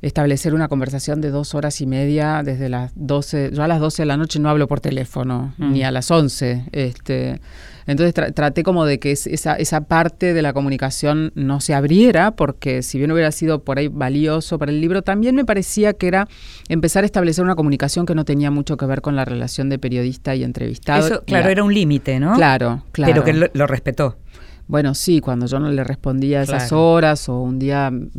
establecer 0.02 0.54
una 0.54 0.70
conversación 0.70 1.20
de 1.20 1.30
dos 1.30 1.54
horas 1.56 1.82
y 1.82 1.86
media 1.86 2.42
desde 2.42 2.70
las 2.70 2.94
12. 2.96 3.52
Yo 3.54 3.64
a 3.64 3.68
las 3.68 3.82
12 3.82 4.04
de 4.04 4.06
la 4.06 4.16
noche 4.16 4.40
no 4.40 4.50
hablo 4.50 4.68
por 4.68 4.80
teléfono, 4.80 5.54
Mm. 5.58 5.74
ni 5.74 5.84
a 5.84 5.92
las 5.92 6.10
11. 6.10 6.64
Este, 6.72 7.42
entonces 7.86 8.14
tra- 8.16 8.34
traté 8.34 8.64
como 8.64 8.86
de 8.86 9.00
que 9.00 9.12
es- 9.12 9.28
esa, 9.28 9.56
esa 9.56 9.82
parte 9.88 10.34
de 10.34 10.42
la 10.42 10.54
comunicación 10.54 11.32
no 11.36 11.62
se 11.62 11.74
abriera, 11.74 12.32
porque 12.32 12.82
si 12.84 12.98
bien 12.98 13.12
hubiera 13.12 13.32
sido 13.32 13.64
por 13.64 13.78
ahí 13.80 13.88
valioso 13.88 14.58
para 14.60 14.72
el 14.72 14.82
libro, 14.82 15.02
también 15.02 15.36
me 15.36 15.46
parecía 15.46 15.94
que 15.94 16.08
era 16.08 16.28
empezar 16.70 17.04
a 17.04 17.06
establecer 17.06 17.44
una 17.44 17.56
comunicación 17.56 18.06
que 18.06 18.16
no 18.16 18.26
tenía 18.26 18.52
mucho 18.52 18.78
que 18.78 18.86
ver 18.86 19.02
con 19.02 19.16
la 19.16 19.26
relación 19.26 19.70
de 19.70 19.80
periodista 19.80 20.36
y 20.36 20.44
entrevistado. 20.44 21.06
Eso, 21.08 21.24
claro, 21.26 21.50
era 21.50 21.64
un 21.64 21.74
límite, 21.74 22.20
¿no? 22.20 22.36
Claro, 22.36 22.84
claro. 22.92 23.14
Pero 23.14 23.24
que 23.26 23.34
lo, 23.34 23.48
lo 23.54 23.68
respetó. 23.68 24.18
Bueno, 24.66 24.94
sí, 24.94 25.20
cuando 25.20 25.46
yo 25.46 25.60
no 25.60 25.70
le 25.70 25.84
respondía 25.84 26.40
a 26.40 26.44
esas 26.44 26.70
Claro. 26.70 26.90
horas 26.94 27.28
o 27.28 27.42
un 27.42 27.60
día 27.60 27.92
mm, 27.92 28.10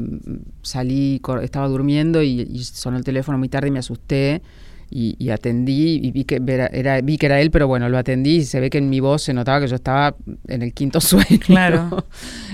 salí, 0.62 1.18
cor- 1.22 1.42
estaba 1.42 1.68
durmiendo 1.68 2.22
y, 2.22 2.42
y 2.42 2.64
sonó 2.64 2.98
el 2.98 3.04
teléfono 3.04 3.38
muy 3.38 3.48
tarde 3.48 3.68
y 3.68 3.70
me 3.70 3.78
asusté 3.78 4.42
y, 4.90 5.16
y 5.18 5.30
atendí 5.30 6.00
y 6.02 6.10
vi 6.10 6.24
que 6.24 6.40
era, 6.46 6.66
era- 6.66 7.00
vi 7.00 7.18
que 7.18 7.26
era 7.26 7.40
él, 7.40 7.50
pero 7.50 7.66
bueno, 7.66 7.88
lo 7.88 7.98
atendí 7.98 8.36
y 8.36 8.44
se 8.44 8.60
ve 8.60 8.70
que 8.70 8.78
en 8.78 8.88
mi 8.90 9.00
voz 9.00 9.22
se 9.22 9.34
notaba 9.34 9.60
que 9.60 9.68
yo 9.68 9.74
estaba 9.76 10.14
en 10.48 10.62
el 10.62 10.72
quinto 10.72 11.00
sueño. 11.00 11.38
Claro. 11.40 12.06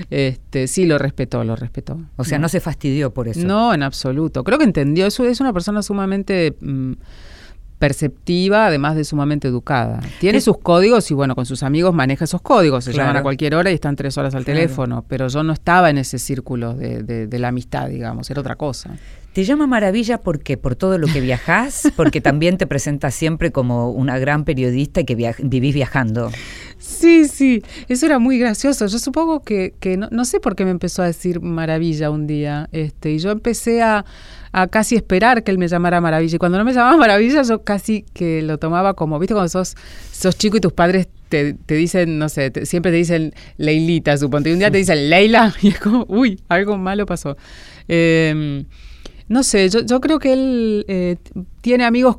Este, 0.09 0.67
sí, 0.67 0.85
lo 0.85 0.97
respetó, 0.97 1.43
lo 1.43 1.55
respetó. 1.55 1.99
O 2.15 2.23
sea, 2.23 2.39
no, 2.39 2.49
se 2.49 2.59
fastidió 2.59 3.13
por 3.13 3.27
eso. 3.27 3.45
No, 3.45 3.73
en 3.73 3.83
absoluto. 3.83 4.43
Creo 4.43 4.57
que 4.57 4.65
entendió. 4.65 5.05
Es 5.07 5.19
una 5.39 5.53
persona 5.53 5.81
sumamente 5.83 6.55
mm, 6.61 6.93
perceptiva, 7.81 8.67
además 8.67 8.95
de 8.95 9.03
sumamente 9.03 9.47
educada. 9.47 9.99
Tiene 10.19 10.37
Es- 10.37 10.43
sus 10.45 10.57
códigos 10.59 11.09
y 11.11 11.13
bueno, 11.15 11.35
con 11.35 11.45
sus 11.45 11.63
amigos 11.63 11.93
maneja 11.93 12.25
esos 12.25 12.41
códigos. 12.41 12.85
Se 12.85 12.91
Claro. 12.91 13.07
llaman 13.09 13.19
a 13.19 13.23
cualquier 13.23 13.55
hora 13.55 13.71
y 13.71 13.73
están 13.73 13.95
tres 13.95 14.17
horas 14.17 14.33
al 14.35 14.45
Claro. 14.45 14.59
teléfono. 14.59 15.03
Pero 15.07 15.27
yo 15.27 15.43
no 15.43 15.51
estaba 15.51 15.89
en 15.89 15.97
ese 15.97 16.19
círculo 16.19 16.73
de, 16.75 17.03
de- 17.03 17.27
de 17.27 17.39
la 17.39 17.49
amistad, 17.49 17.89
digamos. 17.89 18.29
Era 18.29 18.39
otra 18.41 18.55
cosa. 18.55 18.91
¿Te 19.33 19.43
llama 19.45 19.65
maravilla 19.65 20.17
porque 20.19 20.57
por 20.57 20.75
todo 20.75 20.97
lo 20.97 21.07
que 21.07 21.21
viajás? 21.21 21.89
Porque 21.95 22.19
también 22.21 22.57
te 22.57 22.67
presentas 22.67 23.15
siempre 23.15 23.51
como 23.51 23.89
una 23.89 24.19
gran 24.19 24.43
periodista 24.45 25.01
y 25.01 25.05
que 25.05 25.15
via- 25.15 25.35
vivís 25.41 25.73
viajando. 25.73 26.29
Sí, 26.83 27.27
sí, 27.27 27.61
eso 27.89 28.07
era 28.07 28.17
muy 28.17 28.39
gracioso. 28.39 28.87
Yo 28.87 28.97
supongo 28.97 29.41
que, 29.43 29.75
que 29.79 29.97
no, 29.97 30.07
no 30.09 30.25
sé 30.25 30.39
por 30.39 30.55
qué 30.55 30.65
me 30.65 30.71
empezó 30.71 31.03
a 31.03 31.05
decir 31.05 31.39
maravilla 31.39 32.09
un 32.09 32.25
día. 32.25 32.69
Este, 32.71 33.11
y 33.11 33.19
yo 33.19 33.29
empecé 33.29 33.83
a, 33.83 34.03
a 34.51 34.67
casi 34.67 34.95
esperar 34.95 35.43
que 35.43 35.51
él 35.51 35.59
me 35.59 35.67
llamara 35.67 36.01
maravilla. 36.01 36.35
Y 36.35 36.39
cuando 36.39 36.57
no 36.57 36.65
me 36.65 36.73
llamaba 36.73 36.97
maravilla, 36.97 37.43
yo 37.43 37.63
casi 37.63 38.03
que 38.13 38.41
lo 38.41 38.57
tomaba 38.57 38.95
como, 38.95 39.19
viste, 39.19 39.35
cuando 39.35 39.49
sos, 39.49 39.75
sos 40.11 40.35
chico 40.39 40.57
y 40.57 40.59
tus 40.59 40.73
padres 40.73 41.07
te, 41.29 41.53
te 41.53 41.75
dicen, 41.75 42.17
no 42.17 42.29
sé, 42.29 42.49
te- 42.49 42.65
siempre 42.65 42.91
te 42.91 42.97
dicen 42.97 43.31
Leilita, 43.57 44.17
suponte. 44.17 44.49
Y 44.49 44.53
un 44.53 44.59
día 44.59 44.71
te 44.71 44.79
dicen 44.79 45.07
Leila, 45.07 45.53
y 45.61 45.67
es 45.67 45.79
como, 45.79 46.05
uy, 46.09 46.41
algo 46.49 46.79
malo 46.79 47.05
pasó. 47.05 47.37
Eh, 47.87 48.65
no 49.27 49.43
sé, 49.43 49.69
yo, 49.69 49.81
yo 49.81 50.01
creo 50.01 50.17
que 50.17 50.33
él 50.33 50.85
eh, 50.87 51.17
tiene 51.61 51.83
amigos 51.85 52.17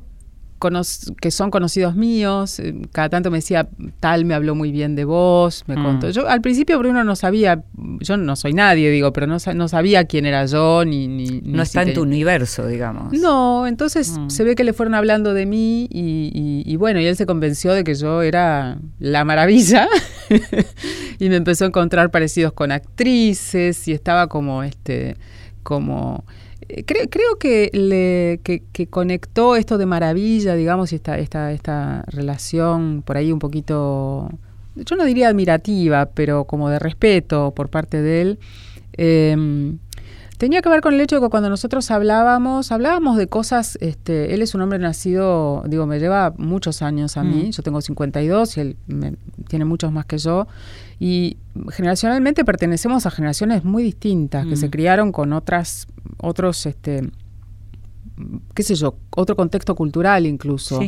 que 1.20 1.30
son 1.30 1.50
conocidos 1.50 1.96
míos. 1.96 2.58
eh, 2.60 2.74
Cada 2.92 3.08
tanto 3.08 3.30
me 3.30 3.38
decía, 3.38 3.68
tal 4.00 4.24
me 4.24 4.34
habló 4.34 4.54
muy 4.54 4.70
bien 4.72 4.94
de 4.96 5.04
vos, 5.04 5.64
me 5.66 5.76
Mm. 5.76 5.82
contó. 5.84 6.10
Yo 6.10 6.28
al 6.28 6.40
principio 6.40 6.78
Bruno 6.78 7.02
no 7.04 7.16
sabía, 7.16 7.64
yo 8.00 8.16
no 8.16 8.36
soy 8.36 8.52
nadie, 8.52 8.90
digo, 8.90 9.12
pero 9.12 9.26
no, 9.26 9.36
no 9.54 9.68
sabía 9.68 10.04
quién 10.04 10.26
era 10.26 10.46
yo, 10.46 10.84
ni... 10.84 11.08
ni 11.08 11.24
ni 11.42 11.52
No 11.52 11.64
si 11.64 11.68
está 11.70 11.82
en 11.82 11.88
te- 11.88 11.94
tu 11.94 12.02
universo, 12.02 12.66
digamos. 12.66 13.12
No, 13.12 13.66
entonces 13.66 14.10
Mm. 14.18 14.28
se 14.30 14.44
ve 14.44 14.54
que 14.54 14.64
le 14.64 14.72
fueron 14.72 14.94
hablando 14.94 15.34
de 15.34 15.46
mí 15.46 15.88
y, 15.90 16.30
y- 16.34 16.62
y 16.72 16.76
bueno, 16.76 17.00
y 17.00 17.06
él 17.06 17.16
se 17.16 17.26
convenció 17.26 17.72
de 17.72 17.84
que 17.84 17.94
yo 17.94 18.22
era 18.22 18.78
la 18.98 19.24
maravilla 19.24 19.88
y 21.18 21.28
me 21.28 21.36
empezó 21.36 21.64
a 21.64 21.68
encontrar 21.68 22.10
parecidos 22.10 22.52
con 22.52 22.72
actrices 22.72 23.88
y 23.88 23.92
estaba 23.92 24.26
como 24.28 24.62
este, 24.62 25.16
como 25.62 26.24
creo, 26.86 27.08
creo 27.10 27.36
que 27.38 27.70
le 27.72 28.40
que, 28.42 28.62
que 28.72 28.86
conectó 28.86 29.56
esto 29.56 29.78
de 29.78 29.86
maravilla, 29.86 30.54
digamos, 30.54 30.92
y 30.92 30.96
esta, 30.96 31.18
esta, 31.18 31.52
esta 31.52 32.02
relación 32.08 33.02
por 33.04 33.16
ahí 33.16 33.32
un 33.32 33.38
poquito, 33.38 34.30
yo 34.76 34.96
no 34.96 35.04
diría 35.04 35.28
admirativa, 35.28 36.06
pero 36.06 36.44
como 36.44 36.68
de 36.68 36.78
respeto 36.78 37.52
por 37.54 37.68
parte 37.68 38.00
de 38.02 38.22
él. 38.22 38.38
em, 38.94 39.78
Tenía 40.38 40.60
que 40.60 40.68
ver 40.68 40.80
con 40.80 40.92
el 40.94 41.00
hecho 41.00 41.16
de 41.16 41.22
que 41.22 41.28
cuando 41.30 41.48
nosotros 41.48 41.88
hablábamos, 41.92 42.72
hablábamos 42.72 43.16
de 43.16 43.28
cosas, 43.28 43.78
este, 43.80 44.34
él 44.34 44.42
es 44.42 44.56
un 44.56 44.60
hombre 44.62 44.80
nacido, 44.80 45.62
digo, 45.68 45.86
me 45.86 46.00
lleva 46.00 46.34
muchos 46.36 46.82
años 46.82 47.16
a 47.16 47.22
mí, 47.22 47.44
Mm. 47.46 47.50
yo 47.50 47.62
tengo 47.62 47.80
52 47.80 48.56
y 48.56 48.60
él 48.60 48.76
me- 48.88 49.14
tiene 49.46 49.64
muchos 49.64 49.92
más 49.92 50.04
que 50.04 50.18
yo, 50.18 50.48
y 51.04 51.36
generacionalmente 51.72 52.44
pertenecemos 52.44 53.06
a 53.06 53.10
generaciones 53.10 53.64
muy 53.64 53.82
distintas, 53.82 54.46
que 54.46 54.52
Mm. 54.52 54.56
se 54.56 54.70
criaron 54.70 55.10
con 55.10 55.32
otras, 55.32 55.88
otros, 56.18 56.64
este, 56.64 57.10
qué 58.54 58.62
sé 58.62 58.76
yo, 58.76 58.94
otro 59.10 59.34
contexto 59.34 59.74
cultural 59.74 60.26
incluso. 60.26 60.78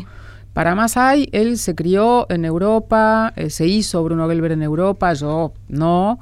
Para 0.53 0.77
más 0.77 0.97
hay, 0.97 1.29
él 1.33 1.59
se 1.59 1.75
crió 1.75 2.27
en 2.31 2.45
Europa, 2.45 3.33
eh, 3.35 3.51
se 3.51 3.67
hizo 3.67 4.05
Bruno 4.05 4.29
Gelber 4.29 4.53
en 4.53 4.62
Europa, 4.62 5.15
yo 5.15 5.53
no, 5.67 6.21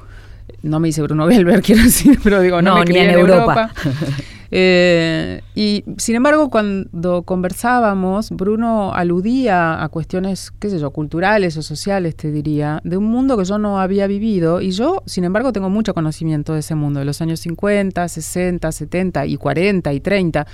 no 0.62 0.80
me 0.80 0.88
hice 0.88 1.02
Bruno 1.02 1.26
Gelber, 1.28 1.60
quiero 1.60 1.82
decir, 1.82 2.18
pero 2.24 2.40
digo, 2.40 2.62
no, 2.62 2.78
me 2.78 2.84
crié 2.86 3.10
en, 3.10 3.18
Europa. 3.18 3.74
Eh, 4.54 5.40
y 5.54 5.82
sin 5.96 6.14
embargo, 6.14 6.50
cuando 6.50 7.22
conversábamos, 7.22 8.30
Bruno 8.30 8.92
aludía 8.92 9.82
a 9.82 9.88
cuestiones, 9.88 10.52
qué 10.60 10.68
sé 10.68 10.78
yo, 10.78 10.90
culturales 10.90 11.56
o 11.56 11.62
sociales, 11.62 12.14
te 12.16 12.30
diría, 12.30 12.78
de 12.84 12.98
un 12.98 13.04
mundo 13.04 13.38
que 13.38 13.46
yo 13.46 13.56
no 13.56 13.80
había 13.80 14.06
vivido. 14.06 14.60
Y 14.60 14.72
yo, 14.72 15.02
sin 15.06 15.24
embargo, 15.24 15.54
tengo 15.54 15.70
mucho 15.70 15.94
conocimiento 15.94 16.52
de 16.52 16.60
ese 16.60 16.74
mundo, 16.74 17.00
de 17.00 17.06
los 17.06 17.22
años 17.22 17.40
50, 17.40 18.06
60, 18.06 18.70
70 18.70 19.26
y 19.26 19.36
40 19.38 19.92
y 19.94 20.00
30. 20.00 20.46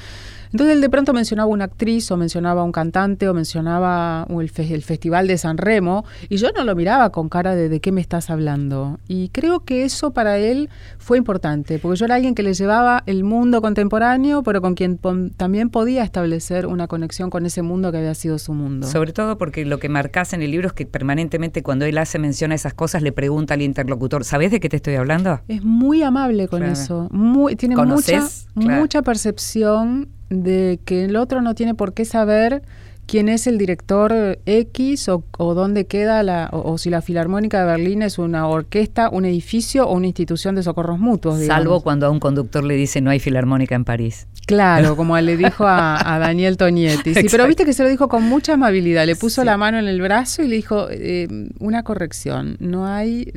Entonces 0.53 0.77
él 0.77 0.81
de 0.81 0.89
pronto 0.89 1.13
mencionaba 1.13 1.49
una 1.49 1.65
actriz 1.65 2.11
o 2.11 2.17
mencionaba 2.17 2.63
un 2.65 2.73
cantante 2.73 3.29
o 3.29 3.35
mencionaba 3.35 4.27
el, 4.31 4.49
Festival 4.83 5.27
de 5.27 5.37
San 5.37 5.59
Remo 5.59 6.05
y 6.29 6.37
yo 6.37 6.51
no 6.57 6.65
lo 6.65 6.75
miraba 6.75 7.11
con 7.11 7.29
cara 7.29 7.55
de 7.55 7.69
de 7.69 7.81
qué 7.81 7.93
me 7.93 8.01
estás 8.01 8.31
hablando. 8.31 8.99
Y 9.09 9.29
creo 9.29 9.61
que 9.61 9.85
eso 9.85 10.13
para 10.13 10.39
él 10.39 10.71
fue 10.99 11.19
importante, 11.19 11.79
porque 11.79 11.99
yo 11.99 12.07
era 12.07 12.15
alguien 12.15 12.35
que 12.35 12.43
le 12.43 12.55
llevaba 12.55 13.03
el 13.07 13.25
mundo 13.25 13.61
contemporáneo, 13.61 13.88
pero 14.45 14.61
con 14.61 14.75
quien 14.75 14.99
también 15.37 15.71
podía 15.71 16.03
establecer 16.05 16.67
una 16.67 16.87
conexión 16.87 17.31
con 17.31 17.47
ese 17.47 17.63
mundo 17.63 17.91
que 17.93 17.99
había 17.99 18.15
sido 18.15 18.39
su 18.39 18.53
mundo. 18.53 18.87
Sobre 18.87 19.13
todo 19.13 19.39
porque 19.39 19.65
lo 19.65 19.79
que 19.79 19.89
marcas 19.89 20.33
en 20.33 20.43
el 20.43 20.51
libro 20.51 20.69
es 20.69 20.73
que 20.73 20.87
permanentemente 20.87 21.63
cuando 21.63 21.85
él 21.85 21.99
hace 21.99 22.19
mención 22.19 22.53
a 22.53 22.55
esas 22.55 22.75
cosas 22.75 23.03
le 23.03 23.13
pregunta 23.13 23.55
al 23.55 23.63
interlocutor, 23.63 24.25
¿sabes 24.25 24.51
de 24.51 24.61
qué 24.61 24.69
te 24.69 24.77
estoy 24.77 24.95
hablando? 24.95 25.41
Es 25.49 25.63
muy 25.63 26.03
amable 26.03 26.49
con 26.49 26.63
eso, 26.63 27.09
muy, 27.11 27.57
tiene 27.57 27.77
mucha, 27.77 28.29
mucha 28.55 29.03
percepción 29.03 30.09
de 30.31 30.79
que 30.85 31.05
el 31.05 31.17
otro 31.17 31.41
no 31.41 31.55
tiene 31.55 31.75
por 31.75 31.95
qué 31.95 32.05
saber 32.05 32.63
quién 33.09 33.31
es 33.31 33.47
el 33.47 33.57
director 33.57 34.39
X 34.45 35.09
o, 35.09 35.55
dónde 35.55 35.87
queda 35.87 36.23
la, 36.23 36.51
o, 36.53 36.77
si 36.77 36.91
la 36.91 37.01
Filarmónica 37.01 37.61
de 37.61 37.67
Berlín 37.67 38.03
es 38.03 38.19
una 38.19 38.47
orquesta, 38.47 39.09
un 39.09 39.25
edificio 39.25 39.89
o 39.89 39.95
una 39.95 40.07
institución 40.07 40.55
de 40.55 40.63
socorros 40.63 40.99
mutuos. 41.01 41.45
Salvo 41.45 41.81
cuando 41.81 42.07
a 42.07 42.11
un 42.11 42.21
conductor 42.21 42.63
le 42.63 42.75
dice 42.75 43.01
no 43.01 43.11
hay 43.11 43.19
Filarmónica 43.19 43.75
en 43.75 43.85
París. 43.85 44.29
Claro, 44.47 44.95
como 44.97 45.19
le 45.19 45.37
dijo 45.39 45.65
a, 45.67 46.19
Daniel 46.21 46.59
Tonietti. 46.59 47.15
Sí, 47.15 47.27
pero 47.31 47.47
viste 47.47 47.65
que 47.65 47.73
se 47.73 47.83
lo 47.83 47.89
dijo 47.89 48.09
con 48.09 48.25
mucha 48.25 48.55
amabilidad. 48.55 49.07
Le 49.07 49.17
puso 49.17 49.43
la 49.43 49.57
mano 49.57 49.79
en 49.79 49.89
el 49.89 50.03
brazo 50.03 50.43
y 50.43 50.49
le 50.49 50.57
dijo 50.57 50.89
eh, 50.91 51.29
una 51.59 51.83
corrección. 51.83 52.57
No 52.61 52.87
hay, 52.87 53.33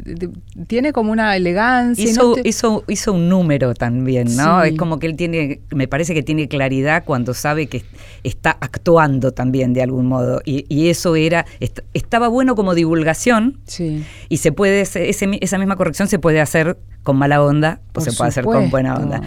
tiene 0.67 0.91
como 0.91 1.13
una 1.13 1.35
elegancia. 1.37 2.03
Hizo, 2.03 2.35
hizo, 2.43 2.83
hizo 2.89 3.13
un 3.13 3.29
número 3.29 3.73
también, 3.73 4.35
¿no? 4.35 4.63
Es 4.63 4.77
como 4.77 4.99
que 4.99 5.07
él 5.07 5.15
tiene, 5.15 5.61
me 5.73 5.87
parece 5.87 6.13
que 6.13 6.23
tiene 6.23 6.49
claridad 6.49 7.03
cuando 7.05 7.33
sabe 7.33 7.67
que 7.67 7.85
está 8.23 8.51
actuando 8.59 9.31
también 9.31 9.60
de 9.67 9.81
algún 9.81 10.07
modo. 10.07 10.41
Y, 10.45 10.89
eso 10.89 11.15
era, 11.15 11.45
estaba 11.93 12.27
bueno 12.27 12.55
como 12.55 12.75
divulgación 12.75 13.59
sí. 13.65 14.03
y 14.29 14.37
se 14.37 14.51
puede, 14.51 14.81
esa 14.81 15.57
misma 15.57 15.75
corrección 15.75 16.07
se 16.07 16.19
puede 16.19 16.41
hacer 16.41 16.77
con 17.03 17.17
mala 17.17 17.43
onda 17.43 17.81
o 17.95 18.01
se 18.01 18.11
puede 18.11 18.29
hacer 18.29 18.43
con 18.43 18.69
buena 18.69 18.95
onda. 18.95 19.21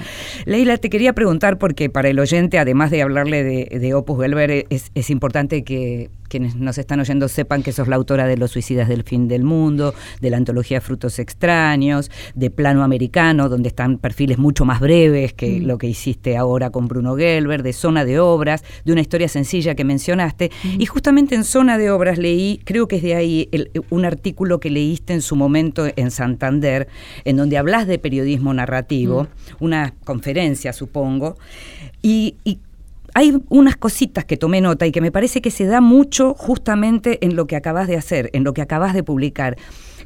Leila, 0.45 0.76
te 0.76 0.91
quería 0.91 1.12
preguntar, 1.12 1.59
porque 1.59 1.91
para 1.91 2.09
el 2.09 2.18
oyente, 2.18 2.59
además 2.59 2.91
de 2.91 3.03
hablarle 3.03 3.43
de, 3.45 3.95
Opus 3.95 4.20
Gelber, 4.20 4.66
es, 4.70 5.11
importante 5.11 5.64
que 5.64 6.11
quienes 6.35 6.57
nos 6.57 6.78
están 6.78 6.99
oyendo 6.99 7.28
sepan 7.28 7.62
que 7.62 7.70
sos 7.70 7.87
la 7.87 7.95
autora 7.95 8.26
de 8.26 8.37
Los 8.37 8.51
suicidas 8.51 8.89
del 8.89 9.05
fin 9.05 9.28
del 9.28 9.45
mundo, 9.45 9.95
de 10.20 10.30
la 10.30 10.37
antología 10.37 10.80
Frutos 10.80 11.20
extraños, 11.20 12.11
de 12.35 12.51
Plano 12.51 12.82
Americano, 12.82 13.49
donde 13.49 13.68
están 13.68 13.99
perfiles 13.99 14.37
mucho 14.37 14.64
más 14.64 14.80
breves 14.80 15.32
que 15.32 15.61
mm. 15.61 15.64
lo 15.64 15.78
que 15.78 15.87
hiciste 15.87 16.37
ahora 16.37 16.70
con 16.70 16.89
Bruno 16.89 17.14
Gelber, 17.14 17.62
de 17.62 17.72
Zona 17.72 18.05
de 18.05 18.18
Obras, 18.18 18.64
de 18.85 18.91
una 18.91 19.01
historia 19.01 19.28
sencilla 19.28 19.76
que 19.76 19.85
mencionaste. 19.85 20.51
Mm. 20.64 20.80
Y 20.80 20.87
justamente 20.87 21.37
en 21.37 21.45
Zona 21.45 21.78
de 21.78 21.93
Obras 21.93 22.18
leí, 22.18 22.61
creo 22.64 22.89
que 22.89 22.97
es 22.97 23.03
de 23.05 23.14
ahí, 23.14 23.49
un 23.91 24.05
artículo 24.05 24.59
que 24.59 24.70
leíste 24.70 25.12
en 25.12 25.22
su 25.22 25.37
momento 25.37 25.87
en 25.95 26.11
Santander, 26.11 26.89
en 27.24 27.37
donde 27.37 27.59
hablas 27.59 27.87
de 27.87 28.01
periodismo 28.01 28.53
narrativo, 28.53 29.22
mm. 29.22 29.64
una 29.64 29.95
conferencia 30.05 30.72
supongo, 30.72 31.37
y, 32.03 32.39
hay 33.14 33.40
unas 33.48 33.76
cositas 33.76 34.24
que 34.24 34.36
tomé 34.36 34.60
nota 34.60 34.86
y 34.86 34.92
que 34.92 35.00
me 35.00 35.12
parece 35.12 35.40
que 35.40 35.50
se 35.50 35.64
da 35.66 35.80
mucho 35.80 36.34
justamente 36.34 37.24
en 37.24 37.36
lo 37.36 37.46
que 37.46 37.56
acabas 37.56 37.88
de 37.88 37.96
hacer, 37.96 38.30
en 38.32 38.44
lo 38.44 38.52
que 38.52 38.62
acabas 38.62 38.92
de 38.92 39.02
publicar 39.02 39.56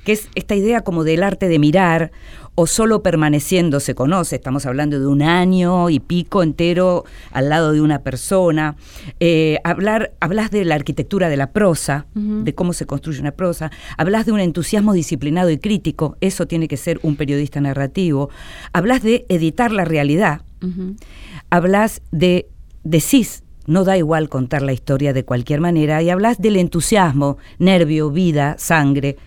que 0.09 0.13
es 0.13 0.31
esta 0.35 0.55
idea 0.55 0.81
como 0.81 1.05
del 1.05 1.23
arte 1.23 1.49
de 1.49 1.59
mirar 1.59 2.13
o 2.55 2.67
solo 2.67 3.03
permaneciendo 3.03 3.79
se 3.79 3.95
conoce, 3.95 4.37
estamos 4.37 4.65
hablando 4.65 4.99
de 4.99 5.07
un 5.07 5.21
año 5.21 5.91
y 5.91 6.01
pico 6.01 6.43
entero 6.43 7.05
al 7.31 7.51
lado 7.51 7.73
de 7.73 7.83
una 7.83 8.01
persona, 8.01 8.77
eh, 9.21 9.59
hablar, 9.65 10.13
hablas 10.19 10.51
de 10.51 10.65
la 10.65 10.77
arquitectura 10.77 11.29
de 11.29 11.37
la 11.37 11.53
prosa, 11.53 12.07
de 12.15 12.55
cómo 12.55 12.73
se 12.73 12.87
construye 12.87 13.21
una 13.21 13.33
prosa, 13.33 13.71
hablas 13.97 14.25
de 14.25 14.33
un 14.33 14.41
entusiasmo 14.41 14.95
disciplinado 14.95 15.51
y 15.51 15.59
crítico, 15.59 16.17
eso 16.21 16.47
tiene 16.47 16.69
que 16.69 16.79
ser 16.79 16.99
un 17.03 17.17
periodista 17.17 17.61
narrativo, 17.61 18.31
hablas 18.73 19.03
de 19.03 19.27
editar 19.29 19.73
la 19.73 19.85
realidad, 19.85 20.41
hablas 21.51 22.01
de 22.11 22.49
decís 22.85 23.43
no 23.67 23.85
da 23.85 23.99
igual 23.99 24.31
contar 24.31 24.63
la 24.63 24.73
historia 24.73 25.13
de 25.13 25.25
cualquier 25.25 25.61
manera 25.61 26.01
y 26.03 26.09
hablas 26.09 26.41
del 26.41 26.57
entusiasmo, 26.57 27.37
nervio, 27.59 28.11
vida, 28.11 28.57
sangre 28.59 29.19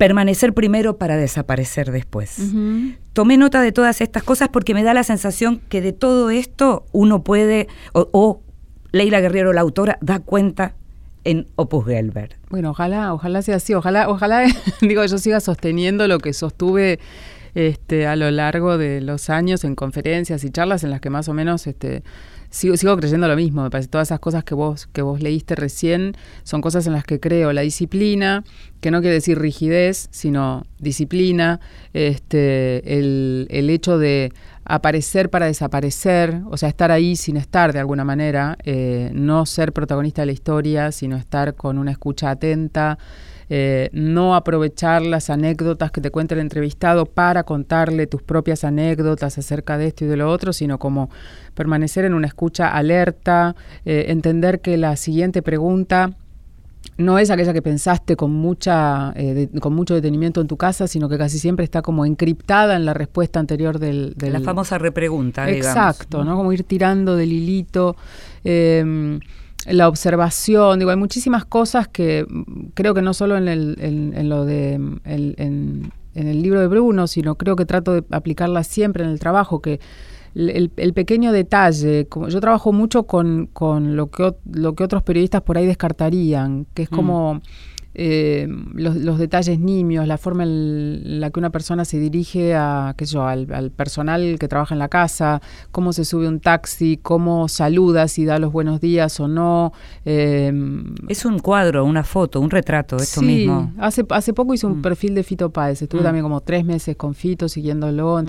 permanecer 0.00 0.54
primero 0.54 0.96
para 0.96 1.18
desaparecer 1.18 1.92
después. 1.92 2.38
Tomé 3.12 3.36
nota 3.36 3.60
de 3.60 3.70
todas 3.70 4.00
estas 4.00 4.22
cosas 4.22 4.48
porque 4.48 4.72
me 4.72 4.82
da 4.82 4.94
la 4.94 5.04
sensación 5.04 5.60
que 5.68 5.82
de 5.82 5.92
todo 5.92 6.30
esto 6.30 6.86
uno 6.90 7.22
puede, 7.22 7.68
o, 7.92 8.40
Leila 8.92 9.20
Guerrero, 9.20 9.52
la 9.52 9.60
autora, 9.60 9.98
da 10.00 10.20
cuenta 10.20 10.74
en 11.24 11.48
Opus 11.56 11.84
Gelber. 11.84 12.38
Bueno, 12.48 12.70
ojalá, 12.70 13.12
ojalá 13.12 13.42
sea 13.42 13.56
así, 13.56 13.74
ojalá, 13.74 14.08
ojalá, 14.08 14.46
digo, 14.80 15.04
yo 15.04 15.18
siga 15.18 15.38
sosteniendo 15.38 16.08
lo 16.08 16.18
que 16.18 16.32
sostuve 16.32 16.98
este, 17.54 18.06
a 18.06 18.16
lo 18.16 18.30
largo 18.30 18.78
de 18.78 19.02
los 19.02 19.28
años 19.28 19.64
en 19.64 19.74
conferencias 19.74 20.44
y 20.44 20.50
charlas 20.50 20.82
en 20.82 20.88
las 20.88 21.02
que 21.02 21.10
más 21.10 21.28
o 21.28 21.34
menos 21.34 21.66
este, 21.66 22.04
sigo, 22.50 22.96
creyendo 22.96 23.28
lo 23.28 23.36
mismo. 23.36 23.62
Me 23.62 23.70
parece 23.70 23.88
todas 23.88 24.08
esas 24.08 24.20
cosas 24.20 24.44
que 24.44 24.54
vos, 24.54 24.86
que 24.92 25.02
vos 25.02 25.22
leíste 25.22 25.54
recién 25.54 26.16
son 26.42 26.60
cosas 26.60 26.86
en 26.86 26.92
las 26.92 27.04
que 27.04 27.20
creo. 27.20 27.52
La 27.52 27.62
disciplina, 27.62 28.44
que 28.80 28.90
no 28.90 29.00
quiere 29.00 29.14
decir 29.14 29.38
rigidez, 29.38 30.08
sino 30.10 30.66
disciplina, 30.78 31.60
este, 31.92 32.98
el, 32.98 33.46
el 33.50 33.70
hecho 33.70 33.98
de 33.98 34.32
aparecer 34.64 35.30
para 35.30 35.46
desaparecer, 35.46 36.42
o 36.48 36.56
sea, 36.56 36.68
estar 36.68 36.92
ahí 36.92 37.16
sin 37.16 37.36
estar 37.36 37.72
de 37.72 37.80
alguna 37.80 38.04
manera, 38.04 38.56
eh, 38.64 39.10
no 39.14 39.46
ser 39.46 39.72
protagonista 39.72 40.22
de 40.22 40.26
la 40.26 40.32
historia, 40.32 40.92
sino 40.92 41.16
estar 41.16 41.54
con 41.54 41.78
una 41.78 41.90
escucha 41.90 42.30
atenta, 42.30 42.98
eh, 43.52 43.90
no 43.92 44.36
aprovechar 44.36 45.02
las 45.02 45.28
anécdotas 45.28 45.90
que 45.90 46.00
te 46.00 46.12
cuenta 46.12 46.34
el 46.34 46.40
entrevistado 46.40 47.04
para 47.04 47.42
contarle 47.42 48.06
tus 48.06 48.22
propias 48.22 48.62
anécdotas 48.62 49.38
acerca 49.38 49.76
de 49.76 49.88
esto 49.88 50.04
y 50.04 50.08
de 50.08 50.16
lo 50.16 50.30
otro, 50.30 50.52
sino 50.52 50.78
como 50.78 51.10
permanecer 51.54 52.04
en 52.04 52.14
una 52.14 52.28
escucha 52.28 52.68
alerta, 52.68 53.56
eh, 53.84 54.04
entender 54.08 54.60
que 54.60 54.76
la 54.76 54.94
siguiente 54.94 55.42
pregunta 55.42 56.12
no 56.96 57.18
es 57.18 57.30
aquella 57.30 57.52
que 57.52 57.60
pensaste 57.60 58.14
con 58.14 58.30
mucha 58.30 59.12
eh, 59.16 59.48
con 59.60 59.74
mucho 59.74 59.94
detenimiento 59.94 60.40
en 60.40 60.46
tu 60.46 60.56
casa, 60.56 60.86
sino 60.86 61.08
que 61.08 61.18
casi 61.18 61.40
siempre 61.40 61.64
está 61.64 61.82
como 61.82 62.06
encriptada 62.06 62.76
en 62.76 62.84
la 62.84 62.94
respuesta 62.94 63.40
anterior 63.40 63.80
del... 63.80 64.14
la 64.16 64.40
famosa 64.40 64.78
repregunta, 64.78 65.50
Exacto, 65.50 66.22
¿no? 66.22 66.36
Como 66.36 66.52
ir 66.52 66.62
tirando 66.62 67.16
del 67.16 67.32
hilito. 67.32 67.96
Eh, 68.44 69.18
la 69.66 69.88
observación, 69.88 70.78
digo, 70.78 70.90
hay 70.90 70.96
muchísimas 70.96 71.44
cosas 71.44 71.88
que 71.88 72.26
mm, 72.28 72.70
creo 72.74 72.94
que 72.94 73.02
no 73.02 73.14
solo 73.14 73.36
en, 73.36 73.48
el, 73.48 73.76
en, 73.80 74.28
lo 74.28 74.44
de 74.44 74.74
en, 74.74 75.92
el 76.14 76.42
libro 76.42 76.60
de 76.60 76.66
Bruno, 76.66 77.06
sino 77.06 77.36
creo 77.36 77.56
que 77.56 77.66
trato 77.66 77.94
de 77.94 78.04
aplicarla 78.10 78.64
siempre 78.64 79.04
en 79.04 79.10
el 79.10 79.20
trabajo, 79.20 79.60
que 79.60 79.80
el, 80.34 80.70
pequeño 80.94 81.32
detalle, 81.32 82.06
como 82.06 82.28
yo 82.28 82.40
trabajo 82.40 82.72
mucho 82.72 83.04
con, 83.04 83.48
con 83.52 83.96
lo, 83.96 84.10
que, 84.10 84.34
lo 84.52 84.74
que 84.74 84.84
otros 84.84 85.02
periodistas 85.02 85.42
por 85.42 85.58
ahí 85.58 85.66
descartarían, 85.66 86.66
que 86.74 86.82
es 86.82 86.92
mm. 86.92 87.40
Eh, 88.02 88.48
los, 88.72 89.18
detalles 89.18 89.60
nimios, 89.60 90.06
la 90.06 90.16
forma 90.16 90.44
en 90.44 91.20
la 91.20 91.28
que 91.28 91.38
una 91.38 91.50
persona 91.50 91.84
se 91.84 91.98
dirige 91.98 92.54
a, 92.54 92.94
qué 92.96 93.04
sé 93.04 93.12
yo, 93.12 93.26
al, 93.26 93.70
personal 93.72 94.38
que 94.38 94.48
trabaja 94.48 94.74
en 94.74 94.78
la 94.78 94.88
casa, 94.88 95.42
cómo 95.70 95.92
se 95.92 96.06
sube 96.06 96.26
un 96.26 96.40
taxi, 96.40 96.98
cómo 97.02 97.46
saluda, 97.46 98.08
si 98.08 98.24
da 98.24 98.38
los 98.38 98.52
buenos 98.52 98.80
días 98.80 99.20
o 99.20 99.28
no. 99.28 99.74
Eh, 100.06 100.50
es 101.08 101.26
un 101.26 101.40
cuadro, 101.40 101.84
una 101.84 102.02
foto, 102.02 102.40
un 102.40 102.48
retrato, 102.48 102.96
esto 102.96 103.20
mismo. 103.20 103.70
Hace, 103.78 104.06
hace 104.08 104.32
poco 104.32 104.54
hice 104.54 104.64
un 104.66 104.78
mm. 104.78 104.82
perfil 104.82 105.14
de 105.14 105.22
Fito 105.22 105.50
Páez, 105.50 105.82
estuve 105.82 106.00
mm. 106.00 106.04
también 106.04 106.22
como 106.22 106.40
tres 106.40 106.64
meses 106.64 106.96
con 106.96 107.14
Fito, 107.14 107.50
siguiéndolo, 107.50 108.16
mm. 108.16 108.20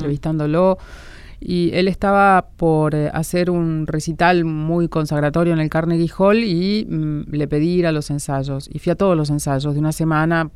Y 1.44 1.72
él 1.74 1.88
estaba 1.88 2.50
por 2.56 2.94
eh, 2.94 3.10
hacer 3.12 3.50
un 3.50 3.88
recital 3.88 4.46
muy 4.46 4.88
consagratorio 4.88 5.54
en 5.54 5.60
el 5.60 5.72
Carnegie 5.72 6.12
Hall 6.16 6.44
y 6.44 6.86
mm, 6.88 7.32
le 7.32 7.48
pedí 7.48 7.80
ir 7.80 7.88
a 7.88 7.92
los 7.92 8.12
ensayos. 8.12 8.70
Y 8.72 8.78
fui 8.78 8.92
a 8.92 8.96
todos 8.96 9.18
los 9.18 9.32
ensayos 9.32 9.74
de 9.74 9.80
una 9.80 9.92
semana. 9.92 10.52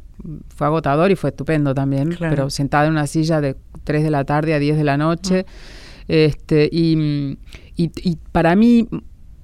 Fue 0.56 0.68
agotador 0.68 1.10
y 1.10 1.16
fue 1.16 1.32
estupendo 1.32 1.74
también, 1.74 2.16
pero 2.20 2.52
sentada 2.52 2.86
en 2.86 2.92
una 2.92 3.08
silla 3.08 3.42
de 3.42 3.58
3 3.84 4.04
de 4.04 4.12
la 4.12 4.26
tarde 4.26 4.54
a 4.54 4.60
10 4.60 4.78
de 4.78 4.84
la 4.84 4.96
noche. 4.96 5.46
Este, 6.08 6.70
y, 6.72 7.38
y, 7.76 7.92
y 8.04 8.18
para 8.32 8.56
mí 8.56 8.88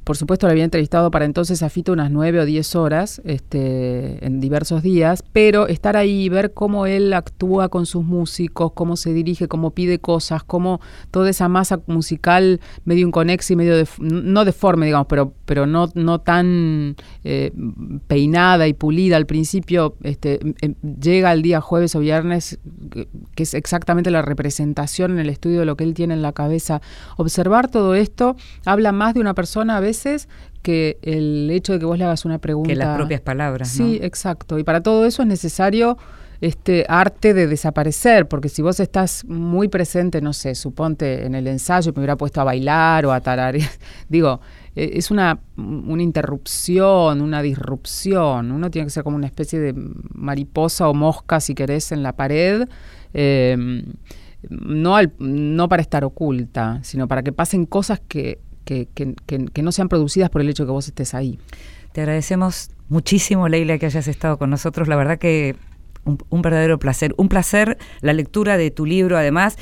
por 0.03 0.17
supuesto, 0.17 0.47
le 0.47 0.53
había 0.53 0.63
entrevistado 0.63 1.11
para 1.11 1.25
entonces 1.25 1.61
a 1.61 1.69
Fito 1.69 1.93
unas 1.93 2.09
nueve 2.09 2.39
o 2.39 2.45
diez 2.45 2.75
horas 2.75 3.21
este, 3.23 4.25
en 4.25 4.39
diversos 4.39 4.81
días, 4.81 5.23
pero 5.31 5.67
estar 5.67 5.95
ahí 5.95 6.27
ver 6.27 6.53
cómo 6.53 6.87
él 6.87 7.13
actúa 7.13 7.69
con 7.69 7.85
sus 7.85 8.03
músicos, 8.03 8.71
cómo 8.73 8.97
se 8.97 9.13
dirige, 9.13 9.47
cómo 9.47 9.71
pide 9.71 9.99
cosas, 9.99 10.43
cómo 10.43 10.81
toda 11.11 11.29
esa 11.29 11.47
masa 11.49 11.81
musical 11.85 12.59
medio 12.83 13.05
inconexa 13.05 13.53
y 13.53 13.55
medio, 13.55 13.77
de, 13.77 13.87
no 13.99 14.43
deforme, 14.43 14.87
digamos, 14.87 15.05
pero, 15.07 15.33
pero 15.45 15.67
no, 15.67 15.91
no 15.93 16.19
tan 16.19 16.95
eh, 17.23 17.51
peinada 18.07 18.67
y 18.67 18.73
pulida 18.73 19.17
al 19.17 19.27
principio, 19.27 19.97
este, 20.01 20.39
em, 20.61 20.73
llega 20.99 21.31
el 21.31 21.43
día 21.43 21.61
jueves 21.61 21.93
o 21.93 21.99
viernes, 21.99 22.57
que 23.35 23.43
es 23.43 23.53
exactamente 23.53 24.09
la 24.09 24.23
representación 24.23 25.11
en 25.11 25.19
el 25.19 25.29
estudio 25.29 25.59
de 25.59 25.65
lo 25.67 25.77
que 25.77 25.83
él 25.83 25.93
tiene 25.93 26.15
en 26.15 26.23
la 26.23 26.33
cabeza. 26.33 26.81
Observar 27.17 27.69
todo 27.69 27.93
esto 27.93 28.35
habla 28.65 28.91
más 28.91 29.13
de 29.13 29.19
una 29.19 29.35
persona 29.35 29.77
a 29.77 29.79
veces 29.79 29.90
que 30.61 30.97
el 31.01 31.49
hecho 31.51 31.73
de 31.73 31.79
que 31.79 31.85
vos 31.85 31.97
le 31.97 32.03
hagas 32.03 32.25
una 32.25 32.37
pregunta. 32.39 32.69
Que 32.69 32.75
las 32.75 32.97
propias 32.97 33.21
palabras. 33.21 33.69
Sí, 33.69 33.99
exacto. 34.01 34.59
Y 34.59 34.63
para 34.63 34.81
todo 34.81 35.05
eso 35.05 35.21
es 35.21 35.27
necesario 35.27 35.97
este 36.41 36.85
arte 36.89 37.35
de 37.35 37.45
desaparecer, 37.45 38.27
porque 38.27 38.49
si 38.49 38.63
vos 38.63 38.79
estás 38.79 39.23
muy 39.25 39.67
presente, 39.67 40.21
no 40.21 40.33
sé, 40.33 40.55
suponte 40.55 41.25
en 41.25 41.35
el 41.35 41.45
ensayo 41.45 41.93
me 41.93 41.99
hubiera 41.99 42.17
puesto 42.17 42.41
a 42.41 42.43
bailar 42.43 43.05
o 43.05 43.11
a 43.13 43.21
tararear, 43.21 43.69
digo, 44.09 44.41
e, 44.75 44.93
es 44.95 45.11
una, 45.11 45.39
una 45.55 46.01
interrupción, 46.01 47.21
una 47.21 47.43
disrupción, 47.43 48.51
uno 48.51 48.71
tiene 48.71 48.87
que 48.87 48.89
ser 48.89 49.03
como 49.03 49.17
una 49.17 49.27
especie 49.27 49.59
de 49.59 49.75
mariposa 50.15 50.89
o 50.89 50.95
mosca, 50.95 51.39
si 51.39 51.53
querés, 51.53 51.91
en 51.91 52.01
la 52.01 52.13
pared, 52.13 52.67
em, 53.13 53.83
no, 54.49 54.95
al, 54.95 55.13
no 55.19 55.69
para 55.69 55.83
estar 55.83 56.03
oculta, 56.03 56.79
sino 56.81 57.07
para 57.07 57.21
que 57.21 57.31
pasen 57.31 57.67
cosas 57.67 58.01
que 58.07 58.39
que, 58.71 59.15
que, 59.25 59.61
no 59.61 59.71
sean 59.71 59.89
producidas 59.89 60.29
por 60.29 60.41
el 60.41 60.49
hecho 60.49 60.63
de 60.63 60.67
que 60.67 60.71
vos 60.71 60.87
estés 60.87 61.13
ahí. 61.13 61.39
Te 61.91 62.01
agradecemos 62.01 62.69
muchísimo, 62.89 63.47
Leila, 63.49 63.77
que 63.77 63.85
hayas 63.85 64.07
estado 64.07 64.37
con 64.37 64.49
nosotros. 64.49 64.87
La 64.87 64.95
verdad 64.95 65.17
que 65.17 65.55
un, 66.03 66.41
verdadero 66.41 66.79
placer. 66.79 67.13
Un 67.17 67.29
placer 67.29 67.77
la 68.01 68.13
lectura 68.13 68.57
de 68.57 68.71
tu 68.71 68.85
libro, 68.85 69.17
además. 69.17 69.57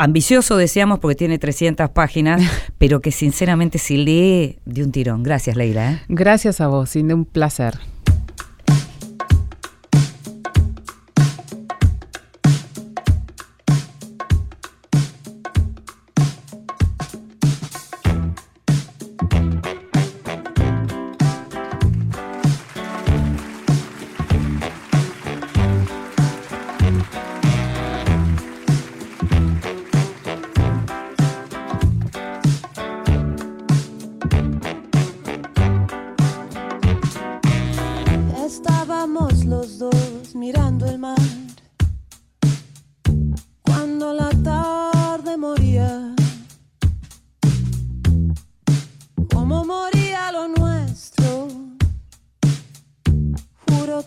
Ambicioso, 0.00 0.56
decíamos, 0.56 1.00
porque 1.00 1.16
tiene 1.16 1.38
300 1.38 1.90
páginas, 1.90 2.42
pero 2.78 3.00
que 3.00 3.10
sinceramente 3.10 3.78
se 3.78 3.94
lee 3.94 4.58
de 4.64 4.84
un 4.84 4.92
tirón. 4.92 5.22
Gracias, 5.22 5.56
Leila. 5.56 5.92
¿eh? 5.92 6.00
Gracias 6.08 6.60
a 6.60 6.68
vos, 6.68 6.90
sin 6.90 7.08
de 7.08 7.14
un 7.14 7.24
placer. 7.24 7.78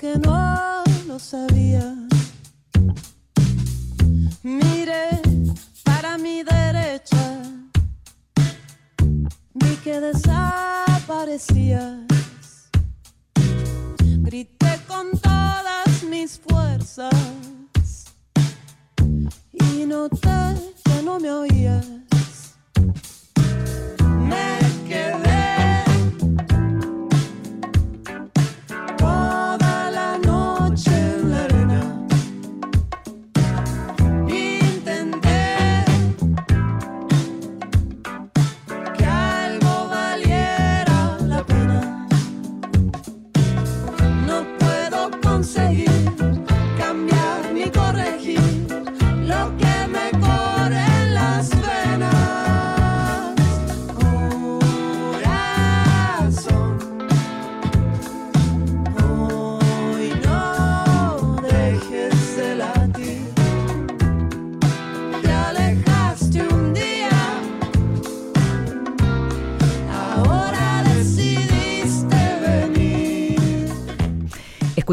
que 0.01 0.17
no 0.17 0.83
lo 1.07 1.19
sabía. 1.19 1.95
Mire 4.41 5.21
para 5.83 6.17
mi 6.17 6.41
derecha, 6.41 7.39
vi 9.53 9.75
que 9.83 9.99
desaparecías. 10.01 11.99
Grité 14.27 14.79
con 14.87 15.11
todas 15.19 16.03
mis 16.09 16.39
fuerzas 16.39 17.13
y 19.53 19.85
noté 19.85 20.55
que 20.83 21.03
no 21.03 21.19
me 21.19 21.31
oías. 21.31 22.00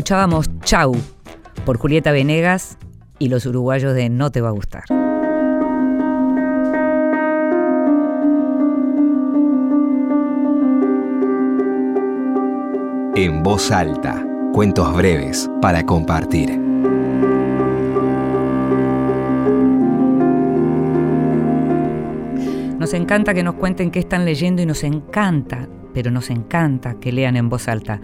Escuchábamos 0.09 0.49
Chau 0.61 0.97
por 1.67 1.77
Julieta 1.77 2.13
Venegas 2.13 2.79
y 3.19 3.29
los 3.29 3.45
uruguayos 3.45 3.95
de 3.95 4.09
No 4.09 4.31
te 4.31 4.41
va 4.41 4.49
a 4.49 4.53
gustar. 4.53 4.85
En 13.17 13.43
voz 13.43 13.71
alta, 13.71 14.25
cuentos 14.55 14.97
breves 14.97 15.51
para 15.61 15.85
compartir. 15.85 16.59
Nos 22.79 22.95
encanta 22.95 23.35
que 23.35 23.43
nos 23.43 23.57
cuenten 23.57 23.91
qué 23.91 23.99
están 23.99 24.25
leyendo 24.25 24.63
y 24.63 24.65
nos 24.65 24.85
encanta, 24.85 25.69
pero 25.93 26.11
nos 26.11 26.31
encanta 26.31 26.95
que 26.99 27.13
lean 27.13 27.37
en 27.37 27.51
voz 27.51 27.69
alta. 27.69 28.01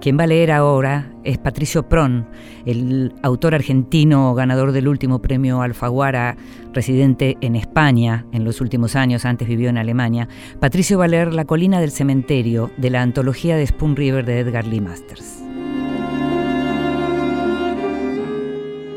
Quien 0.00 0.18
va 0.18 0.24
a 0.24 0.26
leer 0.26 0.52
ahora 0.52 1.10
es 1.24 1.38
Patricio 1.38 1.88
Pron, 1.88 2.28
el 2.64 3.14
autor 3.22 3.54
argentino 3.54 4.34
ganador 4.34 4.72
del 4.72 4.88
último 4.88 5.20
premio 5.20 5.62
Alfaguara, 5.62 6.36
residente 6.72 7.36
en 7.40 7.56
España 7.56 8.26
en 8.32 8.44
los 8.44 8.60
últimos 8.60 8.94
años, 8.94 9.24
antes 9.24 9.48
vivió 9.48 9.70
en 9.70 9.78
Alemania. 9.78 10.28
Patricio 10.60 10.98
va 10.98 11.06
a 11.06 11.08
leer 11.08 11.32
La 11.32 11.46
colina 11.46 11.80
del 11.80 11.90
cementerio 11.90 12.70
de 12.76 12.90
la 12.90 13.02
antología 13.02 13.56
de 13.56 13.66
Spoon 13.66 13.96
River 13.96 14.24
de 14.26 14.40
Edgar 14.40 14.66
Lee 14.66 14.80
Masters. 14.80 15.42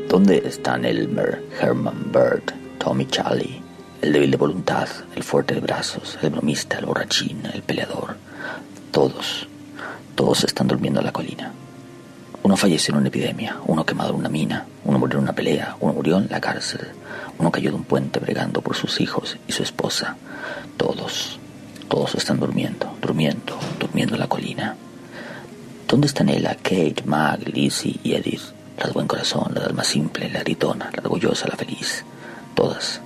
¿Dónde 0.08 0.42
están 0.44 0.84
Elmer, 0.84 1.42
Herman 1.60 2.12
Bird, 2.12 2.42
Tommy 2.78 3.06
Charlie, 3.06 3.62
el 4.02 4.12
débil 4.12 4.32
de 4.32 4.36
voluntad, 4.36 4.88
el 5.16 5.22
fuerte 5.22 5.54
de 5.54 5.60
brazos, 5.60 6.18
el 6.20 6.30
bromista, 6.30 6.78
el 6.78 6.86
borrachín, 6.86 7.40
el 7.54 7.62
peleador? 7.62 8.16
Todos 8.90 9.48
todos 10.20 10.44
están 10.44 10.68
durmiendo 10.68 11.00
en 11.00 11.06
la 11.06 11.12
colina. 11.12 11.50
Uno 12.42 12.54
falleció 12.54 12.92
en 12.92 12.98
una 12.98 13.08
epidemia, 13.08 13.56
uno 13.64 13.86
quemado 13.86 14.10
en 14.10 14.16
una 14.16 14.28
mina, 14.28 14.66
uno 14.84 14.98
murió 14.98 15.16
en 15.16 15.22
una 15.22 15.32
pelea, 15.32 15.76
uno 15.80 15.94
murió 15.94 16.18
en 16.18 16.28
la 16.28 16.42
cárcel, 16.42 16.88
uno 17.38 17.50
cayó 17.50 17.70
de 17.70 17.76
un 17.76 17.84
puente 17.84 18.20
bregando 18.20 18.60
por 18.60 18.76
sus 18.76 19.00
hijos 19.00 19.38
y 19.48 19.52
su 19.52 19.62
esposa. 19.62 20.18
Todos, 20.76 21.38
todos 21.88 22.16
están 22.16 22.38
durmiendo, 22.38 22.94
durmiendo, 23.00 23.58
durmiendo 23.78 24.12
en 24.12 24.20
la 24.20 24.28
colina. 24.28 24.76
¿Dónde 25.88 26.06
están 26.06 26.28
ella, 26.28 26.54
Kate, 26.54 27.02
Mag, 27.06 27.48
Lizzie 27.48 27.98
y 28.02 28.12
Edith? 28.12 28.42
La 28.76 28.88
de 28.88 28.92
buen 28.92 29.06
corazón, 29.06 29.54
la 29.54 29.60
de 29.60 29.66
alma 29.68 29.84
simple, 29.84 30.28
la 30.28 30.40
gritona, 30.40 30.90
la 30.92 31.02
orgullosa, 31.02 31.48
la 31.48 31.56
feliz. 31.56 32.04
Todas, 32.54 33.00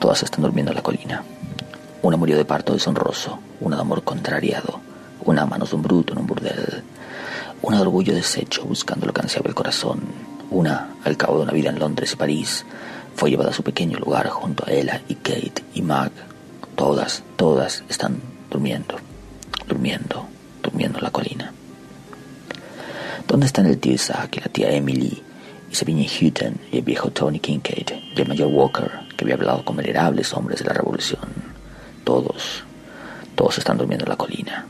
todas 0.00 0.24
están 0.24 0.42
durmiendo 0.42 0.72
en 0.72 0.76
la 0.76 0.82
colina. 0.82 1.22
Una 2.02 2.16
murió 2.16 2.36
de 2.36 2.44
parto 2.44 2.72
deshonroso, 2.72 3.38
una 3.60 3.76
de 3.76 3.82
amor 3.82 4.02
contrariado, 4.02 4.80
una 5.24 5.46
manos 5.46 5.70
de 5.70 5.76
un 5.76 5.82
bruto 5.82 6.12
en 6.12 6.20
un 6.20 6.26
burdel, 6.26 6.82
una 7.62 7.76
de 7.76 7.82
orgullo 7.82 8.14
deshecho 8.14 8.64
buscando 8.64 9.06
lo 9.06 9.12
que 9.12 9.20
ansiaba 9.20 9.48
el 9.48 9.54
corazón, 9.54 10.00
una 10.50 10.94
al 11.04 11.16
cabo 11.16 11.38
de 11.38 11.44
una 11.44 11.52
vida 11.52 11.70
en 11.70 11.78
Londres 11.78 12.12
y 12.12 12.16
París, 12.16 12.64
Fue 13.14 13.30
llevada 13.30 13.50
a 13.50 13.52
su 13.52 13.62
pequeño 13.62 13.98
lugar 13.98 14.28
junto 14.30 14.64
a 14.66 14.72
Ella 14.72 15.02
y 15.06 15.16
Kate 15.16 15.62
y 15.74 15.82
Mag. 15.82 16.10
Todas, 16.74 17.22
todas 17.36 17.84
están 17.88 18.20
durmiendo, 18.50 18.96
durmiendo, 19.68 20.26
durmiendo 20.62 20.98
en 20.98 21.04
la 21.04 21.10
colina. 21.10 21.52
¿Dónde 23.28 23.46
están 23.46 23.66
el 23.66 23.78
tío 23.78 23.92
Isaac 23.92 24.36
y 24.38 24.40
la 24.40 24.46
tía 24.46 24.72
Emily 24.72 25.22
y 25.70 25.74
Sabine 25.74 26.06
Hutton 26.06 26.58
y 26.72 26.78
el 26.78 26.82
viejo 26.82 27.10
Tony 27.10 27.38
Kincaid 27.38 27.90
y 28.16 28.20
el 28.20 28.28
mayor 28.28 28.48
Walker 28.48 28.90
que 29.16 29.24
había 29.24 29.34
hablado 29.34 29.62
con 29.62 29.76
venerables 29.76 30.32
hombres 30.32 30.60
de 30.60 30.66
la 30.66 30.72
revolución? 30.72 31.20
Todos, 32.04 32.64
todos 33.34 33.58
están 33.58 33.76
durmiendo 33.76 34.06
en 34.06 34.10
la 34.10 34.16
colina. 34.16 34.66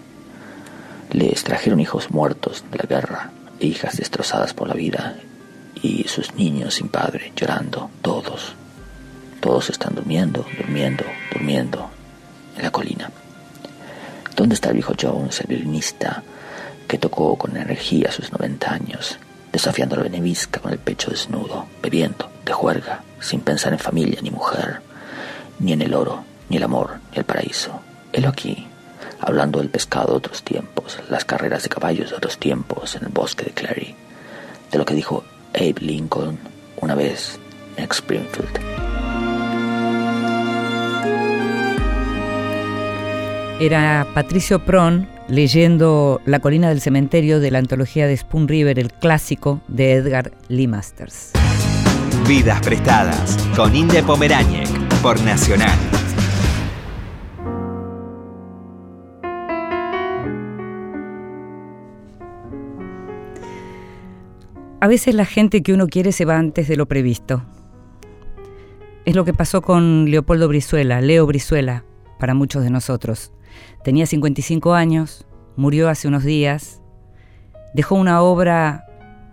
Les 1.13 1.45
trajeron 1.45 1.79
hijos 1.79 2.11
muertos 2.11 2.65
de 2.71 2.79
la 2.79 2.87
guerra 2.87 3.31
e 3.61 3.67
hijas 3.67 3.99
destrozadas 3.99 4.55
por 4.55 4.67
la 4.67 4.75
vida 4.75 5.17
y 5.83 6.05
sus 6.09 6.35
niños 6.37 6.75
sin 6.75 6.89
padre 6.89 7.33
llorando, 7.37 7.91
todos. 8.01 8.55
Todos 9.41 9.69
están 9.69 9.95
durmiendo, 9.95 10.47
durmiendo, 10.57 11.05
durmiendo 11.31 11.91
en 12.57 12.63
la 12.63 12.71
colina. 12.71 13.11
¿Dónde 14.35 14.55
está 14.55 14.71
el 14.71 14.77
viejo 14.77 14.95
Jones, 14.99 15.43
el 15.43 15.49
violinista 15.49 16.23
que 16.89 16.97
tocó 16.97 17.37
con 17.37 17.59
energía 17.59 18.11
sus 18.11 18.33
90 18.33 18.73
años, 18.73 19.19
desafiando 19.53 19.97
la 19.97 20.05
benevisca 20.05 20.61
con 20.61 20.73
el 20.73 20.79
pecho 20.79 21.11
desnudo, 21.11 21.67
bebiendo, 21.83 22.31
de 22.47 22.55
juerga, 22.55 23.03
sin 23.21 23.41
pensar 23.41 23.75
en 23.75 23.79
familia 23.79 24.21
ni 24.23 24.31
mujer, 24.31 24.81
ni 25.59 25.75
en 25.75 25.83
el 25.83 25.93
oro, 25.93 26.25
ni 26.49 26.57
el 26.57 26.63
amor, 26.63 27.01
ni 27.11 27.19
el 27.19 27.25
paraíso? 27.25 27.83
Él 28.15 28.25
aquí, 28.25 28.67
hablando 29.23 29.61
del 29.61 29.71
pescado 29.71 30.13
de 30.13 30.19
otros 30.19 30.43
tiempos, 30.43 30.99
las 31.09 31.25
carreras 31.25 31.63
de 31.63 31.69
caballos 31.69 32.11
de 32.11 32.17
otros 32.17 32.39
tiempos 32.39 32.97
en 32.97 33.05
el 33.05 33.09
bosque 33.09 33.45
de 33.45 33.53
Clary, 33.53 33.95
de 34.71 34.79
lo 34.79 34.85
que 34.85 34.95
dijo 34.95 35.25
Abe 35.55 35.77
Lincoln 35.81 36.39
una 36.81 36.95
vez 36.95 37.39
en 37.77 37.89
Springfield. 37.91 38.59
Era 43.61 44.07
Patricio 44.13 44.65
Pron 44.65 45.09
leyendo 45.29 46.21
La 46.27 46.41
colina 46.41 46.69
del 46.69 46.81
cementerio 46.81 47.39
de 47.39 47.53
la 47.53 47.59
antología 47.59 48.09
de 48.09 48.17
Spoon 48.17 48.49
River, 48.49 48.79
el 48.79 48.93
clásico 48.93 49.61
de 49.69 49.93
Edgar 49.93 50.33
Lee 50.49 50.67
Masters. 50.67 51.31
Vidas 52.27 52.61
prestadas 52.61 53.37
con 53.55 53.75
Inde 53.75 54.03
Pomeráñez 54.03 54.69
por 55.01 55.21
Nacional. 55.23 56.02
A 64.83 64.89
veces 64.89 65.15
la 65.15 65.27
gente 65.27 65.63
que 65.63 65.73
uno 65.73 65.87
quiere 65.87 66.11
se 66.11 66.25
va 66.25 66.37
antes 66.37 66.67
de 66.67 66.75
lo 66.75 66.87
previsto. 66.87 67.45
Es 69.05 69.15
lo 69.15 69.25
que 69.25 69.33
pasó 69.33 69.63
con 69.63 70.11
Leopoldo 70.11 70.49
Brizuela, 70.49 71.01
Leo 71.01 71.25
Brizuela, 71.25 71.85
para 72.19 72.35
muchos 72.35 72.65
de 72.65 72.71
nosotros. 72.71 73.33
Tenía 73.85 74.07
55 74.07 74.75
años, 74.75 75.25
murió 75.55 75.89
hace 75.89 76.09
unos 76.09 76.25
días, 76.25 76.83
dejó 77.75 77.95
una 77.95 78.23
obra 78.23 78.85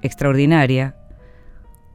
extraordinaria, 0.03 0.95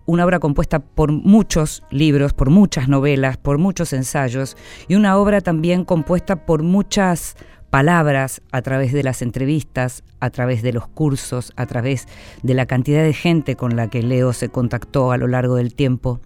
una 0.04 0.24
obra 0.24 0.40
compuesta 0.40 0.80
por 0.80 1.12
muchos 1.12 1.84
libros, 1.92 2.32
por 2.32 2.50
muchas 2.50 2.88
novelas, 2.88 3.36
por 3.36 3.58
muchos 3.58 3.92
ensayos, 3.92 4.56
y 4.88 4.96
una 4.96 5.16
obra 5.16 5.40
también 5.40 5.84
compuesta 5.84 6.44
por 6.44 6.64
muchas 6.64 7.36
palabras, 7.74 8.40
a 8.52 8.62
través 8.62 8.92
de 8.92 9.02
las 9.02 9.20
entrevistas, 9.20 10.04
a 10.20 10.30
través 10.30 10.62
de 10.62 10.72
los 10.72 10.86
cursos, 10.86 11.52
a 11.56 11.66
través 11.66 12.06
de 12.44 12.54
la 12.54 12.66
cantidad 12.66 13.02
de 13.02 13.12
gente 13.12 13.56
con 13.56 13.74
la 13.74 13.90
que 13.90 14.00
Leo 14.00 14.32
se 14.32 14.48
contactó 14.48 15.10
a 15.10 15.16
lo 15.16 15.26
largo 15.26 15.56
del 15.56 15.74
tiempo 15.74 16.20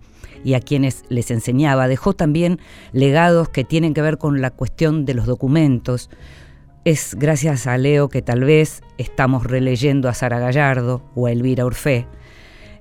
y 0.45 0.53
a 0.53 0.61
quienes 0.61 1.05
les 1.09 1.31
enseñaba. 1.31 1.89
Dejó 1.89 2.13
también 2.13 2.61
legados 2.93 3.49
que 3.49 3.65
tienen 3.65 3.95
que 3.95 4.03
ver 4.03 4.19
con 4.19 4.43
la 4.43 4.51
cuestión 4.51 5.07
de 5.07 5.15
los 5.15 5.25
documentos. 5.25 6.11
Es 6.85 7.15
gracias 7.15 7.67
a 7.67 7.79
Leo 7.79 8.11
que 8.11 8.21
tal 8.21 8.45
vez 8.45 8.83
estamos 8.99 9.45
releyendo 9.45 10.11
a 10.11 10.15
Sara 10.15 10.41
Gallardo 10.41 11.01
o 11.15 11.29
a 11.29 11.33
Elvira 11.33 11.65
Orfé. 11.65 12.07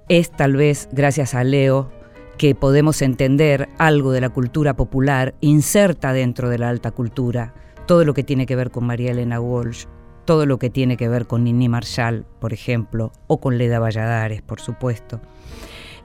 Es 0.09 0.30
tal 0.30 0.57
vez 0.57 0.89
gracias 0.91 1.36
a 1.36 1.45
Leo 1.45 1.89
que 2.38 2.53
podemos 2.53 3.01
entender 3.01 3.70
algo 3.78 4.11
de 4.11 4.20
la 4.20 4.28
cultura 4.28 4.76
popular 4.76 5.36
inserta 5.39 6.11
dentro 6.11 6.49
de 6.49 6.57
la 6.57 6.68
alta 6.68 6.91
cultura 6.91 7.53
todo 7.88 8.04
lo 8.04 8.14
que 8.14 8.24
tiene 8.24 8.46
que 8.46 8.56
ver 8.56 8.70
con 8.70 8.86
María 8.86 9.12
Elena 9.12 9.40
Walsh, 9.40 9.86
todo 10.26 10.46
lo 10.46 10.60
que 10.60 10.70
tiene 10.70 10.98
que 10.98 11.08
ver 11.08 11.26
con 11.26 11.46
Nini 11.46 11.70
Marshall, 11.70 12.26
por 12.40 12.52
ejemplo, 12.54 13.14
o 13.28 13.40
con 13.40 13.58
Leda 13.58 13.80
Valladares, 13.80 14.42
por 14.42 14.60
supuesto. 14.60 15.22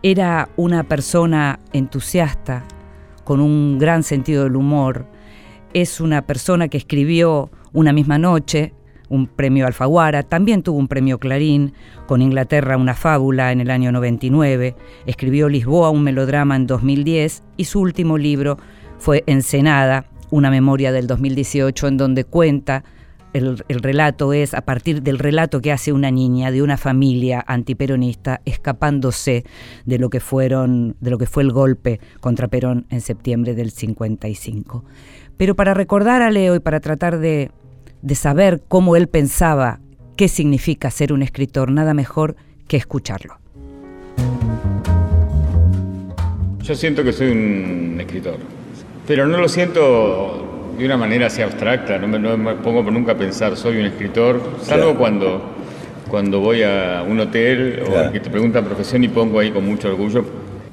Era 0.03 0.49
una 0.57 0.85
persona 0.85 1.59
entusiasta, 1.73 2.65
con 3.25 3.41
un 3.41 3.79
gran 3.79 4.05
sentido 4.05 4.45
del 4.45 4.57
humor. 4.57 5.07
Es 5.75 6.01
una 6.01 6.23
persona 6.23 6.69
que 6.69 6.79
escribió 6.79 7.51
Una 7.73 7.93
misma 7.93 8.19
noche, 8.19 8.75
un 9.09 9.27
premio 9.27 9.67
Alfaguara, 9.67 10.23
también 10.23 10.63
tuvo 10.63 10.79
un 10.79 10.89
premio 10.89 11.19
Clarín, 11.19 11.73
con 12.07 12.23
Inglaterra 12.23 12.77
una 12.77 12.95
fábula 12.95 13.51
en 13.51 13.61
el 13.61 13.71
año 13.71 13.91
99, 13.93 14.77
escribió 15.07 15.49
Lisboa, 15.49 15.91
un 15.91 16.05
melodrama 16.05 16.55
en 16.55 16.67
2010 16.67 17.43
y 17.57 17.65
su 17.65 17.81
último 17.81 18.19
libro 18.19 18.59
fue 18.99 19.25
Ensenada, 19.27 20.12
una 20.33 20.51
memoria 20.51 20.93
del 20.93 21.07
2018 21.07 21.89
en 21.89 21.97
donde 21.99 22.25
cuenta, 22.25 22.85
el, 23.35 23.59
relato 23.69 24.33
es 24.33 24.55
a 24.55 24.63
partir 24.63 25.03
del 25.03 25.19
relato 25.19 25.61
que 25.61 25.73
hace 25.73 25.93
una 25.93 26.11
niña 26.11 26.51
de 26.51 26.63
una 26.63 26.79
familia 26.79 27.45
antiperonista 27.47 28.41
escapándose 28.47 29.45
de 29.85 29.99
lo 29.99 30.09
que 30.11 30.21
fueron 30.21 30.97
de 31.01 31.11
lo 31.11 31.19
que 31.19 31.27
fue 31.27 31.43
el 31.43 31.53
golpe 31.53 32.01
contra 32.21 32.49
Perón 32.49 32.87
en 32.89 33.03
septiembre 33.03 33.55
del 33.55 33.71
55. 33.71 34.85
Pero 35.37 35.55
para 35.55 35.75
recordar 35.75 36.23
a 36.23 36.31
Leo 36.31 36.55
y 36.55 36.61
para 36.61 36.81
tratar 36.81 37.19
de, 37.19 37.51
de 38.01 38.15
saber 38.15 38.63
cómo 38.69 38.97
él 38.97 39.09
pensaba 39.09 39.81
qué 40.17 40.29
significa 40.29 40.91
ser 40.91 41.13
un 41.13 41.23
escritor, 41.23 41.71
nada 41.71 41.93
mejor 41.93 42.37
que 42.69 42.79
escucharlo. 42.79 43.39
Yo 46.63 46.75
siento 46.75 47.05
que 47.05 47.13
soy 47.13 47.33
un 47.33 48.01
escritor 48.01 48.62
pero 49.13 49.29
no 49.29 49.37
lo 49.37 49.47
siento 49.47 50.73
de 50.79 50.87
una 50.87 50.97
manera 50.97 51.27
así 51.27 51.43
abstracta, 51.43 51.99
no 51.99 52.09
me, 52.09 52.55
pongo 52.55 52.83
nunca 52.91 53.13
a 53.13 53.15
pensar, 53.15 53.59
soy 53.59 53.77
un 53.77 53.85
escritor, 53.85 54.41
salvo 54.63 54.95
cuando, 54.95 55.55
cuando 56.09 56.41
voy 56.41 56.63
a 56.63 57.05
un 57.07 57.21
hotel 57.21 57.83
o 57.87 58.11
que 58.11 58.21
te 58.21 58.31
preguntan 58.31 58.65
profesión 58.65 59.05
y 59.05 59.09
pongo 59.09 59.39
ahí 59.39 59.51
con 59.51 59.67
mucho 59.67 59.89
orgullo, 59.89 60.25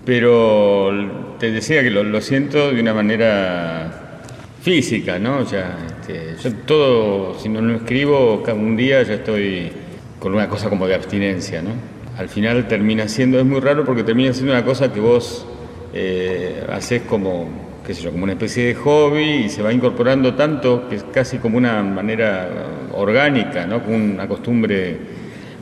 pero 0.06 1.36
te 1.38 1.52
decía 1.52 1.84
que 1.84 1.90
lo, 1.90 2.22
siento 2.22 2.72
de 2.72 2.80
una 2.80 2.94
manera 2.94 4.22
física, 4.62 5.20
¿no? 5.20 5.40
O 5.40 5.46
sea, 5.46 5.76
este, 5.86 6.38
yo 6.42 6.56
todo, 6.66 7.38
si 7.38 7.50
no 7.50 7.60
lo 7.60 7.76
escribo, 7.76 8.42
un 8.56 8.78
día 8.78 9.04
ya 9.04 9.16
estoy 9.16 9.70
con 10.18 10.34
una 10.34 10.48
cosa 10.48 10.70
como 10.70 10.88
de 10.88 10.96
abstinencia, 10.96 11.62
¿no? 11.62 11.72
Al 12.18 12.30
final 12.30 12.70
termina 12.70 13.10
siendo, 13.10 13.38
es 13.38 13.46
muy 13.46 13.60
raro 13.60 13.84
porque 13.84 14.04
termina 14.04 14.32
siendo 14.32 14.54
una 14.54 14.64
cosa 14.64 14.94
que 14.94 15.02
vos 15.02 15.46
eh, 15.94 16.64
haces 16.72 17.02
como 17.02 17.68
como 18.12 18.24
una 18.24 18.34
especie 18.34 18.68
de 18.68 18.76
hobby 18.76 19.46
y 19.46 19.50
se 19.50 19.64
va 19.64 19.74
incorporando 19.74 20.36
tanto 20.36 20.88
que 20.88 20.96
es 20.96 21.04
casi 21.12 21.38
como 21.38 21.58
una 21.58 21.82
manera 21.82 22.48
orgánica, 22.94 23.66
¿no? 23.66 23.84
Como 23.84 23.96
una 23.96 24.28
costumbre 24.28 24.98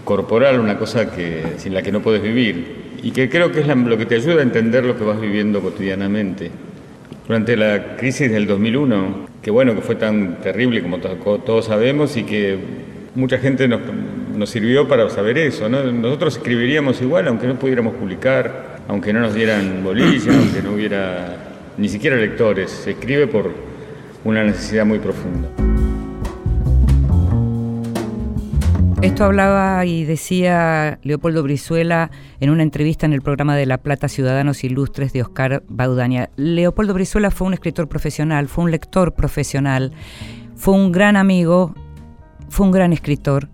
corporal, 0.03 0.59
una 0.59 0.77
cosa 0.77 1.09
que, 1.11 1.43
sin 1.57 1.73
la 1.73 1.81
que 1.81 1.91
no 1.91 2.01
puedes 2.01 2.21
vivir 2.21 2.97
y 3.01 3.11
que 3.11 3.29
creo 3.29 3.51
que 3.51 3.61
es 3.61 3.67
lo 3.67 3.97
que 3.97 4.05
te 4.05 4.15
ayuda 4.15 4.39
a 4.39 4.43
entender 4.43 4.83
lo 4.83 4.97
que 4.97 5.03
vas 5.03 5.19
viviendo 5.19 5.61
cotidianamente. 5.61 6.51
Durante 7.27 7.55
la 7.55 7.95
crisis 7.95 8.31
del 8.31 8.47
2001, 8.47 9.27
que 9.41 9.51
bueno, 9.51 9.75
que 9.75 9.81
fue 9.81 9.95
tan 9.95 10.41
terrible 10.41 10.81
como 10.81 10.99
todos 10.99 11.65
sabemos 11.65 12.15
y 12.17 12.23
que 12.23 12.57
mucha 13.15 13.37
gente 13.37 13.67
nos, 13.67 13.81
nos 14.35 14.49
sirvió 14.49 14.87
para 14.87 15.09
saber 15.09 15.37
eso, 15.37 15.69
¿no? 15.69 15.83
Nosotros 15.91 16.37
escribiríamos 16.37 17.01
igual 17.01 17.27
aunque 17.27 17.47
no 17.47 17.55
pudiéramos 17.55 17.95
publicar, 17.95 18.79
aunque 18.87 19.13
no 19.13 19.21
nos 19.21 19.33
dieran 19.33 19.83
bolilla, 19.83 20.33
aunque 20.37 20.61
no 20.61 20.73
hubiera 20.73 21.46
ni 21.77 21.89
siquiera 21.89 22.15
lectores, 22.15 22.71
se 22.71 22.91
escribe 22.91 23.27
por 23.27 23.51
una 24.23 24.43
necesidad 24.43 24.85
muy 24.85 24.99
profunda. 24.99 25.49
Esto 29.03 29.25
hablaba 29.25 29.85
y 29.85 30.05
decía 30.05 30.99
Leopoldo 31.03 31.43
Brizuela 31.43 32.09
en 32.39 32.49
una 32.49 32.63
entrevista 32.63 33.05
en 33.05 33.13
el 33.13 33.21
programa 33.21 33.55
de 33.55 33.67
La 33.67 33.77
Plata 33.77 34.07
Ciudadanos 34.07 34.63
Ilustres 34.63 35.13
de 35.13 35.21
Oscar 35.21 35.63
Baudaña. 35.67 36.29
Leopoldo 36.35 36.95
Brizuela 36.95 37.29
fue 37.29 37.45
un 37.45 37.53
escritor 37.53 37.87
profesional, 37.87 38.47
fue 38.47 38.63
un 38.63 38.71
lector 38.71 39.13
profesional, 39.13 39.93
fue 40.55 40.73
un 40.73 40.91
gran 40.91 41.15
amigo, 41.15 41.75
fue 42.49 42.65
un 42.65 42.71
gran 42.71 42.91
escritor. 42.91 43.49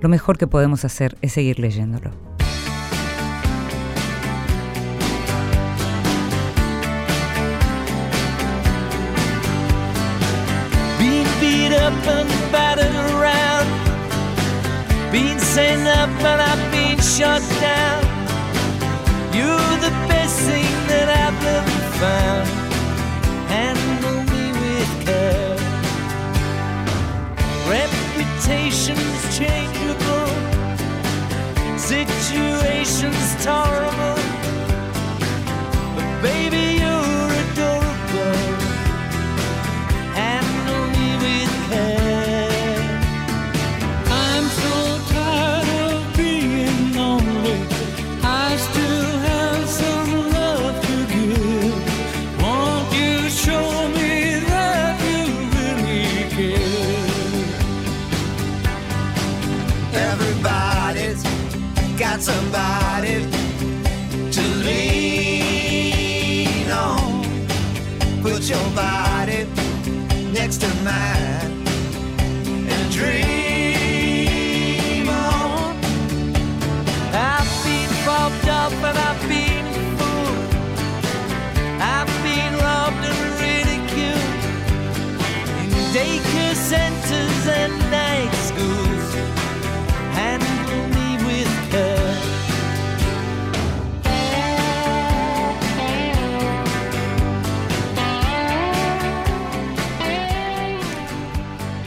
Lo 0.00 0.08
mejor 0.08 0.38
que 0.38 0.46
podemos 0.46 0.84
hacer 0.86 1.16
es 1.20 1.32
seguir 1.32 1.58
leyéndolo. 1.58 2.25
Sent 15.56 15.88
up 15.88 16.10
and 16.20 16.42
I've 16.50 16.70
been 16.70 17.00
shot 17.00 17.40
down. 17.62 18.02
You're 19.32 19.76
the 19.86 19.94
best 20.06 20.38
thing 20.40 20.72
that 20.90 21.08
I've 21.22 21.38
never 21.48 21.80
found. 21.96 22.48
Handle 23.48 24.20
me 24.32 24.44
with 24.60 24.92
care. 25.06 25.56
Reputation's 27.72 29.22
changeable, 29.38 30.28
situations 31.78 33.26
tolerable. 33.42 34.20
But 35.96 36.08
baby, 36.20 36.65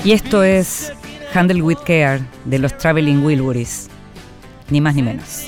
Y 0.09 0.13
esto 0.13 0.41
es 0.41 0.91
Handle 1.35 1.61
with 1.61 1.77
Care 1.85 2.21
de 2.45 2.57
los 2.57 2.75
Traveling 2.75 3.23
Wilburys. 3.23 3.89
Ni 4.71 4.81
más 4.81 4.95
ni 4.95 5.03
menos. 5.03 5.45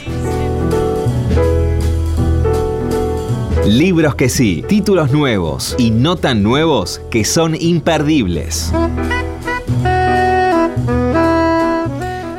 Libros 3.65 4.13
que 4.13 4.29
sí, 4.29 4.63
títulos 4.69 5.11
nuevos 5.11 5.75
y 5.79 5.89
no 5.89 6.15
tan 6.15 6.43
nuevos 6.43 7.01
que 7.09 7.25
son 7.25 7.55
imperdibles. 7.59 8.71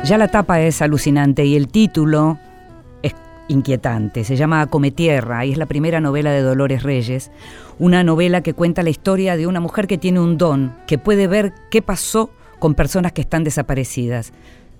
Ya 0.05 0.17
la 0.17 0.29
tapa 0.29 0.61
es 0.61 0.81
alucinante 0.81 1.43
y 1.43 1.57
el 1.57 1.67
título 1.67 2.39
inquietante. 3.47 4.23
Se 4.23 4.35
llama 4.35 4.65
Come 4.67 4.91
Tierra 4.91 5.45
y 5.45 5.51
es 5.51 5.57
la 5.57 5.65
primera 5.65 6.01
novela 6.01 6.31
de 6.31 6.41
Dolores 6.41 6.83
Reyes. 6.83 7.31
Una 7.79 8.03
novela 8.03 8.41
que 8.41 8.53
cuenta 8.53 8.83
la 8.83 8.89
historia 8.89 9.37
de 9.37 9.47
una 9.47 9.59
mujer 9.59 9.87
que 9.87 9.97
tiene 9.97 10.19
un 10.19 10.37
don, 10.37 10.73
que 10.87 10.97
puede 10.97 11.27
ver 11.27 11.53
qué 11.69 11.81
pasó 11.81 12.29
con 12.59 12.75
personas 12.75 13.11
que 13.11 13.21
están 13.21 13.43
desaparecidas. 13.43 14.33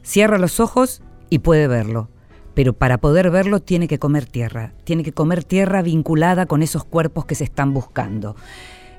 Cierra 0.03 0.38
los 0.38 0.59
ojos 0.59 1.01
y 1.30 1.39
puede 1.39 1.68
verlo. 1.68 2.09
Pero 2.53 2.74
para 2.74 2.99
poder 2.99 3.32
verlo 3.32 3.61
tiene 3.61 3.88
que 3.88 3.99
comer 3.99 4.26
tierra. 4.26 4.74
Tiene 4.84 5.03
que 5.03 5.11
comer 5.11 5.43
tierra 5.43 5.82
vinculada 5.82 6.45
con 6.45 6.61
esos 6.61 6.84
cuerpos 6.84 7.26
que 7.26 7.36
se 7.36 7.43
están 7.43 7.74
buscando. 7.74 8.36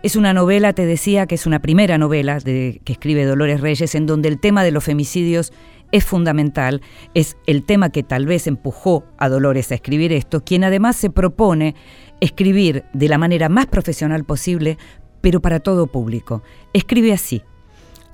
Es 0.02 0.16
una 0.16 0.34
novela, 0.34 0.74
te 0.74 0.84
decía 0.84 1.26
que 1.26 1.36
es 1.36 1.46
una 1.46 1.60
primera 1.62 1.96
novela 1.96 2.38
de, 2.38 2.82
que 2.84 2.92
escribe 2.92 3.24
Dolores 3.24 3.62
Reyes, 3.62 3.94
en 3.94 4.04
donde 4.04 4.28
el 4.28 4.38
tema 4.38 4.62
de 4.62 4.70
los 4.70 4.84
femicidios 4.84 5.50
es 5.95 6.05
fundamental, 6.05 6.82
es 7.14 7.36
el 7.47 7.62
tema 7.62 7.90
que 7.90 8.03
tal 8.03 8.26
vez 8.26 8.49
empujó 8.49 9.05
a 9.16 9.28
Dolores 9.28 9.70
a 9.70 9.76
escribir 9.76 10.12
esto, 10.12 10.42
quien 10.42 10.64
además 10.64 10.97
se 10.97 11.09
propone 11.09 11.76
escribir 12.20 12.82
de 12.92 13.09
la 13.09 13.16
manera 13.16 13.49
más 13.49 13.66
profesional 13.66 14.24
posible, 14.24 14.76
pero 15.20 15.40
para 15.40 15.61
todo 15.61 15.86
público. 15.86 16.42
Escribe 16.72 17.12
así. 17.12 17.45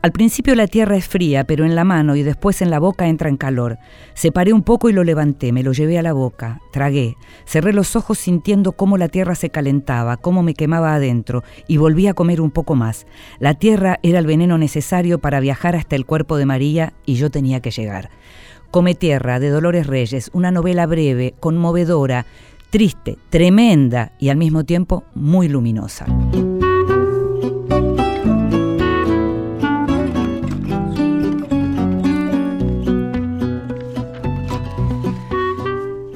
Al 0.02 0.12
principio 0.12 0.54
la 0.54 0.66
tierra 0.66 0.96
es 0.96 1.06
fría, 1.06 1.44
pero 1.44 1.66
en 1.66 1.74
la 1.74 1.84
mano 1.84 2.16
y 2.16 2.22
después 2.22 2.62
en 2.62 2.70
la 2.70 2.78
boca 2.78 3.06
entra 3.06 3.28
en 3.28 3.36
calor. 3.36 3.76
Separé 4.14 4.54
un 4.54 4.62
poco 4.62 4.88
y 4.88 4.94
lo 4.94 5.04
levanté, 5.04 5.52
me 5.52 5.62
lo 5.62 5.72
llevé 5.72 5.98
a 5.98 6.02
la 6.02 6.14
boca, 6.14 6.62
tragué, 6.72 7.16
cerré 7.44 7.74
los 7.74 7.94
ojos 7.96 8.18
sintiendo 8.18 8.72
cómo 8.72 8.96
la 8.96 9.08
tierra 9.08 9.34
se 9.34 9.50
calentaba, 9.50 10.16
cómo 10.16 10.42
me 10.42 10.54
quemaba 10.54 10.94
adentro, 10.94 11.44
y 11.68 11.76
volví 11.76 12.06
a 12.06 12.14
comer 12.14 12.40
un 12.40 12.50
poco 12.50 12.76
más. 12.76 13.06
La 13.40 13.52
tierra 13.52 13.98
era 14.02 14.18
el 14.18 14.26
veneno 14.26 14.56
necesario 14.56 15.18
para 15.18 15.38
viajar 15.38 15.76
hasta 15.76 15.96
el 15.96 16.06
cuerpo 16.06 16.38
de 16.38 16.46
María 16.46 16.94
y 17.04 17.16
yo 17.16 17.30
tenía 17.30 17.60
que 17.60 17.70
llegar. 17.70 18.08
Come 18.70 18.94
Tierra, 18.94 19.38
de 19.38 19.50
Dolores 19.50 19.86
Reyes, 19.86 20.30
una 20.32 20.50
novela 20.50 20.86
breve, 20.86 21.34
conmovedora, 21.40 22.24
triste, 22.70 23.18
tremenda 23.28 24.12
y 24.18 24.30
al 24.30 24.38
mismo 24.38 24.64
tiempo 24.64 25.04
muy 25.12 25.48
luminosa. 25.48 26.06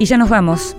Y 0.04 0.06
ya 0.06 0.18
nos 0.18 0.28
vamos. 0.28 0.76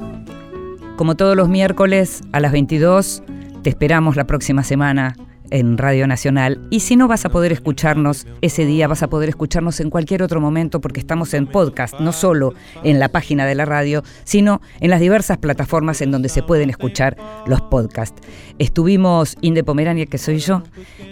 Como 0.97 1.15
todos 1.15 1.35
los 1.35 1.49
miércoles 1.49 2.21
a 2.31 2.39
las 2.39 2.51
22, 2.51 3.23
te 3.63 3.71
esperamos 3.71 4.15
la 4.17 4.27
próxima 4.27 4.61
semana 4.63 5.15
en 5.49 5.79
Radio 5.79 6.05
Nacional. 6.05 6.61
Y 6.69 6.81
si 6.81 6.95
no 6.95 7.07
vas 7.07 7.25
a 7.25 7.29
poder 7.29 7.51
escucharnos 7.51 8.27
ese 8.41 8.67
día, 8.67 8.87
vas 8.87 9.01
a 9.01 9.07
poder 9.07 9.29
escucharnos 9.29 9.79
en 9.79 9.89
cualquier 9.89 10.21
otro 10.21 10.39
momento 10.41 10.79
porque 10.79 10.99
estamos 10.99 11.33
en 11.33 11.47
podcast, 11.47 11.99
no 11.99 12.11
solo 12.11 12.53
en 12.83 12.99
la 12.99 13.09
página 13.09 13.47
de 13.47 13.55
la 13.55 13.65
radio, 13.65 14.03
sino 14.25 14.61
en 14.79 14.91
las 14.91 14.99
diversas 14.99 15.39
plataformas 15.39 16.03
en 16.03 16.11
donde 16.11 16.29
se 16.29 16.43
pueden 16.43 16.69
escuchar 16.69 17.17
los 17.47 17.61
podcasts. 17.61 18.21
Estuvimos 18.59 19.37
Inde 19.41 19.63
Pomerania, 19.63 20.05
que 20.05 20.19
soy 20.19 20.37
yo, 20.37 20.61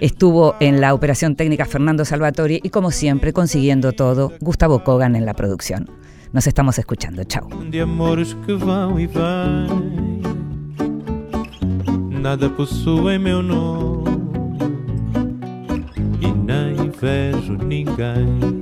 estuvo 0.01 0.55
en 0.59 0.81
la 0.81 0.93
operación 0.93 1.35
técnica 1.35 1.65
Fernando 1.65 2.05
Salvatori 2.05 2.59
y 2.61 2.69
como 2.69 2.91
siempre 2.91 3.33
consiguiendo 3.33 3.91
todo, 3.91 4.33
Gustavo 4.39 4.83
Kogan 4.83 5.15
en 5.15 5.25
la 5.25 5.33
producción. 5.33 6.02
Nos 6.33 6.47
estamos 6.47 6.79
escuchando. 6.79 7.23
Chao. 7.25 7.47
de 7.69 7.79
amores 7.79 8.33
que 8.45 8.53
vão 8.53 8.99
e 8.99 9.05
vêm. 9.05 10.23
Nada 12.19 12.49
possui 12.49 13.19
meu 13.19 13.43
nome 13.43 14.09
e 16.19 16.31
nem 16.31 16.89
vejo 16.89 17.53
ninguém. 17.53 18.52